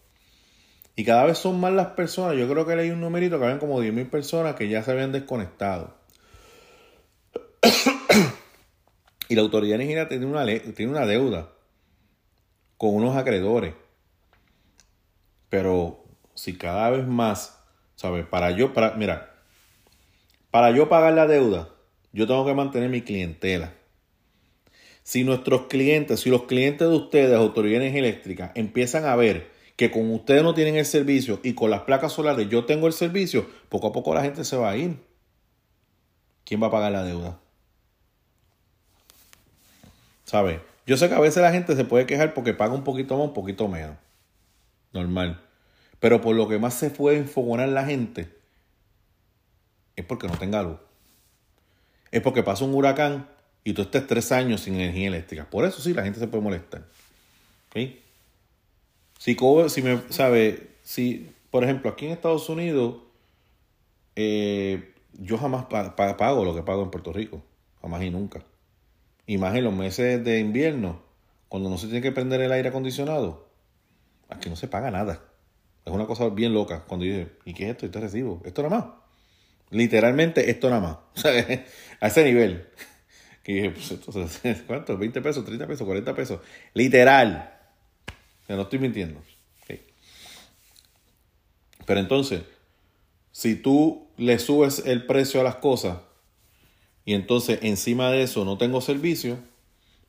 [0.94, 2.36] Y cada vez son más las personas.
[2.36, 5.10] Yo creo que leí un numerito que habían como 10.000 personas que ya se habían
[5.10, 5.96] desconectado.
[9.28, 11.50] y la autoridad energética tiene una, tiene una deuda
[12.76, 13.74] con unos acreedores.
[15.48, 16.04] Pero
[16.34, 17.64] si cada vez más,
[17.96, 18.24] ¿sabes?
[18.26, 19.34] Para yo, para, mira,
[20.52, 21.68] para yo pagar la deuda,
[22.12, 23.74] yo tengo que mantener mi clientela.
[25.08, 30.12] Si nuestros clientes, si los clientes de ustedes, autoridad eléctrica, empiezan a ver que con
[30.12, 33.86] ustedes no tienen el servicio y con las placas solares yo tengo el servicio, poco
[33.86, 34.98] a poco la gente se va a ir.
[36.44, 37.38] ¿Quién va a pagar la deuda?
[40.26, 40.60] ¿Sabe?
[40.86, 43.28] Yo sé que a veces la gente se puede quejar porque paga un poquito más,
[43.28, 43.96] un poquito menos.
[44.92, 45.40] Normal.
[46.00, 48.30] Pero por lo que más se puede enfogonar la gente
[49.96, 50.76] es porque no tenga luz.
[52.10, 53.37] Es porque pasa un huracán
[53.68, 55.50] y tú estés tres años sin energía eléctrica.
[55.50, 56.86] Por eso sí, la gente se puede molestar.
[57.68, 57.90] ¿Ok?
[59.18, 59.36] Si,
[59.68, 62.96] si me sabe, si, por ejemplo, aquí en Estados Unidos,
[64.16, 67.42] eh, yo jamás pago lo que pago en Puerto Rico.
[67.82, 68.42] Jamás y nunca.
[69.26, 71.02] Y más en los meses de invierno,
[71.50, 73.50] cuando no se tiene que prender el aire acondicionado,
[74.30, 75.20] aquí no se paga nada.
[75.84, 76.84] Es una cosa bien loca.
[76.88, 77.84] Cuando dice, ¿y qué es esto?
[77.84, 78.40] Este recibo.
[78.46, 78.86] Esto nada más.
[79.68, 81.22] Literalmente esto nada más.
[82.00, 82.66] A ese nivel.
[83.48, 84.98] Que dije, pues entonces, ¿cuánto?
[84.98, 86.40] ¿20 pesos, 30 pesos, 40 pesos?
[86.74, 87.50] Literal.
[88.46, 89.22] O no estoy mintiendo.
[91.86, 92.42] Pero entonces,
[93.32, 95.96] si tú le subes el precio a las cosas
[97.06, 99.38] y entonces encima de eso no tengo servicio,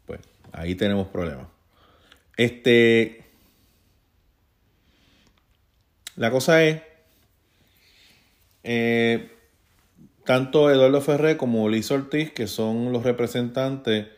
[0.05, 0.19] pues
[0.51, 1.47] ahí tenemos problemas.
[2.35, 3.23] Este.
[6.17, 6.81] La cosa es.
[8.63, 9.38] Eh,
[10.29, 14.09] tanto Eduardo Ferrer como Liz Ortiz, que son los representantes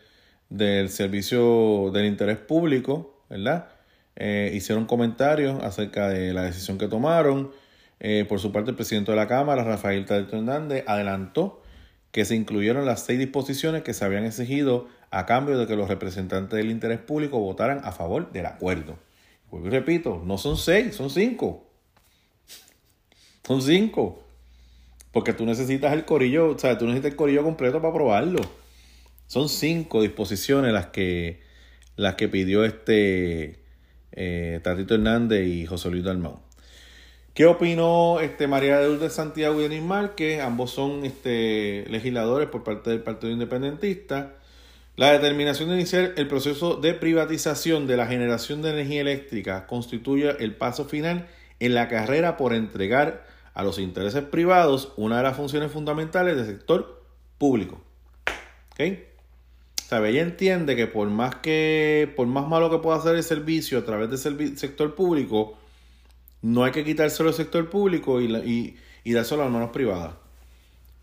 [0.50, 3.68] del servicio del interés público, ¿verdad?
[4.16, 7.50] Eh, hicieron comentarios acerca de la decisión que tomaron.
[7.98, 11.62] Eh, por su parte, el presidente de la Cámara, Rafael Tadito Hernández, adelantó
[12.10, 15.88] que se incluyeron las seis disposiciones que se habían exigido a cambio de que los
[15.88, 18.98] representantes del interés público votaran a favor del acuerdo.
[19.50, 21.64] repito, no son seis, son cinco.
[23.46, 24.22] Son cinco.
[25.12, 28.40] Porque tú necesitas el corillo, o sea, tú necesitas el corillo completo para aprobarlo.
[29.26, 31.40] Son cinco disposiciones las que,
[31.96, 33.60] las que pidió este
[34.12, 36.40] eh, Tatito Hernández y José Luis Dalmau.
[37.34, 40.42] ¿Qué opinó este, María de Lourdes Santiago y Denis Márquez?
[40.42, 44.34] Ambos son este, legisladores por parte del Partido Independentista.
[44.96, 50.36] La determinación de iniciar el proceso de privatización de la generación de energía eléctrica constituye
[50.40, 51.26] el paso final
[51.60, 56.46] en la carrera por entregar a los intereses privados una de las funciones fundamentales del
[56.46, 57.02] sector
[57.38, 57.80] público.
[58.72, 58.98] ¿Ok?
[59.86, 60.10] ¿Sabe?
[60.10, 63.84] Ella entiende que por más que, por más malo que pueda hacer el servicio a
[63.84, 65.58] través del sector público,
[66.40, 70.14] no hay que quitárselo al sector público y, y, y dárselo a las manos privadas.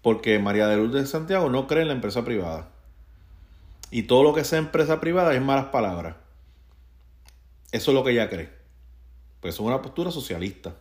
[0.02, 2.70] Porque María de Lourdes de Santiago no cree en la empresa privada.
[3.92, 6.16] Y todo lo que sea empresa privada es malas palabras.
[7.72, 8.50] Eso es lo que ella cree.
[9.42, 10.76] Pues es una postura socialista.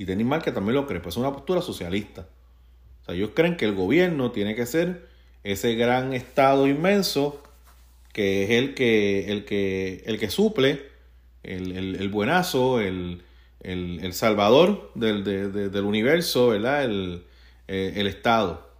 [0.00, 2.26] Y que también lo cree, pues es una postura socialista.
[3.02, 5.06] O sea, ellos creen que el gobierno tiene que ser
[5.44, 7.42] ese gran estado inmenso
[8.14, 10.86] que es el que, el que, el que suple,
[11.42, 13.24] el, el buenazo, el,
[13.60, 16.84] el, salvador del, del universo, ¿verdad?
[16.84, 17.24] El,
[17.68, 18.70] eh, el Estado.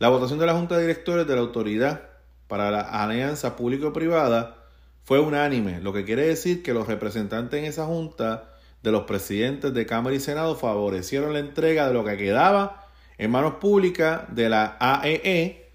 [0.00, 2.08] La votación de la Junta de Directores de la Autoridad
[2.48, 4.64] para la Alianza Público-Privada
[5.04, 8.49] fue unánime, lo que quiere decir que los representantes en esa Junta
[8.82, 12.88] de los presidentes de Cámara y Senado favorecieron la entrega de lo que quedaba
[13.18, 15.20] en manos públicas de la AEE.
[15.24, 15.70] E.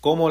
[0.00, 0.30] Como,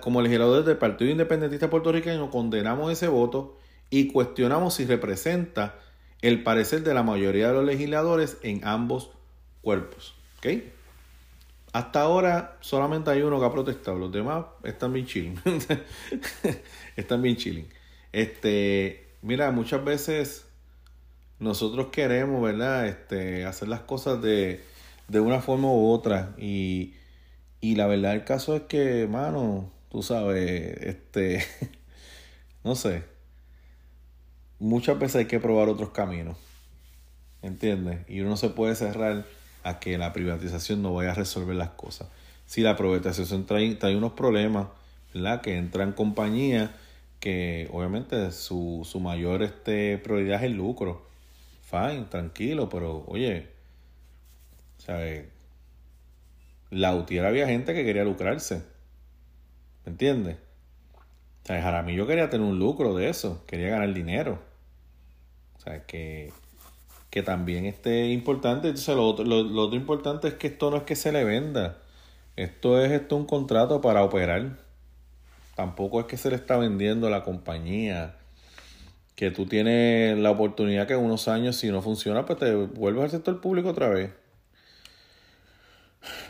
[0.00, 3.58] como legisladores del Partido Independentista Puertorriqueño condenamos ese voto
[3.90, 5.74] y cuestionamos si representa
[6.22, 9.10] el parecer de la mayoría de los legisladores en ambos
[9.60, 10.14] cuerpos.
[10.38, 10.62] ¿Ok?
[11.72, 15.40] Hasta ahora solamente hay uno que ha protestado, los demás están bien chilling.
[16.96, 17.68] están bien chilling.
[18.12, 20.47] Este, mira, muchas veces
[21.38, 22.86] nosotros queremos, ¿verdad?
[22.86, 24.64] Este, hacer las cosas de,
[25.08, 26.34] de una forma u otra.
[26.38, 26.94] Y,
[27.60, 31.44] y la verdad el caso es que, mano, tú sabes, este,
[32.64, 33.04] no sé,
[34.58, 36.36] muchas veces hay que probar otros caminos.
[37.42, 38.00] ¿Entiendes?
[38.08, 39.24] Y uno se puede cerrar
[39.62, 42.08] a que la privatización no vaya a resolver las cosas.
[42.46, 44.68] Si la privatización trae, trae unos problemas,
[45.14, 45.40] ¿verdad?
[45.40, 46.70] Que entran compañías
[47.20, 51.07] que obviamente su, su mayor este, prioridad es el lucro.
[51.68, 53.46] Fine, tranquilo, pero oye,
[54.78, 55.28] ¿sabes?
[56.70, 58.62] La UTIER había gente que quería lucrarse.
[59.84, 60.38] ¿Me entiendes?
[61.42, 64.38] O sea, Jaramillo quería tener un lucro de eso, quería ganar dinero.
[65.58, 66.32] O sea, que,
[67.10, 68.68] que también esté importante.
[68.68, 71.78] Entonces, lo otro, lo, otro importante es que esto no es que se le venda.
[72.36, 74.58] Esto es esto un contrato para operar.
[75.54, 78.17] Tampoco es que se le está vendiendo la compañía.
[79.18, 83.02] Que tú tienes la oportunidad que en unos años, si no funciona, pues te vuelves
[83.02, 84.10] al sector público otra vez.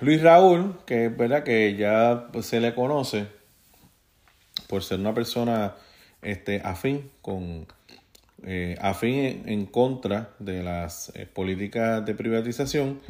[0.00, 3.26] Luis Raúl, que es verdad que ya pues, se le conoce
[4.68, 5.74] por ser una persona
[6.22, 7.66] este, afín con,
[8.44, 13.02] eh, afín en, contra de las eh, políticas de privatización,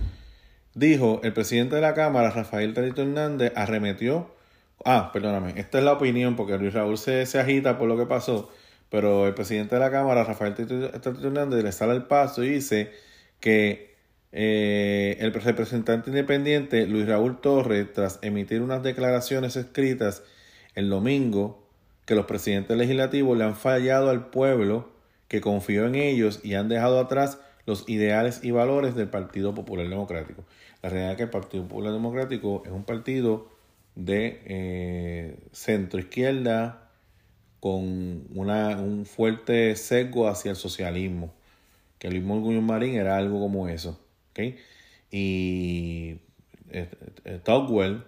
[0.74, 4.36] dijo el presidente de la Cámara, Rafael Tarito Hernández, arremetió
[4.84, 8.06] ah, perdóname, esta es la opinión porque Luis Raúl se, se agita por lo que
[8.06, 8.50] pasó,
[8.90, 12.90] pero el presidente de la Cámara, Rafael Tito Hernández, le sale el paso y dice
[13.40, 13.96] que
[14.32, 20.22] eh, el representante independiente Luis Raúl Torres, tras emitir unas declaraciones escritas
[20.74, 21.66] el domingo,
[22.04, 24.90] que los presidentes legislativos le han fallado al pueblo
[25.28, 29.86] que confió en ellos y han dejado atrás los ideales y valores del Partido Popular
[29.86, 30.42] Democrático.
[30.82, 33.50] La realidad es que el Partido Popular Democrático es un partido
[33.94, 36.87] de eh, centro izquierda
[37.60, 41.32] con una, un fuerte sesgo hacia el socialismo,
[41.98, 43.98] que Luis Morguño Marín era algo como eso.
[45.10, 46.18] Y
[46.70, 46.88] eh,
[47.24, 48.02] eh, Tocqueville,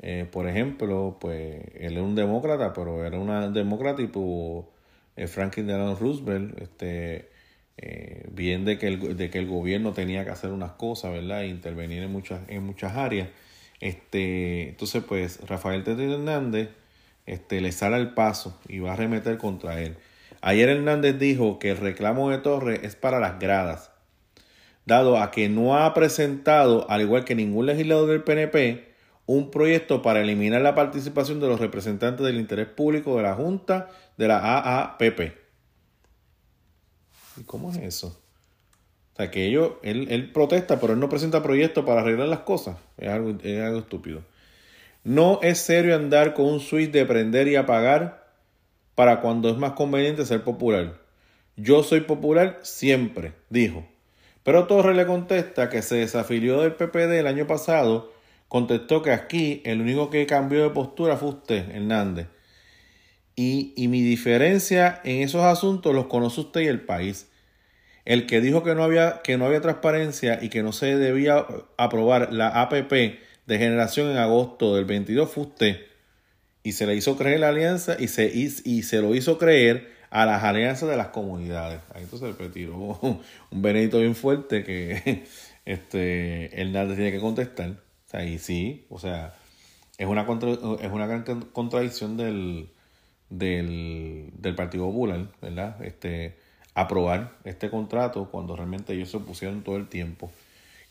[0.00, 5.66] eh, por ejemplo, pues él es un demócrata, pero era una demócrata y pues, Franklin
[5.66, 7.28] Delano Roosevelt, este,
[8.32, 11.44] bien de que, el, de que el gobierno tenía que hacer unas cosas, ¿verdad?
[11.44, 13.28] E intervenir en muchas, en muchas áreas.
[13.80, 16.70] Este, entonces, pues Rafael Tete Hernández
[17.26, 19.96] este, le sale al paso y va a remeter contra él.
[20.40, 23.90] Ayer Hernández dijo que el reclamo de Torres es para las gradas
[24.90, 28.90] dado a que no ha presentado, al igual que ningún legislador del PNP,
[29.26, 33.88] un proyecto para eliminar la participación de los representantes del interés público de la Junta
[34.16, 35.20] de la AAPP.
[37.36, 38.20] ¿Y cómo es eso?
[39.12, 42.76] O sea, que ellos, él, protesta, pero él no presenta proyectos para arreglar las cosas.
[42.98, 44.22] Es algo, es algo estúpido.
[45.02, 48.26] No es serio andar con un switch de prender y apagar
[48.94, 51.00] para cuando es más conveniente ser popular.
[51.56, 53.86] Yo soy popular siempre, dijo.
[54.42, 58.12] Pero Torres le contesta que se desafilió del PPD el año pasado,
[58.48, 62.26] contestó que aquí el único que cambió de postura fue usted, Hernández.
[63.36, 67.30] Y, y mi diferencia en esos asuntos los conoce usted y el país.
[68.04, 71.46] El que dijo que no había, que no había transparencia y que no se debía
[71.78, 72.92] aprobar la APP
[73.50, 75.80] de generación en agosto del 22 fue usted.
[76.62, 80.24] Y se le hizo creer la alianza y se, y se lo hizo creer a
[80.24, 81.80] las alianzas de las comunidades.
[81.92, 82.76] Ahí entonces le tiró
[83.50, 85.24] un benedito bien fuerte que
[85.64, 87.70] este, Hernández tiene que contestar.
[87.70, 89.34] O sea, y sí, o sea,
[89.98, 92.68] es una, es una gran contradicción del,
[93.30, 95.82] del, del Partido Popular, ¿verdad?
[95.84, 96.36] Este,
[96.74, 100.30] aprobar este contrato cuando realmente ellos se opusieron todo el tiempo.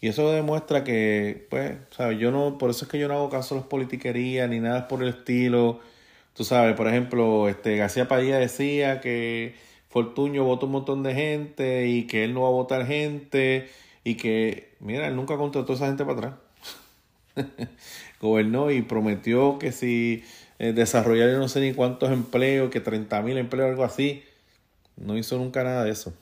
[0.02, 2.20] Y eso demuestra que, pues, ¿sabes?
[2.20, 4.88] Yo no, por eso es que yo no hago caso a las politiquerías ni nada
[4.88, 5.80] por el estilo.
[6.34, 9.56] Tú sabes, por ejemplo, este García Padilla decía que
[9.90, 13.70] Fortuño votó un montón de gente y que él no va a votar gente
[14.04, 16.34] y que, mira, él nunca contrató a esa gente para atrás.
[18.22, 20.24] Gobernó y prometió que si
[20.60, 24.24] eh, no sé ni cuántos empleos, que 30 mil empleos, algo así.
[24.98, 26.14] No hizo nunca nada de eso.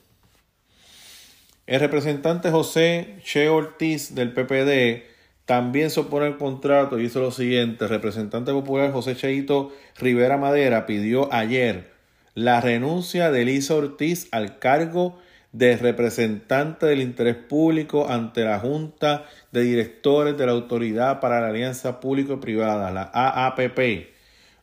[1.68, 5.04] El representante José Che Ortiz del PPD
[5.44, 7.84] también se opone al contrato y hizo lo siguiente.
[7.84, 11.92] El representante popular José Cheito Rivera Madera pidió ayer
[12.32, 15.18] la renuncia de Elisa Ortiz al cargo
[15.52, 21.48] de representante del interés público ante la Junta de Directores de la Autoridad para la
[21.48, 24.08] Alianza Público-Privada, la AAPP,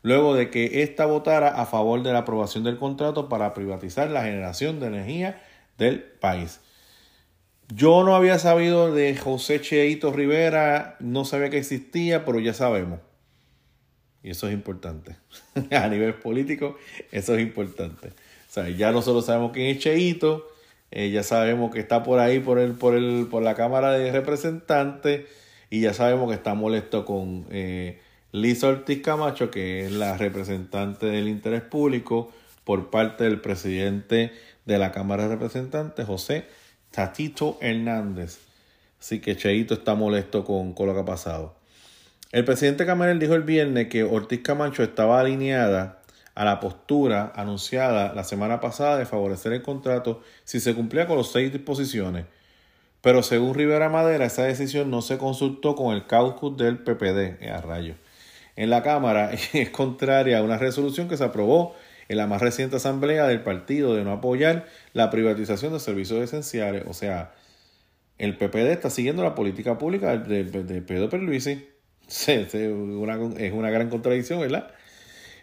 [0.02, 4.23] luego de que ésta votara a favor de la aprobación del contrato para privatizar la
[4.23, 5.44] generación de energía
[5.77, 6.61] del país.
[7.74, 13.00] Yo no había sabido de José Cheito Rivera, no sabía que existía, pero ya sabemos.
[14.22, 15.16] Y eso es importante.
[15.72, 16.78] A nivel político,
[17.12, 18.10] eso es importante.
[18.10, 20.48] O sea, ya nosotros sabemos quién es Cheito,
[20.92, 24.12] eh, ya sabemos que está por ahí por el, por el, por la Cámara de
[24.12, 25.26] Representantes,
[25.72, 28.00] y ya sabemos que está molesto con eh,
[28.62, 32.32] Ortiz Camacho, que es la representante del interés público
[32.64, 34.32] por parte del presidente
[34.66, 36.46] de la Cámara de Representantes, José
[36.96, 38.40] Tatito Hernández.
[39.02, 41.54] Así que Cheito está molesto con, lo que ha pasado.
[42.32, 46.00] El presidente Camarel dijo el viernes que Ortiz Camacho estaba alineada
[46.36, 51.18] a la postura anunciada la semana pasada de favorecer el contrato si se cumplía con
[51.18, 52.28] las seis disposiciones.
[53.02, 57.52] Pero según Rivera Madera, esa decisión no se consultó con el caucus del PPD, eh,
[57.52, 57.62] a.
[58.56, 61.76] En la Cámara es contraria a una resolución que se aprobó
[62.07, 66.84] en la más reciente asamblea del partido de no apoyar la privatización de servicios esenciales.
[66.88, 67.34] O sea,
[68.18, 71.68] el PPD está siguiendo la política pública de, de, Pedro Perluisi.
[72.27, 72.53] es
[73.53, 74.72] una gran contradicción, ¿verdad?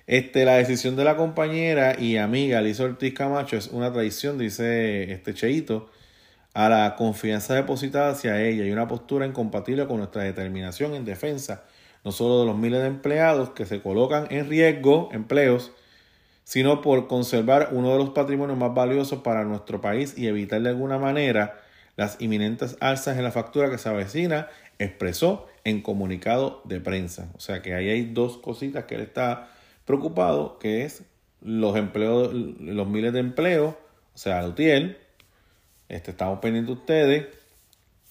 [0.06, 5.12] Este, la decisión de la compañera y amiga Liz Ortiz Camacho es una traición, dice
[5.12, 5.90] este Cheito,
[6.54, 11.64] a la confianza depositada hacia ella y una postura incompatible con nuestra determinación en defensa
[12.04, 15.72] no solo de los miles de empleados que se colocan en riesgo, empleos,
[16.44, 20.70] sino por conservar uno de los patrimonios más valiosos para nuestro país y evitar de
[20.70, 21.60] alguna manera
[21.96, 24.48] las inminentes alzas en la factura que se avecina,
[24.78, 27.30] expresó en comunicado de prensa.
[27.36, 29.50] O sea que ahí hay dos cositas que él está
[29.84, 31.02] preocupado, que es
[31.40, 33.74] los empleos, los miles de empleos,
[34.14, 34.98] o sea, Lutiel,
[35.88, 37.26] este, estamos pendientes de ustedes,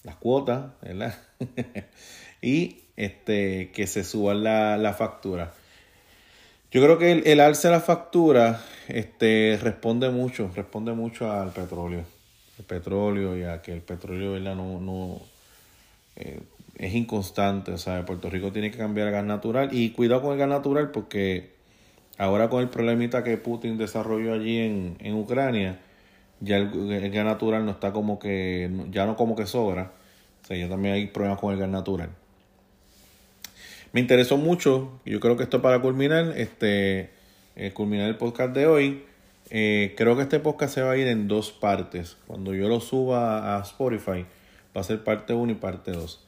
[0.02, 1.14] las cuotas, ¿verdad?
[2.42, 5.52] y este, que se suba la, la factura.
[6.72, 11.50] Yo creo que el, el alza de la factura este, responde mucho, responde mucho al
[11.50, 12.02] petróleo.
[12.58, 14.54] El petróleo y a que el petróleo ¿verdad?
[14.54, 15.20] no, no
[16.16, 16.40] eh,
[16.78, 17.72] es inconstante.
[17.72, 19.68] O sea, Puerto Rico tiene que cambiar a gas natural.
[19.70, 21.50] Y cuidado con el gas natural porque
[22.16, 25.78] ahora con el problemita que Putin desarrolló allí en, en Ucrania,
[26.40, 29.92] ya el, el, gas natural no está como que, ya no como que sobra.
[30.42, 32.08] O sea, ya también hay problemas con el gas natural.
[33.92, 37.10] Me interesó mucho, yo creo que esto para culminar, este,
[37.56, 39.04] eh, culminar el podcast de hoy.
[39.50, 42.16] Eh, creo que este podcast se va a ir en dos partes.
[42.26, 44.24] Cuando yo lo suba a Spotify,
[44.74, 46.24] va a ser parte 1 y parte 2.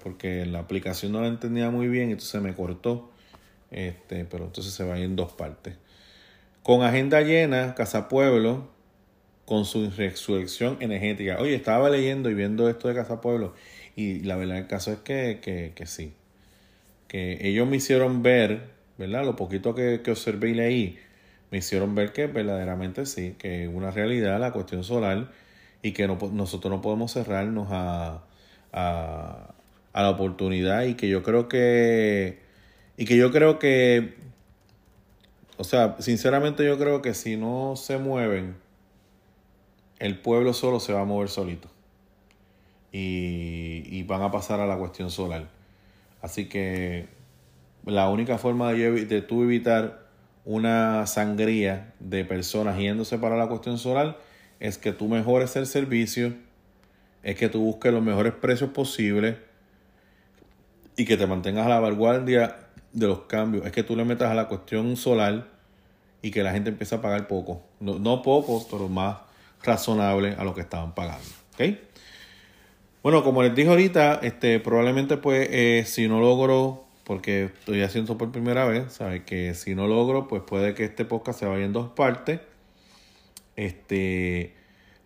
[0.00, 3.10] Porque la aplicación no la entendía muy bien, entonces me cortó.
[3.72, 5.74] Este, pero entonces se va a ir en dos partes.
[6.62, 8.68] Con agenda llena, Casa Pueblo,
[9.44, 11.38] con su resurrección energética.
[11.40, 13.54] Oye, estaba leyendo y viendo esto de Casa Pueblo.
[13.96, 16.14] Y la verdad el caso es que, que, que sí
[17.08, 19.24] que ellos me hicieron ver, ¿verdad?
[19.24, 20.98] Lo poquito que, que observé y
[21.50, 25.30] me hicieron ver que verdaderamente sí, que es una realidad la cuestión solar
[25.82, 28.24] y que no, nosotros no podemos cerrarnos a,
[28.72, 29.54] a,
[29.92, 32.40] a la oportunidad y que yo creo que
[32.96, 34.14] y que yo creo que
[35.58, 38.56] o sea, sinceramente yo creo que si no se mueven
[39.98, 41.68] el pueblo solo se va a mover solito
[42.92, 45.48] y, y van a pasar a la cuestión solar.
[46.20, 47.08] Así que
[47.84, 50.06] la única forma de, de tú evitar
[50.44, 54.18] una sangría de personas yéndose para la cuestión solar
[54.60, 56.34] es que tú mejores el servicio,
[57.22, 59.36] es que tú busques los mejores precios posibles
[60.96, 62.56] y que te mantengas a la vanguardia
[62.92, 63.66] de los cambios.
[63.66, 65.46] Es que tú le metas a la cuestión solar
[66.22, 67.62] y que la gente empiece a pagar poco.
[67.80, 69.18] No, no poco, pero más
[69.62, 71.26] razonable a lo que estaban pagando.
[71.54, 71.76] ¿Ok?
[73.06, 78.18] Bueno, como les dije ahorita, este, probablemente pues eh, si no logro, porque estoy haciendo
[78.18, 79.22] por primera vez, ¿sabes?
[79.22, 82.40] Que si no logro, pues puede que este podcast se vaya en dos partes.
[83.54, 84.56] Este,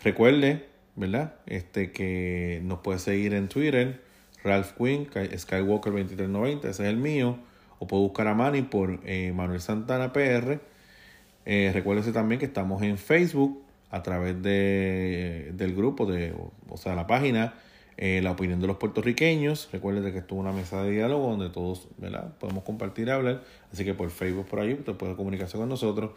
[0.02, 0.64] recuerde,
[0.96, 1.34] ¿verdad?
[1.44, 4.00] Este, que nos puede seguir en Twitter,
[4.44, 5.06] Ralph Quinn,
[5.36, 7.36] Skywalker 2390, ese es el mío.
[7.80, 10.58] O puede buscar a Manny por eh, Manuel Santana PR.
[11.44, 16.34] Eh, recuérdese también que estamos en Facebook a través de, del grupo, de,
[16.70, 17.52] o sea, la página
[17.96, 19.68] eh, la opinión de los puertorriqueños.
[19.72, 22.36] Recuerden que estuvo una mesa de diálogo donde todos ¿verdad?
[22.38, 23.42] podemos compartir y hablar.
[23.72, 26.12] Así que por Facebook, por ahí, usted puede comunicarse con nosotros.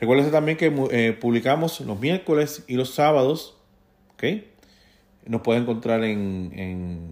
[0.00, 3.56] Recuerden también que eh, publicamos los miércoles y los sábados.
[4.14, 4.24] ¿ok?
[5.26, 7.10] Nos puede encontrar en, en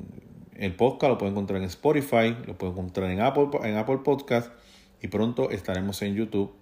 [0.55, 4.51] el podcast, lo puede encontrar en Spotify, lo puede encontrar en Apple, en Apple Podcast
[5.03, 6.53] y pronto estaremos en YouTube.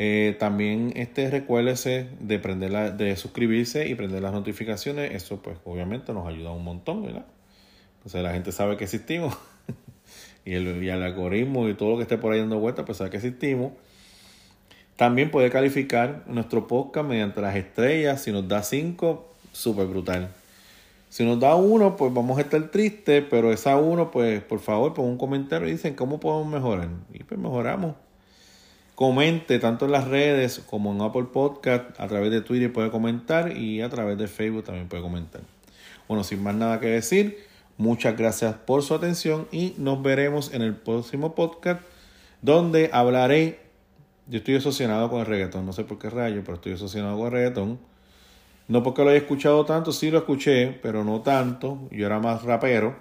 [0.00, 5.12] Eh, también este, recuérdese de, prender la, de suscribirse y prender las notificaciones.
[5.12, 7.26] Eso pues obviamente nos ayuda un montón, ¿verdad?
[7.96, 9.36] Entonces la gente sabe que existimos.
[10.44, 12.98] y, el, y el algoritmo y todo lo que esté por ahí dando vueltas, pues
[12.98, 13.72] sabe que existimos.
[14.94, 18.22] También puede calificar nuestro podcast mediante las estrellas.
[18.22, 20.28] Si nos da 5, súper brutal.
[21.08, 24.94] Si nos da uno, pues vamos a estar tristes, pero esa uno, pues por favor,
[24.94, 26.88] pon un comentario y dicen cómo podemos mejorar.
[27.12, 27.96] Y pues mejoramos.
[28.98, 33.56] Comente tanto en las redes como en Apple Podcast, a través de Twitter puede comentar
[33.56, 35.40] y a través de Facebook también puede comentar.
[36.08, 37.38] Bueno, sin más nada que decir,
[37.76, 41.80] muchas gracias por su atención y nos veremos en el próximo podcast
[42.42, 43.60] donde hablaré,
[44.26, 47.26] yo estoy asociado con el reggaetón, no sé por qué rayo, pero estoy asociado con
[47.26, 47.78] el reggaetón.
[48.66, 51.86] No porque lo haya escuchado tanto, sí lo escuché, pero no tanto.
[51.92, 52.96] Yo era más rapero.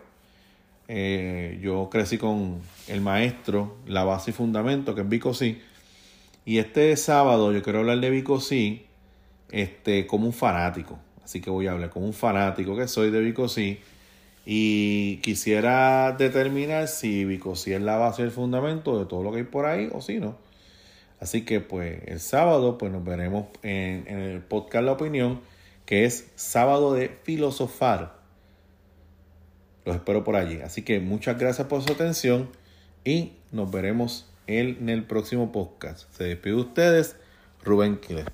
[0.88, 5.60] Eh, yo crecí con el maestro, la base y fundamento, que es Vico sí
[6.48, 8.40] y este sábado yo quiero hablar de Vico
[9.52, 10.98] este, como un fanático.
[11.22, 13.48] Así que voy a hablar como un fanático que soy de Vico.
[14.46, 19.40] Y quisiera determinar si Vico es la base y el fundamento de todo lo que
[19.40, 20.38] hay por ahí o si no.
[21.20, 25.42] Así que pues el sábado pues nos veremos en el podcast La Opinión,
[25.86, 28.22] que es sábado de filosofar.
[29.84, 30.62] Los espero por allí.
[30.62, 32.48] Así que muchas gracias por su atención
[33.04, 36.12] y nos veremos en el próximo podcast.
[36.12, 37.16] Se despide de ustedes,
[37.64, 38.26] Rubén Quiles.